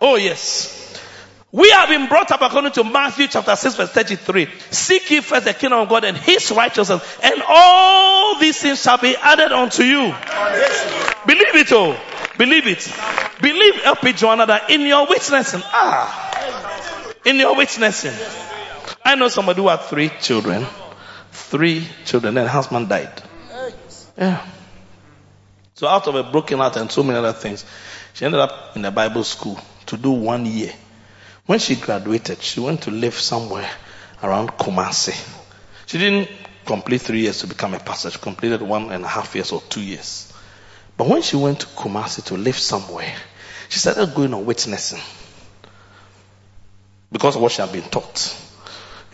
Oh 0.00 0.16
yes. 0.16 0.79
We 1.52 1.68
have 1.70 1.88
been 1.88 2.08
brought 2.08 2.30
up 2.30 2.42
according 2.42 2.72
to 2.72 2.84
Matthew 2.84 3.26
chapter 3.26 3.56
6 3.56 3.76
verse 3.76 3.90
33. 3.90 4.48
Seek 4.70 5.10
ye 5.10 5.20
first 5.20 5.46
the 5.46 5.54
kingdom 5.54 5.80
of 5.80 5.88
God 5.88 6.04
and 6.04 6.16
his 6.16 6.50
righteousness 6.52 7.02
and 7.22 7.42
all 7.48 8.38
these 8.38 8.60
things 8.60 8.80
shall 8.80 8.98
be 8.98 9.16
added 9.16 9.50
unto 9.50 9.82
you. 9.82 10.14
Believe 11.26 11.54
it 11.54 11.72
oh. 11.72 11.98
Believe 12.40 12.66
it. 12.68 12.90
Believe 13.42 13.82
LP 13.84 14.14
Joanna 14.14 14.46
that 14.46 14.70
in 14.70 14.80
your 14.80 15.06
witnessing, 15.06 15.60
ah, 15.62 17.12
in 17.24 17.36
your 17.36 17.54
witnessing. 17.54 18.14
I 19.04 19.14
know 19.14 19.28
somebody 19.28 19.60
who 19.60 19.68
had 19.68 19.80
three 19.82 20.10
children, 20.20 20.64
three 21.32 21.86
children, 22.06 22.38
and 22.38 22.48
husband 22.48 22.88
died. 22.88 23.12
Yeah. 24.16 24.46
So 25.74 25.86
out 25.86 26.06
of 26.08 26.14
a 26.14 26.22
broken 26.22 26.58
heart 26.60 26.76
and 26.76 26.90
so 26.90 27.02
many 27.02 27.18
other 27.18 27.34
things, 27.34 27.66
she 28.14 28.24
ended 28.24 28.40
up 28.40 28.74
in 28.74 28.84
a 28.86 28.90
Bible 28.90 29.24
school 29.24 29.60
to 29.86 29.98
do 29.98 30.10
one 30.10 30.46
year. 30.46 30.72
When 31.46 31.58
she 31.58 31.76
graduated, 31.76 32.42
she 32.42 32.60
went 32.60 32.82
to 32.82 32.90
live 32.90 33.14
somewhere 33.14 33.68
around 34.22 34.50
Kumasi. 34.50 35.14
She 35.86 35.98
didn't 35.98 36.28
complete 36.66 37.00
three 37.00 37.20
years 37.20 37.38
to 37.40 37.46
become 37.46 37.74
a 37.74 37.80
pastor. 37.80 38.10
She 38.10 38.18
completed 38.18 38.62
one 38.62 38.92
and 38.92 39.04
a 39.04 39.08
half 39.08 39.34
years 39.34 39.50
or 39.52 39.60
two 39.68 39.82
years. 39.82 40.32
But 40.96 41.08
when 41.08 41.22
she 41.22 41.36
went 41.36 41.60
to 41.60 41.66
Kumasi 41.66 42.24
to 42.26 42.36
live 42.36 42.58
somewhere, 42.58 43.12
she 43.68 43.78
started 43.78 44.14
going 44.14 44.34
on 44.34 44.44
witnessing 44.44 45.00
because 47.10 47.36
of 47.36 47.42
what 47.42 47.52
she 47.52 47.62
had 47.62 47.72
been 47.72 47.82
taught. 47.82 48.36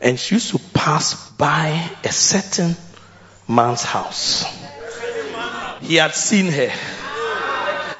And 0.01 0.19
she 0.19 0.35
used 0.35 0.51
to 0.51 0.59
pass 0.75 1.31
by 1.33 1.91
a 2.05 2.13
certain 2.13 2.77
man's 3.49 3.83
house. 3.83 4.45
He 5.81 5.97
had 5.97 6.15
seen 6.15 6.47
her. 6.53 6.71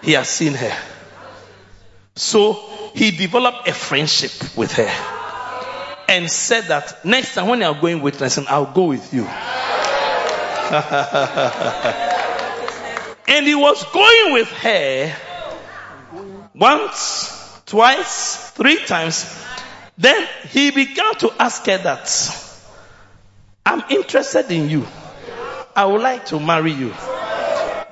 He 0.03 0.13
had 0.13 0.27
seen 0.27 0.55
her. 0.55 0.77
So 2.15 2.76
he 2.97 3.13
developed 3.13 3.69
a 3.69 3.73
friendship 3.73 4.33
with 4.57 4.73
her 4.73 4.91
and 6.09 6.31
said 6.31 6.65
that 6.65 7.05
next 7.05 7.35
time 7.35 7.49
when 7.49 7.61
you 7.61 7.67
are 7.67 7.81
going 7.81 8.03
witnessing, 8.03 8.47
I'll 8.49 8.73
go 8.73 8.87
with 8.87 9.15
you. 9.15 9.27
And 13.29 13.47
he 13.47 13.55
was 13.55 13.85
going 13.93 14.33
with 14.35 14.49
her 14.49 15.15
once, 16.55 17.61
twice, 17.67 18.51
three 18.53 18.85
times. 18.85 19.45
Then 19.99 20.29
he 20.51 20.71
began 20.71 21.15
to 21.17 21.33
ask 21.39 21.67
her 21.67 21.79
that, 21.79 22.43
I'm 23.65 23.83
interested 23.91 24.51
in 24.51 24.71
you. 24.71 24.87
I 25.75 25.87
would 25.87 26.01
like 26.01 26.27
to 26.27 26.39
marry 26.39 26.73
you. 26.73 26.91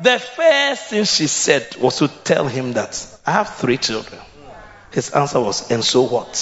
The 0.00 0.18
first 0.18 0.90
thing 0.90 1.04
she 1.04 1.26
said 1.26 1.76
was 1.76 1.98
to 1.98 2.08
tell 2.08 2.46
him 2.46 2.74
that 2.74 3.18
I 3.26 3.32
have 3.32 3.56
three 3.56 3.78
children. 3.78 4.20
His 4.94 5.10
answer 5.10 5.40
was, 5.40 5.70
and 5.72 5.84
so 5.84 6.02
what? 6.02 6.32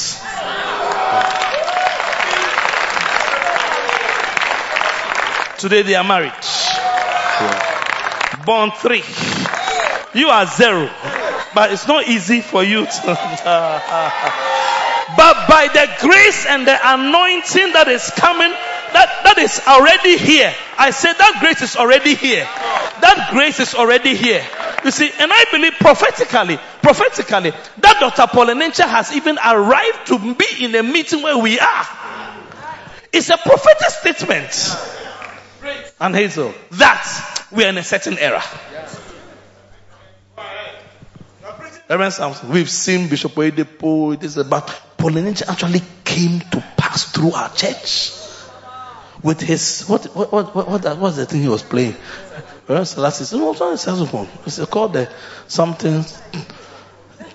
Today 5.59 5.81
they 5.81 5.95
are 5.95 6.05
married. 6.05 6.35
Born 8.45 8.73
three. 8.73 9.03
You 10.13 10.29
are 10.29 10.45
zero. 10.45 10.91
But 11.55 11.73
it's 11.73 11.89
not 11.89 12.07
easy 12.09 12.43
for 12.43 12.63
you 12.63 12.85
to. 12.85 13.01
but 15.17 15.37
by 15.49 15.69
the 15.73 15.89
grace 16.01 16.45
and 16.45 16.67
the 16.67 16.77
anointing 16.83 17.73
that 17.73 17.89
is 17.89 18.11
coming, 18.11 18.51
that, 18.93 19.21
that 19.25 19.39
is 19.39 19.63
already 19.67 20.19
here. 20.19 20.53
I 20.77 20.91
said 20.91 21.15
that 21.15 21.39
grace 21.41 21.63
is 21.63 21.77
already 21.77 22.15
here. 22.15 22.45
That 22.45 23.29
grace 23.33 23.61
is 23.61 23.75
already 23.75 24.15
here. 24.15 24.45
You 24.85 24.91
see, 24.91 25.11
and 25.19 25.33
I 25.33 25.45
believe 25.51 25.75
prophetically, 25.75 26.59
prophetically, 26.83 27.51
that 27.51 27.97
Dr. 28.01 28.27
Paul 28.27 28.47
Enenche 28.47 28.87
has 28.87 29.13
even 29.15 29.39
arrived 29.39 30.07
to 30.09 30.35
be 30.35 30.65
in 30.65 30.75
a 30.75 30.83
meeting 30.83 31.23
where 31.23 31.39
we 31.39 31.61
are. 31.61 31.87
It's 33.13 33.31
a 33.31 33.37
prophetic 33.37 33.91
statement. 33.91 34.77
And 36.01 36.17
Hazel, 36.17 36.53
that 36.73 37.47
we 37.53 37.65
are 37.65 37.69
in 37.69 37.79
a 37.79 37.85
certain 37.85 38.19
era. 38.19 38.43
We've 42.49 42.71
seen 42.71 43.09
Bishop 43.09 43.33
Oyedepo, 43.33 44.19
this 44.19 44.33
is 44.33 44.39
about 44.39 44.69
Paul 44.97 45.11
Enenche 45.11 45.47
actually 45.49 45.83
came 46.05 46.41
to 46.41 46.65
pass 46.77 47.13
through 47.13 47.33
our 47.33 47.53
church 47.55 48.13
with 49.23 49.41
his 49.41 49.85
what 49.87 50.05
what 50.17 50.33
what 50.33 50.55
what, 50.57 50.67
what 50.69 50.99
was 50.99 51.17
the 51.17 51.27
thing 51.27 51.43
he 51.43 51.49
was 51.49 51.63
playing? 51.63 51.95
Reverend 52.69 52.89
Selassie 52.89 53.25
said, 53.25 53.39
no, 53.39 53.51
it's 53.51 53.61
not 53.61 53.73
a 53.73 53.79
saxophone. 53.79 54.29
It's 54.47 54.65
called 54.67 54.93
the 54.93 55.09
something 55.49 56.05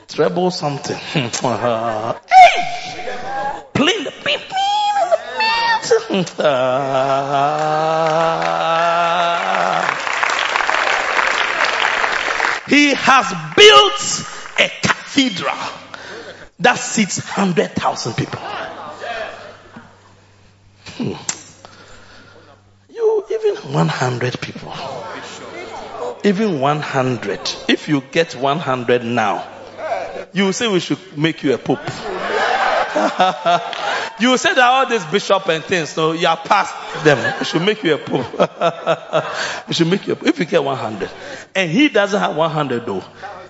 treble 0.07 0.51
something. 0.51 0.95
hey! 1.13 1.29
Playing 3.73 4.03
the 4.03 4.13
beep 4.23 4.41
he 12.69 12.93
has 12.95 13.33
built 13.55 14.25
a 14.59 14.69
cathedral 14.81 15.55
that 16.59 16.79
seats 16.79 17.19
100,000 17.19 18.13
people. 18.15 18.39
Hmm. 20.97 21.36
Even 23.47 23.73
100 23.73 24.41
people. 24.41 24.73
Even 26.23 26.59
100. 26.59 27.39
If 27.67 27.87
you 27.87 28.01
get 28.11 28.35
100 28.35 29.03
now, 29.03 29.47
you 30.33 30.51
say 30.51 30.67
we 30.67 30.79
should 30.79 31.17
make 31.17 31.43
you 31.43 31.53
a 31.53 31.57
pope. 31.57 31.79
You 34.19 34.35
say 34.37 34.55
that 34.55 34.63
all 34.63 34.87
these 34.87 35.05
bishop 35.05 35.47
and 35.47 35.63
things, 35.63 35.89
so 35.89 36.13
you 36.13 36.27
are 36.27 36.37
past 36.37 36.73
them. 37.03 37.19
We 37.37 37.45
should 37.45 37.61
make 37.61 37.83
you 37.83 37.93
a 37.93 37.97
pope. 37.99 38.25
we 39.67 39.75
should 39.75 39.87
make 39.87 40.07
you 40.07 40.13
a 40.13 40.15
pope. 40.15 40.27
If 40.27 40.39
you 40.39 40.45
get 40.45 40.63
100. 40.63 41.09
And 41.53 41.69
he 41.69 41.89
doesn't 41.89 42.19
have 42.19 42.35
100 42.35 42.87
though. 42.87 43.03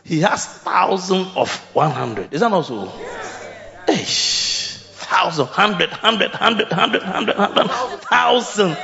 He 0.04 0.20
has 0.22 0.46
thousand 0.46 1.28
of 1.38 1.56
100. 1.74 2.34
Is 2.34 2.42
that 2.42 2.52
not 2.52 2.66
so? 2.66 2.92
Eish. 3.88 4.47
Thousand, 5.08 5.48
hundred, 5.48 5.90
hundred, 5.90 6.32
hundred, 6.32 6.72
hundred, 6.72 7.02
hundred, 7.02 7.36
hundred, 7.38 8.02
thousand. 8.02 8.76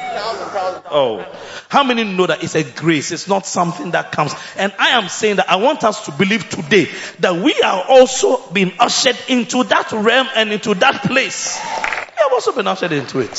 Oh. 0.90 1.26
How 1.68 1.84
many 1.84 2.04
know 2.06 2.28
that 2.28 2.44
it's 2.44 2.56
a 2.56 2.64
grace? 2.64 3.12
It's 3.12 3.28
not 3.28 3.46
something 3.46 3.92
that 3.92 4.12
comes. 4.12 4.34
And 4.56 4.72
I 4.80 4.92
am 4.92 5.10
saying 5.10 5.36
that 5.38 5.50
I 5.50 5.58
want 5.58 5.84
us 5.84 6.06
to 6.06 6.12
believe 6.12 6.50
today 6.50 6.88
that 7.20 7.36
we 7.36 7.60
are 7.62 7.84
also 7.90 8.52
being 8.52 8.72
ushered 8.80 9.18
into 9.28 9.66
that 9.66 9.92
realm 9.92 10.28
and 10.36 10.54
into 10.54 10.74
that 10.76 11.02
place. 11.02 11.58
We 11.58 12.22
have 12.22 12.32
also 12.32 12.54
been 12.54 12.68
ushered 12.68 12.94
into 12.94 13.20
it. 13.20 13.32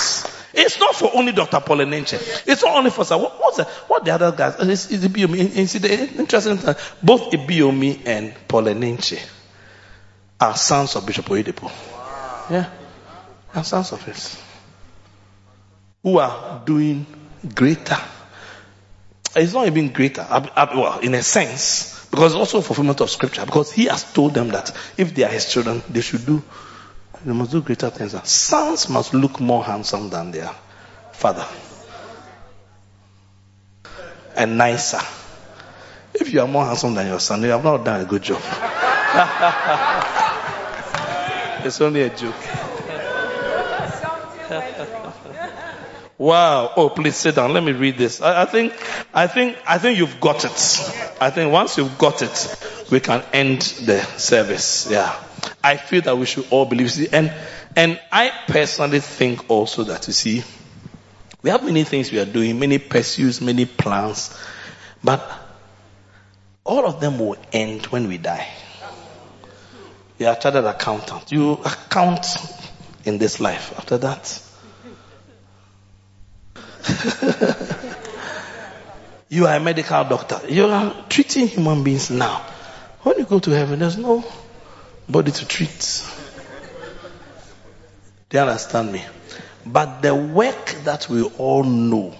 It's 0.52 0.78
not 0.78 0.94
for 0.94 1.10
only 1.14 1.32
Dr. 1.32 1.60
Paul 1.60 1.78
Enenche. 1.78 2.14
It's 2.46 2.62
not 2.62 2.76
only 2.76 2.90
for 2.90 3.04
what, 3.04 3.40
what's 3.40 3.56
the, 3.56 3.64
what 3.64 4.04
the 4.04 4.10
other 4.12 4.30
guys? 4.32 4.56
It's, 4.58 4.92
interesting. 4.92 6.56
Both 7.02 7.32
Ibiyeomie 7.32 8.06
and 8.06 8.34
Paul 8.46 8.64
Enenche 8.64 9.26
are 10.40 10.54
sons 10.54 10.96
of 10.96 11.06
Bishop 11.06 11.26
Oyedepo. 11.26 11.72
Yeah. 12.50 12.70
And 13.54 13.64
sons 13.64 13.92
of 13.92 14.06
it. 14.08 14.42
Who 16.02 16.18
are 16.18 16.62
doing 16.64 17.06
greater. 17.54 17.96
It's 19.36 19.52
not 19.52 19.66
even 19.66 19.90
greater. 19.90 20.26
Well, 20.30 21.00
in 21.00 21.14
a 21.14 21.22
sense, 21.22 22.06
because 22.10 22.34
also 22.34 22.60
fulfillment 22.60 23.00
of 23.00 23.10
scripture. 23.10 23.44
Because 23.46 23.72
he 23.72 23.86
has 23.86 24.12
told 24.12 24.34
them 24.34 24.48
that 24.48 24.70
if 24.96 25.14
they 25.14 25.24
are 25.24 25.30
his 25.30 25.50
children, 25.50 25.82
they 25.88 26.00
should 26.00 26.26
do, 26.26 26.42
they 27.24 27.32
must 27.32 27.50
do 27.50 27.62
greater 27.62 27.90
things. 27.90 28.14
Sons 28.28 28.88
must 28.88 29.14
look 29.14 29.40
more 29.40 29.64
handsome 29.64 30.10
than 30.10 30.30
their 30.30 30.50
father. 31.12 31.46
And 34.36 34.58
nicer. 34.58 35.00
If 36.12 36.32
you 36.32 36.40
are 36.40 36.48
more 36.48 36.66
handsome 36.66 36.94
than 36.94 37.06
your 37.06 37.20
son, 37.20 37.42
you 37.42 37.48
have 37.50 37.64
not 37.64 37.84
done 37.84 38.00
a 38.00 38.04
good 38.04 38.22
job. 38.22 38.42
it's 41.64 41.80
only 41.80 42.02
a 42.02 42.10
joke. 42.10 42.34
wow. 46.18 46.70
Oh, 46.76 46.90
please 46.90 47.16
sit 47.16 47.36
down. 47.36 47.54
Let 47.54 47.64
me 47.64 47.72
read 47.72 47.96
this. 47.96 48.20
I, 48.20 48.42
I, 48.42 48.44
think, 48.44 48.74
I 49.14 49.26
think, 49.26 49.56
I 49.66 49.78
think 49.78 49.98
you've 49.98 50.20
got 50.20 50.44
it. 50.44 50.52
I 51.20 51.30
think 51.30 51.50
once 51.52 51.78
you've 51.78 51.96
got 51.96 52.20
it, 52.20 52.84
we 52.90 53.00
can 53.00 53.24
end 53.32 53.62
the 53.62 54.02
service. 54.18 54.90
Yeah. 54.90 55.18
I 55.62 55.78
feel 55.78 56.02
that 56.02 56.18
we 56.18 56.26
should 56.26 56.46
all 56.50 56.66
believe. 56.66 56.90
See, 56.90 57.08
and, 57.10 57.32
and 57.74 57.98
I 58.12 58.30
personally 58.46 59.00
think 59.00 59.48
also 59.48 59.84
that 59.84 60.06
you 60.06 60.12
see, 60.12 60.44
we 61.42 61.48
have 61.50 61.64
many 61.64 61.84
things 61.84 62.12
we 62.12 62.18
are 62.18 62.26
doing, 62.26 62.58
many 62.58 62.78
pursuits, 62.78 63.40
many 63.40 63.64
plans, 63.64 64.38
but 65.02 65.22
all 66.64 66.86
of 66.86 67.00
them 67.00 67.18
will 67.18 67.36
end 67.52 67.86
when 67.86 68.08
we 68.08 68.18
die. 68.18 68.46
You 70.18 70.28
are 70.28 70.36
chartered 70.36 70.64
accountant. 70.64 71.32
You 71.32 71.54
account 71.54 72.26
in 73.04 73.18
this 73.18 73.40
life. 73.40 73.74
After 73.76 73.98
that, 73.98 74.40
you 79.28 79.46
are 79.46 79.56
a 79.56 79.60
medical 79.60 80.04
doctor. 80.04 80.40
You 80.48 80.66
are 80.66 81.04
treating 81.08 81.48
human 81.48 81.82
beings 81.82 82.10
now. 82.10 82.38
When 83.02 83.18
you 83.18 83.24
go 83.24 83.40
to 83.40 83.50
heaven, 83.50 83.80
there's 83.80 83.98
no 83.98 84.24
body 85.08 85.32
to 85.32 85.46
treat. 85.46 86.04
Do 88.28 88.36
you 88.38 88.42
understand 88.42 88.92
me? 88.92 89.04
But 89.66 90.02
the 90.02 90.14
work 90.14 90.66
that 90.84 91.08
we 91.08 91.22
all 91.22 91.64
know 91.64 92.14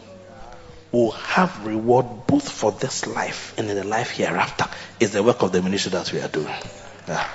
will 0.93 1.11
have 1.13 1.67
reward 1.67 2.27
both 2.27 2.49
for 2.49 2.73
this 2.73 3.07
life 3.07 3.55
and 3.59 3.69
in 3.69 3.77
the 3.77 3.85
life 3.85 4.11
hereafter 4.11 4.67
is 5.01 5.13
the 5.13 5.23
work 5.23 5.43
of 5.43 5.53
the 5.53 5.61
ministry 5.61 5.91
that 5.91 6.11
we 6.13 6.21
are 6.21 6.29
doing. 6.29 6.55
Yeah. 7.09 7.29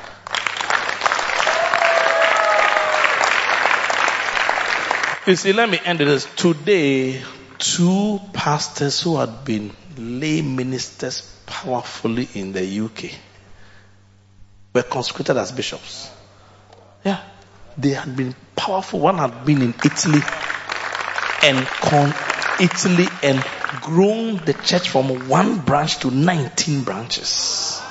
You 5.28 5.36
see, 5.36 5.53
let 5.53 5.70
me 5.70 5.80
end 5.84 5.99
this. 5.99 6.26
Today, 6.36 7.22
two 7.57 8.20
pastors 8.34 9.01
who 9.01 9.17
had 9.17 9.43
been 9.43 9.72
lay 9.97 10.41
ministers 10.41 11.22
powerfully 11.45 12.28
in 12.36 12.53
the 12.53 12.80
UK 12.80 13.11
were 14.74 14.84
consecrated 14.84 15.36
as 15.38 15.51
bishops. 15.51 16.09
Yeah. 17.03 17.22
They 17.78 17.89
had 17.89 18.15
been 18.15 18.36
powerful. 18.55 18.99
One 18.99 19.17
had 19.17 19.45
been 19.45 19.61
in 19.61 19.74
Italy 19.86 20.22
and 21.43 21.65
con 21.65 22.13
Italy 22.59 23.07
and 23.24 23.43
grown 23.82 24.38
the 24.38 24.53
church 24.53 24.89
from 24.89 25.28
one 25.30 25.59
branch 25.59 25.99
to 25.99 26.11
19 26.11 26.84
branches. 26.84 27.82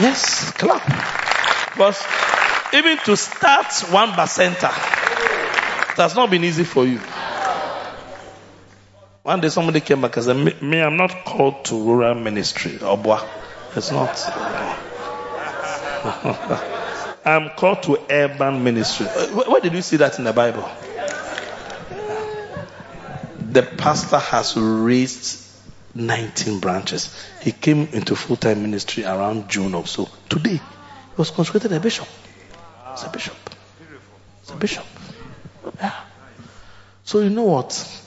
Yes, 0.00 0.52
clap. 0.52 0.84
Because 1.72 2.02
even 2.74 2.98
to 2.98 3.16
start 3.16 3.72
one 3.90 4.10
bacenta, 4.10 4.68
it 5.90 5.96
has 5.96 6.14
not 6.14 6.30
been 6.30 6.44
easy 6.44 6.64
for 6.64 6.84
you. 6.84 7.00
One 9.22 9.40
day 9.40 9.48
somebody 9.48 9.80
came 9.80 10.00
back 10.00 10.16
and 10.16 10.24
said, 10.24 10.62
me, 10.62 10.80
I'm 10.80 10.96
not 10.96 11.24
called 11.24 11.64
to 11.66 11.74
rural 11.74 12.14
ministry. 12.14 12.72
Obwa. 12.72 13.26
It's 13.76 13.90
not. 13.90 14.16
I'm 17.24 17.50
called 17.50 17.82
to 17.82 17.98
urban 18.08 18.64
ministry. 18.64 19.06
Uh, 19.06 19.26
where 19.50 19.60
did 19.60 19.74
you 19.74 19.82
see 19.82 19.96
that 19.98 20.18
in 20.18 20.24
the 20.24 20.32
Bible? 20.32 20.66
The 23.50 23.62
pastor 23.62 24.18
has 24.18 24.56
raised 24.56 25.44
19 25.94 26.60
branches. 26.60 27.14
He 27.42 27.52
came 27.52 27.88
into 27.92 28.16
full 28.16 28.36
time 28.36 28.62
ministry 28.62 29.04
around 29.04 29.50
June 29.50 29.74
or 29.74 29.86
so. 29.86 30.08
Today, 30.28 30.56
he 30.56 30.60
was 31.16 31.30
consecrated 31.30 31.72
a 31.72 31.80
bishop. 31.80 32.08
It's 32.98 33.06
a 33.06 33.10
bishop. 33.10 33.36
It's 34.42 34.50
a 34.50 34.56
bishop. 34.56 34.84
Yeah. 35.76 35.94
So, 37.04 37.20
you 37.20 37.30
know 37.30 37.44
what? 37.44 38.02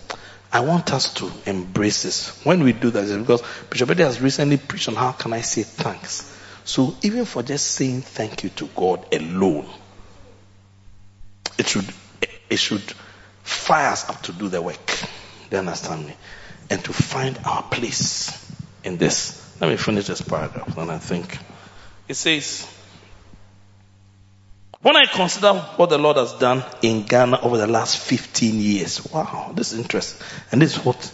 I 0.51 0.59
want 0.59 0.91
us 0.91 1.13
to 1.13 1.31
embrace 1.45 2.03
this. 2.03 2.43
When 2.45 2.61
we 2.61 2.73
do 2.73 2.89
that, 2.89 3.19
because 3.19 3.41
Bishop 3.69 3.89
Eddie 3.89 4.03
has 4.03 4.19
recently 4.19 4.57
preached 4.57 4.89
on 4.89 4.95
how 4.95 5.13
can 5.13 5.31
I 5.31 5.41
say 5.41 5.63
thanks. 5.63 6.37
So 6.65 6.93
even 7.03 7.23
for 7.23 7.41
just 7.41 7.67
saying 7.67 8.01
thank 8.01 8.43
you 8.43 8.49
to 8.49 8.67
God 8.75 9.05
alone, 9.13 9.65
it 11.57 11.69
should 11.69 11.85
it 12.49 12.57
should 12.57 12.83
fire 13.43 13.91
us 13.91 14.09
up 14.09 14.21
to 14.23 14.33
do 14.33 14.49
the 14.49 14.61
work. 14.61 14.85
Do 14.85 15.55
you 15.55 15.57
understand 15.59 16.05
me? 16.05 16.15
And 16.69 16.83
to 16.83 16.91
find 16.91 17.39
our 17.45 17.63
place 17.63 18.53
in 18.83 18.97
this. 18.97 19.55
Let 19.61 19.69
me 19.69 19.77
finish 19.77 20.07
this 20.07 20.21
paragraph 20.21 20.77
and 20.77 20.91
I 20.91 20.97
think 20.97 21.37
it 22.09 22.15
says 22.15 22.67
when 24.81 24.95
I 24.95 25.05
consider 25.05 25.53
what 25.53 25.89
the 25.89 25.97
Lord 25.97 26.17
has 26.17 26.33
done 26.33 26.63
in 26.81 27.03
Ghana 27.03 27.41
over 27.41 27.57
the 27.57 27.67
last 27.67 27.97
15 27.99 28.55
years, 28.55 29.05
wow, 29.11 29.51
this 29.53 29.73
is 29.73 29.79
interesting. 29.79 30.25
And 30.51 30.61
this 30.61 30.77
is 30.77 30.83
what 30.83 31.11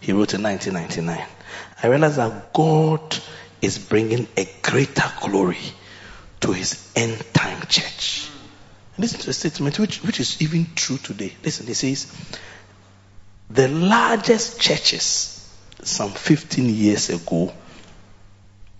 he 0.00 0.12
wrote 0.12 0.32
in 0.34 0.42
1999. 0.42 1.26
I 1.82 1.86
realize 1.86 2.16
that 2.16 2.52
God 2.52 3.18
is 3.60 3.78
bringing 3.78 4.26
a 4.36 4.48
greater 4.62 5.10
glory 5.20 5.58
to 6.40 6.52
his 6.52 6.90
end 6.96 7.22
time 7.34 7.60
church. 7.68 8.30
And 8.96 9.02
listen 9.02 9.20
to 9.20 9.26
the 9.26 9.32
statement, 9.34 9.78
which, 9.78 10.02
which 10.02 10.20
is 10.20 10.40
even 10.40 10.66
true 10.74 10.96
today. 10.96 11.34
Listen, 11.42 11.66
he 11.66 11.74
says, 11.74 12.10
the 13.50 13.68
largest 13.68 14.60
churches 14.60 15.30
some 15.82 16.10
15 16.10 16.74
years 16.74 17.10
ago 17.10 17.52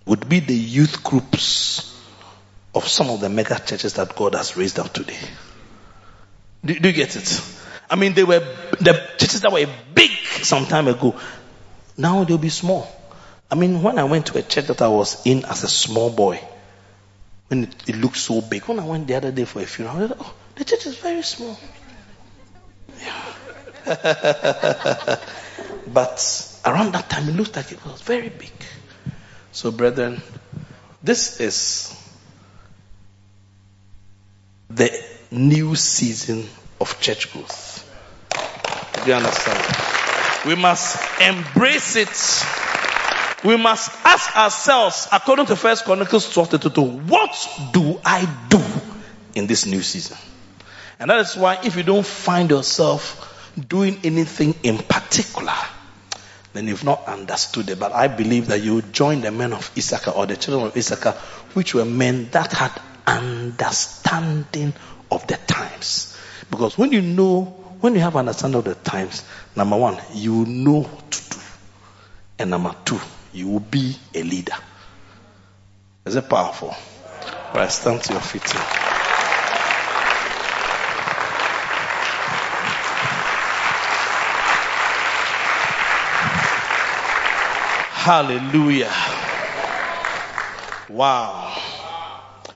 would 0.07 0.27
be 0.27 0.39
the 0.39 0.55
youth 0.55 1.03
groups 1.03 1.94
of 2.75 2.87
some 2.87 3.09
of 3.09 3.21
the 3.21 3.29
mega 3.29 3.57
churches 3.57 3.93
that 3.93 4.15
God 4.15 4.35
has 4.35 4.57
raised 4.57 4.77
up 4.79 4.93
today. 4.93 5.17
Do, 6.63 6.77
do 6.77 6.89
you 6.89 6.93
get 6.93 7.15
it? 7.15 7.41
I 7.89 7.95
mean, 7.95 8.13
they 8.13 8.23
were 8.23 8.39
the 8.39 9.09
churches 9.17 9.41
that 9.41 9.51
were 9.51 9.65
big 9.93 10.11
some 10.41 10.65
time 10.65 10.87
ago. 10.87 11.19
Now 11.97 12.23
they'll 12.25 12.37
be 12.37 12.49
small. 12.49 12.87
I 13.49 13.55
mean, 13.55 13.81
when 13.81 13.97
I 13.97 14.03
went 14.03 14.25
to 14.27 14.37
a 14.37 14.41
church 14.41 14.65
that 14.67 14.81
I 14.81 14.89
was 14.89 15.25
in 15.25 15.45
as 15.45 15.63
a 15.63 15.69
small 15.69 16.09
boy, 16.09 16.41
when 17.47 17.63
it, 17.63 17.89
it 17.89 17.95
looked 17.95 18.17
so 18.17 18.41
big, 18.41 18.65
when 18.65 18.79
I 18.79 18.85
went 18.85 19.07
the 19.07 19.15
other 19.15 19.31
day 19.31 19.45
for 19.45 19.61
a 19.61 19.65
funeral, 19.65 20.11
I 20.11 20.15
oh, 20.19 20.33
the 20.55 20.65
church 20.65 20.85
is 20.87 20.97
very 20.97 21.21
small. 21.21 21.57
Yeah. 22.99 23.33
but 25.93 26.59
around 26.65 26.93
that 26.93 27.09
time, 27.09 27.29
it 27.29 27.35
looked 27.35 27.55
like 27.55 27.71
it 27.71 27.85
was 27.85 28.01
very 28.01 28.29
big. 28.29 28.51
So, 29.51 29.71
brethren, 29.71 30.21
this 31.03 31.39
is 31.39 31.95
the 34.69 34.91
new 35.31 35.75
season 35.75 36.47
of 36.79 36.99
church 36.99 37.31
growth. 37.31 37.81
Do 39.03 39.09
you 39.11 39.13
understand? 39.15 40.45
We 40.45 40.55
must 40.55 40.97
embrace 41.21 41.95
it. 41.95 43.45
We 43.47 43.57
must 43.57 43.91
ask 44.05 44.35
ourselves, 44.35 45.07
according 45.11 45.47
to 45.47 45.55
First 45.55 45.85
Chronicles 45.85 46.31
12 46.33 47.09
what 47.09 47.47
do 47.73 47.99
I 48.03 48.25
do 48.49 48.61
in 49.35 49.47
this 49.47 49.65
new 49.65 49.81
season? 49.81 50.17
And 50.99 51.09
that 51.09 51.19
is 51.19 51.35
why 51.35 51.59
if 51.63 51.75
you 51.75 51.83
don't 51.83 52.05
find 52.05 52.49
yourself 52.49 53.51
doing 53.67 53.99
anything 54.03 54.55
in 54.63 54.77
particular, 54.77 55.53
then 56.53 56.67
you've 56.67 56.83
not 56.83 57.05
understood 57.07 57.69
it. 57.69 57.79
But 57.79 57.91
I 57.91 58.07
believe 58.07 58.47
that 58.47 58.61
you 58.61 58.81
join 58.81 59.21
the 59.21 59.31
men 59.31 59.53
of 59.53 59.69
Issachar 59.77 60.11
or 60.11 60.25
the 60.25 60.37
children 60.37 60.67
of 60.67 60.77
Issachar, 60.77 61.11
which 61.53 61.73
were 61.73 61.85
men 61.85 62.29
that 62.31 62.53
had 62.53 62.71
understanding 63.07 64.73
of 65.11 65.25
the 65.27 65.37
times. 65.47 66.17
Because 66.49 66.77
when 66.77 66.91
you 66.91 67.01
know, 67.01 67.43
when 67.81 67.95
you 67.95 68.01
have 68.01 68.15
understanding 68.15 68.59
of 68.59 68.65
the 68.65 68.75
times, 68.75 69.23
number 69.55 69.77
one, 69.77 69.97
you 70.13 70.45
know 70.45 70.81
what 70.81 71.11
to 71.11 71.29
do. 71.29 71.37
And 72.39 72.49
number 72.51 72.75
two, 72.85 72.99
you 73.33 73.47
will 73.47 73.59
be 73.59 73.95
a 74.13 74.23
leader. 74.23 74.55
Is 76.05 76.15
it 76.15 76.29
powerful? 76.29 76.75
Right, 77.53 77.71
stand 77.71 78.01
to 78.03 78.13
your 78.13 78.21
feet. 78.21 78.43
Hallelujah. 88.05 88.93
Wow. 90.89 91.57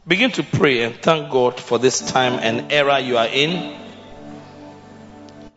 Begin 0.09 0.31
to 0.31 0.43
pray 0.43 0.81
and 0.81 0.95
thank 0.95 1.29
God 1.29 1.59
for 1.59 1.77
this 1.77 1.99
time 2.01 2.39
and 2.41 2.71
era 2.71 2.99
you 2.99 3.15
are 3.15 3.27
in. 3.27 3.77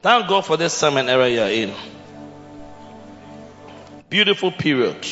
Thank 0.03 0.29
God 0.29 0.45
for 0.45 0.59
this 0.59 0.79
time 0.79 0.99
and 0.99 1.09
era 1.09 1.27
you 1.27 1.41
are 1.41 1.49
in. 1.49 1.73
Beautiful 4.11 4.51
period. 4.53 5.07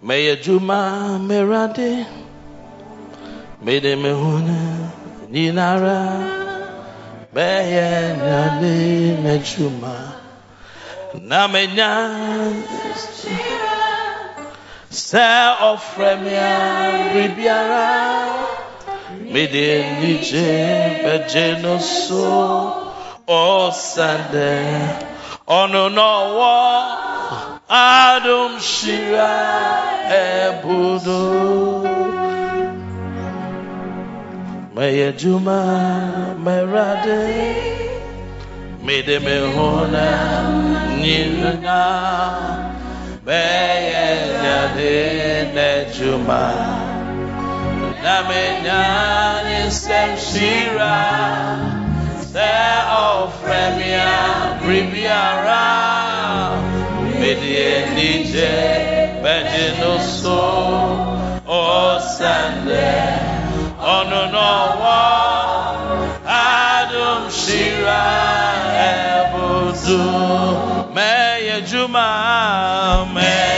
May 0.00 0.36
Juma 0.36 1.18
Merade 1.20 2.06
Mede 3.60 3.98
Mehuna 3.98 4.92
Ninara 5.28 6.30
Meye 7.34 8.16
Nade 8.16 9.18
Mejuma 9.24 10.12
Namenya 11.14 12.00
sɛ 14.90 15.26
ɔfrɛ 15.70 16.10
me 16.22 16.34
a 16.34 16.54
biribiara 17.12 17.86
mede 19.32 19.64
anigye 19.78 20.48
bɛgye 21.02 21.62
no 21.62 21.78
so 21.78 22.26
ɔsɛndɛ 23.28 24.50
ɔno 25.58 25.82
na 25.96 26.06
ɔwɔ 26.22 26.54
adom 27.70 28.52
hyira 28.58 29.32
ɛbudo 30.22 31.22
mɛyɛ 34.74 35.06
adwuma 35.14 35.58
mɛwurade 36.44 37.20
mede 38.84 39.16
me 39.24 39.36
ho 39.54 39.86
na 39.94 40.06
nyinaa 41.00 42.59
bɛyɛ 43.30 44.06
nyade 44.42 44.92
n'adwuma 45.54 46.42
na 48.02 48.14
menya 48.28 48.82
ne 49.46 49.56
nsɛm 49.68 50.10
hyira 50.26 50.96
sɛ 52.32 52.50
ɔfrɛ 53.06 53.60
me 53.76 53.90
a 54.10 54.14
biribiara 54.60 55.64
mede 57.20 57.52
anigye 57.76 58.80
bɛgye 71.92 73.49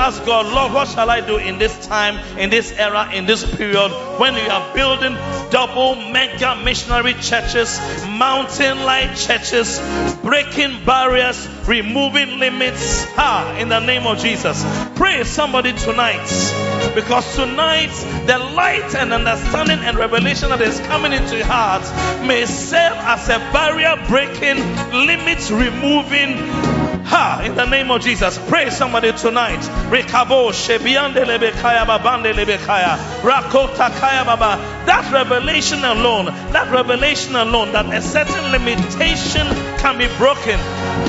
ask 0.00 0.24
God, 0.24 0.46
Lord, 0.46 0.72
what 0.72 0.88
shall 0.88 1.10
I 1.10 1.20
do 1.20 1.36
in 1.36 1.58
this 1.58 1.86
time, 1.86 2.16
in 2.38 2.48
this 2.48 2.72
era, 2.72 3.12
in 3.12 3.26
this 3.26 3.44
period 3.56 3.90
when 4.18 4.34
you 4.34 4.48
are 4.50 4.74
building 4.74 5.14
double 5.50 5.94
mega 5.94 6.56
missionary 6.56 7.12
churches, 7.14 7.78
mountain 8.08 8.82
like 8.84 9.14
churches, 9.16 9.78
breaking 10.22 10.86
barriers, 10.86 11.46
removing 11.68 12.38
limits? 12.38 13.04
Ah, 13.18 13.58
in 13.58 13.68
the 13.68 13.80
name 13.80 14.06
of 14.06 14.18
Jesus. 14.18 14.64
Pray 14.94 15.22
somebody 15.24 15.74
tonight. 15.74 16.24
Because 16.94 17.36
tonight, 17.36 17.92
the 18.26 18.38
light 18.38 18.94
and 18.94 19.12
understanding 19.12 19.80
and 19.80 19.98
revelation 19.98 20.48
that 20.48 20.62
is 20.62 20.80
coming 20.80 21.12
into 21.12 21.36
your 21.36 21.46
heart 21.46 21.82
may 22.26 22.46
serve 22.46 22.96
as 22.96 23.28
a 23.28 23.38
barrier 23.52 23.96
breaking, 24.08 24.56
limits 25.06 25.50
removing, 25.50 26.38
Ha! 27.10 27.42
In 27.44 27.56
the 27.56 27.64
name 27.64 27.90
of 27.90 28.02
Jesus, 28.02 28.38
pray 28.46 28.70
somebody 28.70 29.10
tonight. 29.12 29.58
Rekabo 29.90 30.52
shebiande 30.52 31.24
lebekaya 31.24 31.84
babande 31.84 32.32
lebekaya. 32.32 32.96
Rakota 33.22 33.90
kaya 33.98 34.24
baba. 34.24 34.56
That 34.86 35.12
revelation 35.12 35.84
alone, 35.84 36.26
that 36.52 36.70
revelation 36.70 37.34
alone, 37.34 37.72
that 37.72 37.92
a 37.92 38.00
certain 38.00 38.52
limitation 38.52 39.48
can 39.78 39.98
be 39.98 40.06
broken. 40.18 40.60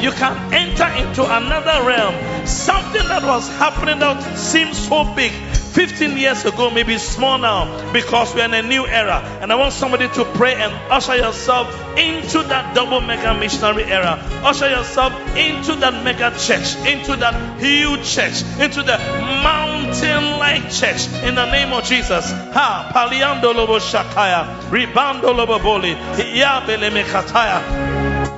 You 0.02 0.12
can 0.12 0.52
enter 0.52 0.88
into 1.06 1.24
another 1.24 1.86
realm. 1.86 2.47
Something 2.47 3.08
that 3.08 3.22
was 3.22 3.47
happening 3.60 3.99
that 3.99 4.39
seems 4.39 4.80
so 4.88 5.04
big 5.14 5.34
15 5.72 6.17
years 6.17 6.43
ago 6.43 6.69
may 6.69 6.84
be 6.84 6.97
small 6.97 7.38
now 7.38 7.93
because 7.93 8.36
we're 8.36 8.43
in 8.43 8.53
a 8.53 8.61
new 8.61 8.86
era. 8.86 9.22
And 9.41 9.51
I 9.53 9.55
want 9.55 9.74
somebody 9.74 10.09
to 10.09 10.26
pray 10.36 10.53
and 10.55 10.74
usher 10.91 11.15
yourself 11.15 11.67
into 11.97 12.43
that 12.43 12.76
double 12.76 12.99
mega 12.99 13.34
missionary 13.39 13.86
era. 13.86 14.19
Usher 14.43 14.69
yourself 14.69 15.13
into 15.38 15.76
that 15.76 16.03
mega 16.03 16.32
church, 16.38 16.76
into 16.86 17.15
that 17.17 17.59
huge 17.61 18.03
church, 18.03 18.43
into 18.59 18.84
the 18.84 18.97
mountain 19.43 20.39
like 20.39 20.69
church 20.72 21.07
in 21.24 21.36
the 21.36 21.49
name 21.51 21.72
of 21.72 21.86
Jesus. 21.86 22.30
Ha, 22.30 22.91
paliando 22.93 23.55
lobo 23.55 23.80
shakaya, 23.80 24.59
ribando 24.69 25.34
lobo 25.36 25.57
boli, 25.59 25.93
yabele 25.93 26.91
mekataya. 26.91 27.91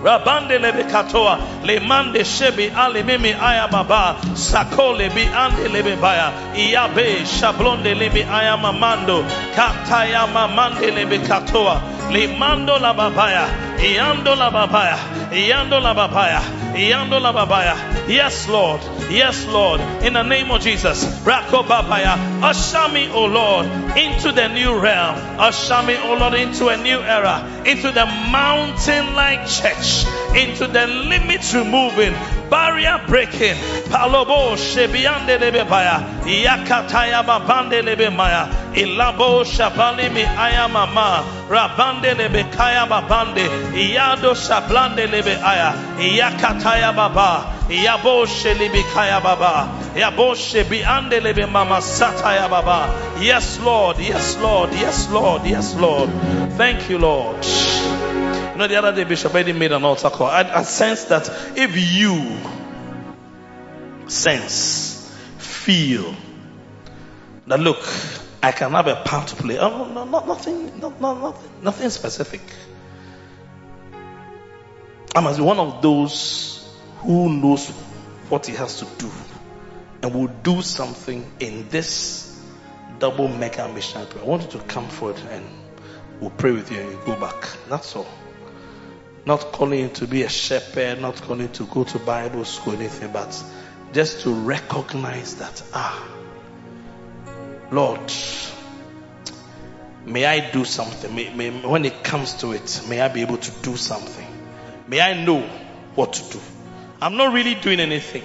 Rabande 0.03 0.59
lebe 0.59 0.83
katoa, 0.83 1.39
le 1.63 1.79
mande 1.79 2.25
shebi 2.25 2.69
ale 2.75 3.03
mimi 3.03 3.31
aya 3.33 3.69
baba, 3.71 4.17
sako 4.35 4.93
lebi 4.93 5.23
ande 5.33 5.69
lebe 5.71 5.95
baya, 5.95 6.31
iyabe 6.53 7.25
shablonde 7.25 7.95
lebe 7.97 8.25
aya 8.25 8.57
mamando, 8.57 9.23
kataya 9.55 10.27
mamande 10.27 10.91
lebe 10.93 11.19
katoa, 11.25 11.81
le 12.11 12.27
mando 12.37 12.77
la 12.79 12.93
babaya, 12.93 13.47
iando 13.79 14.35
la 14.35 14.51
babaya, 14.51 14.97
iando 15.31 15.79
la 15.81 15.93
babaya, 15.93 16.41
iando 16.75 17.21
la 17.21 17.31
babaya. 17.31 17.93
Yes, 18.07 18.49
Lord. 18.49 18.81
Yes, 19.09 19.45
Lord. 19.47 19.79
In 20.03 20.13
the 20.13 20.23
name 20.23 20.51
of 20.51 20.61
Jesus. 20.61 21.05
Rako 21.23 21.63
babaya. 21.63 22.17
Me, 22.91 23.09
O 23.11 23.25
Lord, 23.25 23.65
into 23.97 24.31
the 24.33 24.49
new 24.49 24.77
realm. 24.77 25.15
Me, 25.85 25.97
O 25.97 26.17
Lord, 26.19 26.33
into 26.33 26.67
a 26.67 26.75
new 26.75 26.99
era. 26.99 27.63
Into 27.65 27.91
the 27.91 28.05
mountain 28.05 29.13
like 29.15 29.47
church. 29.47 29.92
Into 30.35 30.67
the 30.67 30.87
limits 30.87 31.53
removing. 31.53 32.13
Barrier 32.49 33.01
breaking. 33.07 33.55
Palobo 33.89 34.55
shebiande 34.55 35.39
baya. 35.69 35.99
Yakataya 36.25 37.23
babande 37.23 37.83
lebe 37.83 38.09
maya. 38.09 38.47
Ilabo 38.73 39.43
shabali 39.45 40.11
mi 40.13 40.23
aya 40.23 40.67
mama. 40.67 41.23
Rabande 41.49 42.17
lebe 42.17 42.43
kaya 42.51 42.85
babande. 42.87 43.47
Iyado 43.73 44.33
shablande 44.33 45.09
lebe 45.11 45.35
aya. 45.41 45.73
Yakataya 45.99 46.95
baba. 46.95 47.53
Yabo 47.69 48.25
shelibi 48.25 48.83
kaya 48.93 49.21
baba. 49.21 49.69
Yabo 49.95 50.35
shebi 50.35 50.83
ande 50.83 51.21
lebe 51.21 51.45
mama 51.49 51.77
sataya 51.77 52.49
baba. 52.49 52.89
Yes, 53.21 53.59
Lord. 53.61 53.99
Yes, 53.99 54.37
Lord. 54.37 54.71
Yes, 54.73 55.09
Lord. 55.09 55.45
Yes, 55.45 55.75
Lord. 55.75 56.09
Thank 56.57 56.89
you, 56.89 56.97
Lord. 56.97 57.37
You 58.53 58.59
know, 58.59 58.67
the 58.67 58.75
other 58.75 58.95
day 58.95 59.03
Bishop 59.03 59.33
Eddie 59.33 59.51
made 59.53 59.71
an 59.71 59.83
altar 59.83 60.11
call. 60.11 60.27
I, 60.27 60.41
I 60.43 60.61
sense 60.61 61.05
that 61.05 61.27
if 61.57 61.75
you 61.75 62.37
sense, 64.07 65.11
feel 65.39 66.15
that 67.47 67.59
look, 67.59 67.83
I 68.43 68.51
can 68.51 68.71
have 68.73 68.85
a 68.85 68.95
part 68.97 69.29
to 69.29 69.35
play. 69.35 69.57
Oh, 69.57 69.91
no, 69.91 70.05
no, 70.05 70.23
nothing, 70.23 70.79
no, 70.79 70.93
no, 70.99 71.15
nothing, 71.15 71.49
nothing 71.63 71.89
specific. 71.89 72.41
I 75.15 75.21
must 75.21 75.39
be 75.39 75.43
one 75.43 75.57
of 75.57 75.81
those 75.81 76.77
who 76.99 77.33
knows 77.33 77.69
what 78.29 78.45
he 78.45 78.53
has 78.53 78.77
to 78.79 78.85
do 78.99 79.09
and 80.03 80.13
will 80.13 80.27
do 80.43 80.61
something 80.61 81.25
in 81.39 81.69
this 81.69 82.39
double 82.99 83.29
mega 83.29 83.67
mission. 83.73 84.05
I 84.21 84.23
want 84.23 84.43
you 84.43 84.59
to 84.59 84.65
come 84.65 84.89
forward 84.89 85.19
and 85.31 85.43
we'll 86.19 86.29
pray 86.29 86.51
with 86.51 86.71
you 86.71 86.81
and 86.81 86.91
you 86.91 86.99
go 87.03 87.19
back. 87.19 87.47
That's 87.67 87.95
all. 87.95 88.07
Not 89.25 89.53
calling 89.53 89.79
you 89.79 89.87
to 89.89 90.07
be 90.07 90.23
a 90.23 90.29
shepherd, 90.29 91.01
not 91.01 91.21
calling 91.21 91.43
you 91.43 91.47
to 91.49 91.65
go 91.65 91.83
to 91.85 91.99
Bible 91.99 92.43
school, 92.43 92.73
anything, 92.73 93.11
but 93.11 93.43
just 93.93 94.21
to 94.21 94.33
recognize 94.33 95.35
that, 95.35 95.63
ah, 95.73 96.07
Lord, 97.71 98.11
may 100.05 100.25
I 100.25 100.51
do 100.51 100.65
something. 100.65 101.15
May, 101.15 101.33
may, 101.33 101.51
when 101.65 101.85
it 101.85 102.03
comes 102.03 102.33
to 102.35 102.51
it, 102.51 102.81
may 102.89 102.99
I 102.99 103.07
be 103.07 103.21
able 103.21 103.37
to 103.37 103.51
do 103.61 103.77
something. 103.77 104.27
May 104.87 104.99
I 104.99 105.23
know 105.23 105.41
what 105.95 106.13
to 106.13 106.33
do. 106.33 106.39
I'm 107.01 107.15
not 107.15 107.33
really 107.33 107.55
doing 107.55 107.79
anything, 107.79 108.23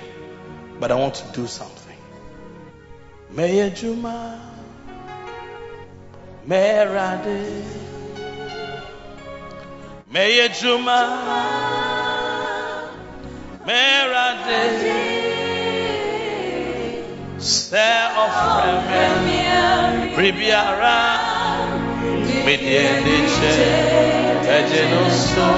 but 0.80 0.90
I 0.90 0.96
want 0.96 1.14
to 1.16 1.32
do 1.32 1.46
something. 1.46 1.96
May 3.30 3.70
Juma, 3.70 4.40
Merade, 6.46 7.87
May 10.10 10.48
Juma, 10.58 11.00
Merade. 13.66 14.62
Ọ̀fẹ́ 18.24 19.08
mi, 19.24 19.38
Ribiara, 20.16 20.98
Mediende 22.44 23.16
Che, 23.34 23.54
Ejenoso, 24.56 25.50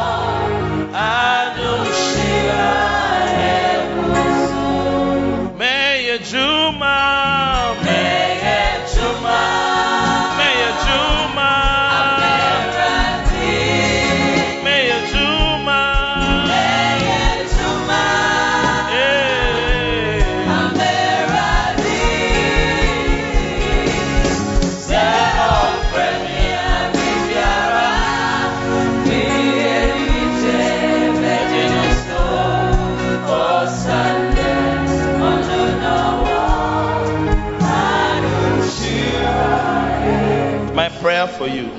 prayer 41.01 41.29
for 41.29 41.47
you 41.47 41.71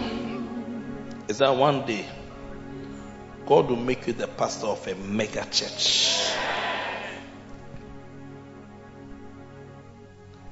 is 1.28 1.40
that 1.40 1.54
one 1.56 1.86
day 1.86 2.06
God 3.46 3.70
will 3.70 3.76
make 3.76 4.08
you 4.08 4.14
the 4.14 4.28
pastor 4.28 4.68
of 4.68 4.88
a 4.88 4.96
mega 4.96 5.46
church. 5.52 6.32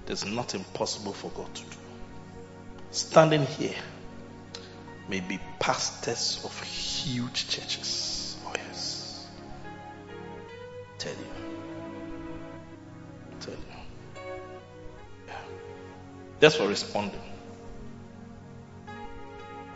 There's 0.05 0.25
nothing 0.25 0.65
possible 0.73 1.13
for 1.13 1.29
God 1.31 1.53
to 1.55 1.63
do. 1.63 1.77
Standing 2.91 3.45
here 3.45 3.75
may 5.07 5.21
be 5.21 5.39
pastors 5.59 6.41
of 6.43 6.61
huge 6.63 7.47
churches. 7.47 8.37
Oh, 8.45 8.51
yes. 8.55 9.27
Tell 10.97 11.13
you. 11.13 11.17
Tell 13.39 13.53
you. 13.53 13.59
Yeah. 15.27 15.33
Just 16.41 16.57
for 16.57 16.67
responding. 16.67 17.26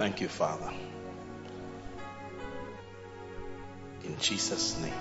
Thank 0.02 0.20
you, 0.20 0.30
Father. 0.30 0.74
In 4.04 4.18
Jesus' 4.20 4.82
name. 4.82 4.96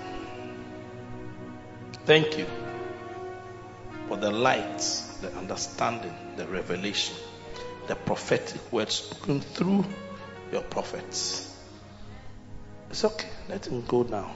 Thank 2.05 2.37
you 2.37 2.45
for 4.07 4.17
the 4.17 4.29
light, 4.29 4.77
the 5.21 5.35
understanding, 5.39 6.13
the 6.37 6.45
revelation, 6.45 7.15
the 7.87 7.95
prophetic 7.95 8.71
words 8.71 8.93
spoken 8.93 9.41
through 9.41 9.85
your 10.51 10.61
prophets. 10.61 11.51
It's 12.91 13.03
okay. 13.03 13.29
Let 13.49 13.65
him 13.65 13.83
go 13.87 14.03
now. 14.03 14.31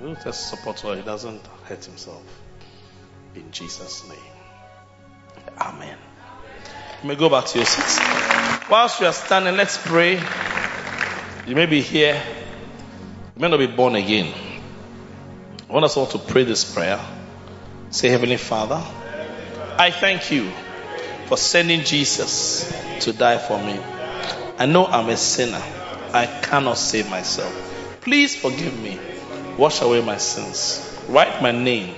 We'll 0.00 0.16
just 0.16 0.50
support 0.50 0.80
so 0.80 0.94
he 0.94 1.02
doesn't 1.02 1.46
hurt 1.62 1.84
himself. 1.84 2.24
In 3.36 3.52
Jesus' 3.52 4.02
name. 4.08 4.18
Amen. 5.60 5.96
You 7.02 7.08
may 7.08 7.14
go 7.14 7.28
back 7.28 7.44
to 7.46 7.58
your 7.58 7.66
seats. 7.66 7.98
Whilst 8.70 9.00
you 9.00 9.06
are 9.06 9.12
standing, 9.12 9.56
let's 9.56 9.76
pray. 9.76 10.20
You 11.46 11.54
may 11.54 11.66
be 11.66 11.82
here. 11.82 12.20
You 13.34 13.40
may 13.40 13.48
not 13.48 13.58
be 13.58 13.66
born 13.66 13.94
again. 13.94 14.32
I 15.68 15.72
want 15.72 15.84
us 15.84 15.96
all 15.96 16.06
to 16.06 16.18
pray 16.18 16.44
this 16.44 16.74
prayer. 16.74 16.98
Say, 17.90 18.08
Heavenly 18.08 18.38
Father, 18.38 18.82
I 19.78 19.90
thank 19.90 20.30
you 20.30 20.50
for 21.26 21.36
sending 21.36 21.82
Jesus 21.82 22.72
to 23.00 23.12
die 23.12 23.38
for 23.38 23.58
me. 23.58 23.78
I 24.58 24.64
know 24.66 24.86
I'm 24.86 25.08
a 25.10 25.16
sinner. 25.16 25.62
I 26.12 26.26
cannot 26.26 26.78
save 26.78 27.10
myself. 27.10 27.52
Please 28.00 28.34
forgive 28.34 28.78
me. 28.80 28.98
Wash 29.58 29.82
away 29.82 30.00
my 30.02 30.16
sins. 30.16 30.98
Write 31.08 31.42
my 31.42 31.52
name 31.52 31.94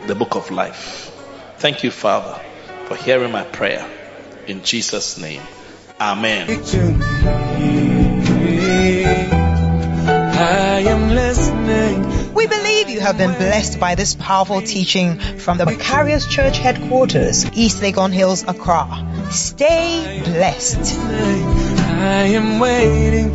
in 0.00 0.06
the 0.06 0.14
book 0.14 0.36
of 0.36 0.50
life. 0.50 1.12
Thank 1.58 1.84
you, 1.84 1.90
Father, 1.90 2.40
for 2.86 2.96
hearing 2.96 3.30
my 3.30 3.44
prayer. 3.44 3.86
In 4.46 4.62
Jesus' 4.62 5.18
name. 5.18 5.42
Amen. 6.00 6.48
I 10.38 10.80
am 10.80 11.10
listening. 11.10 12.34
We 12.34 12.46
believe 12.46 12.88
you 12.88 13.00
have 13.00 13.18
been 13.18 13.32
blessed 13.32 13.80
by 13.80 13.96
this 13.96 14.14
powerful 14.14 14.62
teaching 14.62 15.18
from 15.18 15.58
the 15.58 15.64
Macarius 15.64 16.28
Church 16.30 16.58
headquarters, 16.58 17.44
East 17.54 17.78
Legon 17.78 18.12
Hills, 18.12 18.44
Accra. 18.46 19.30
Stay 19.32 20.22
blessed. 20.24 20.94
I 20.94 22.26
am 22.34 22.60
waiting. 22.60 23.32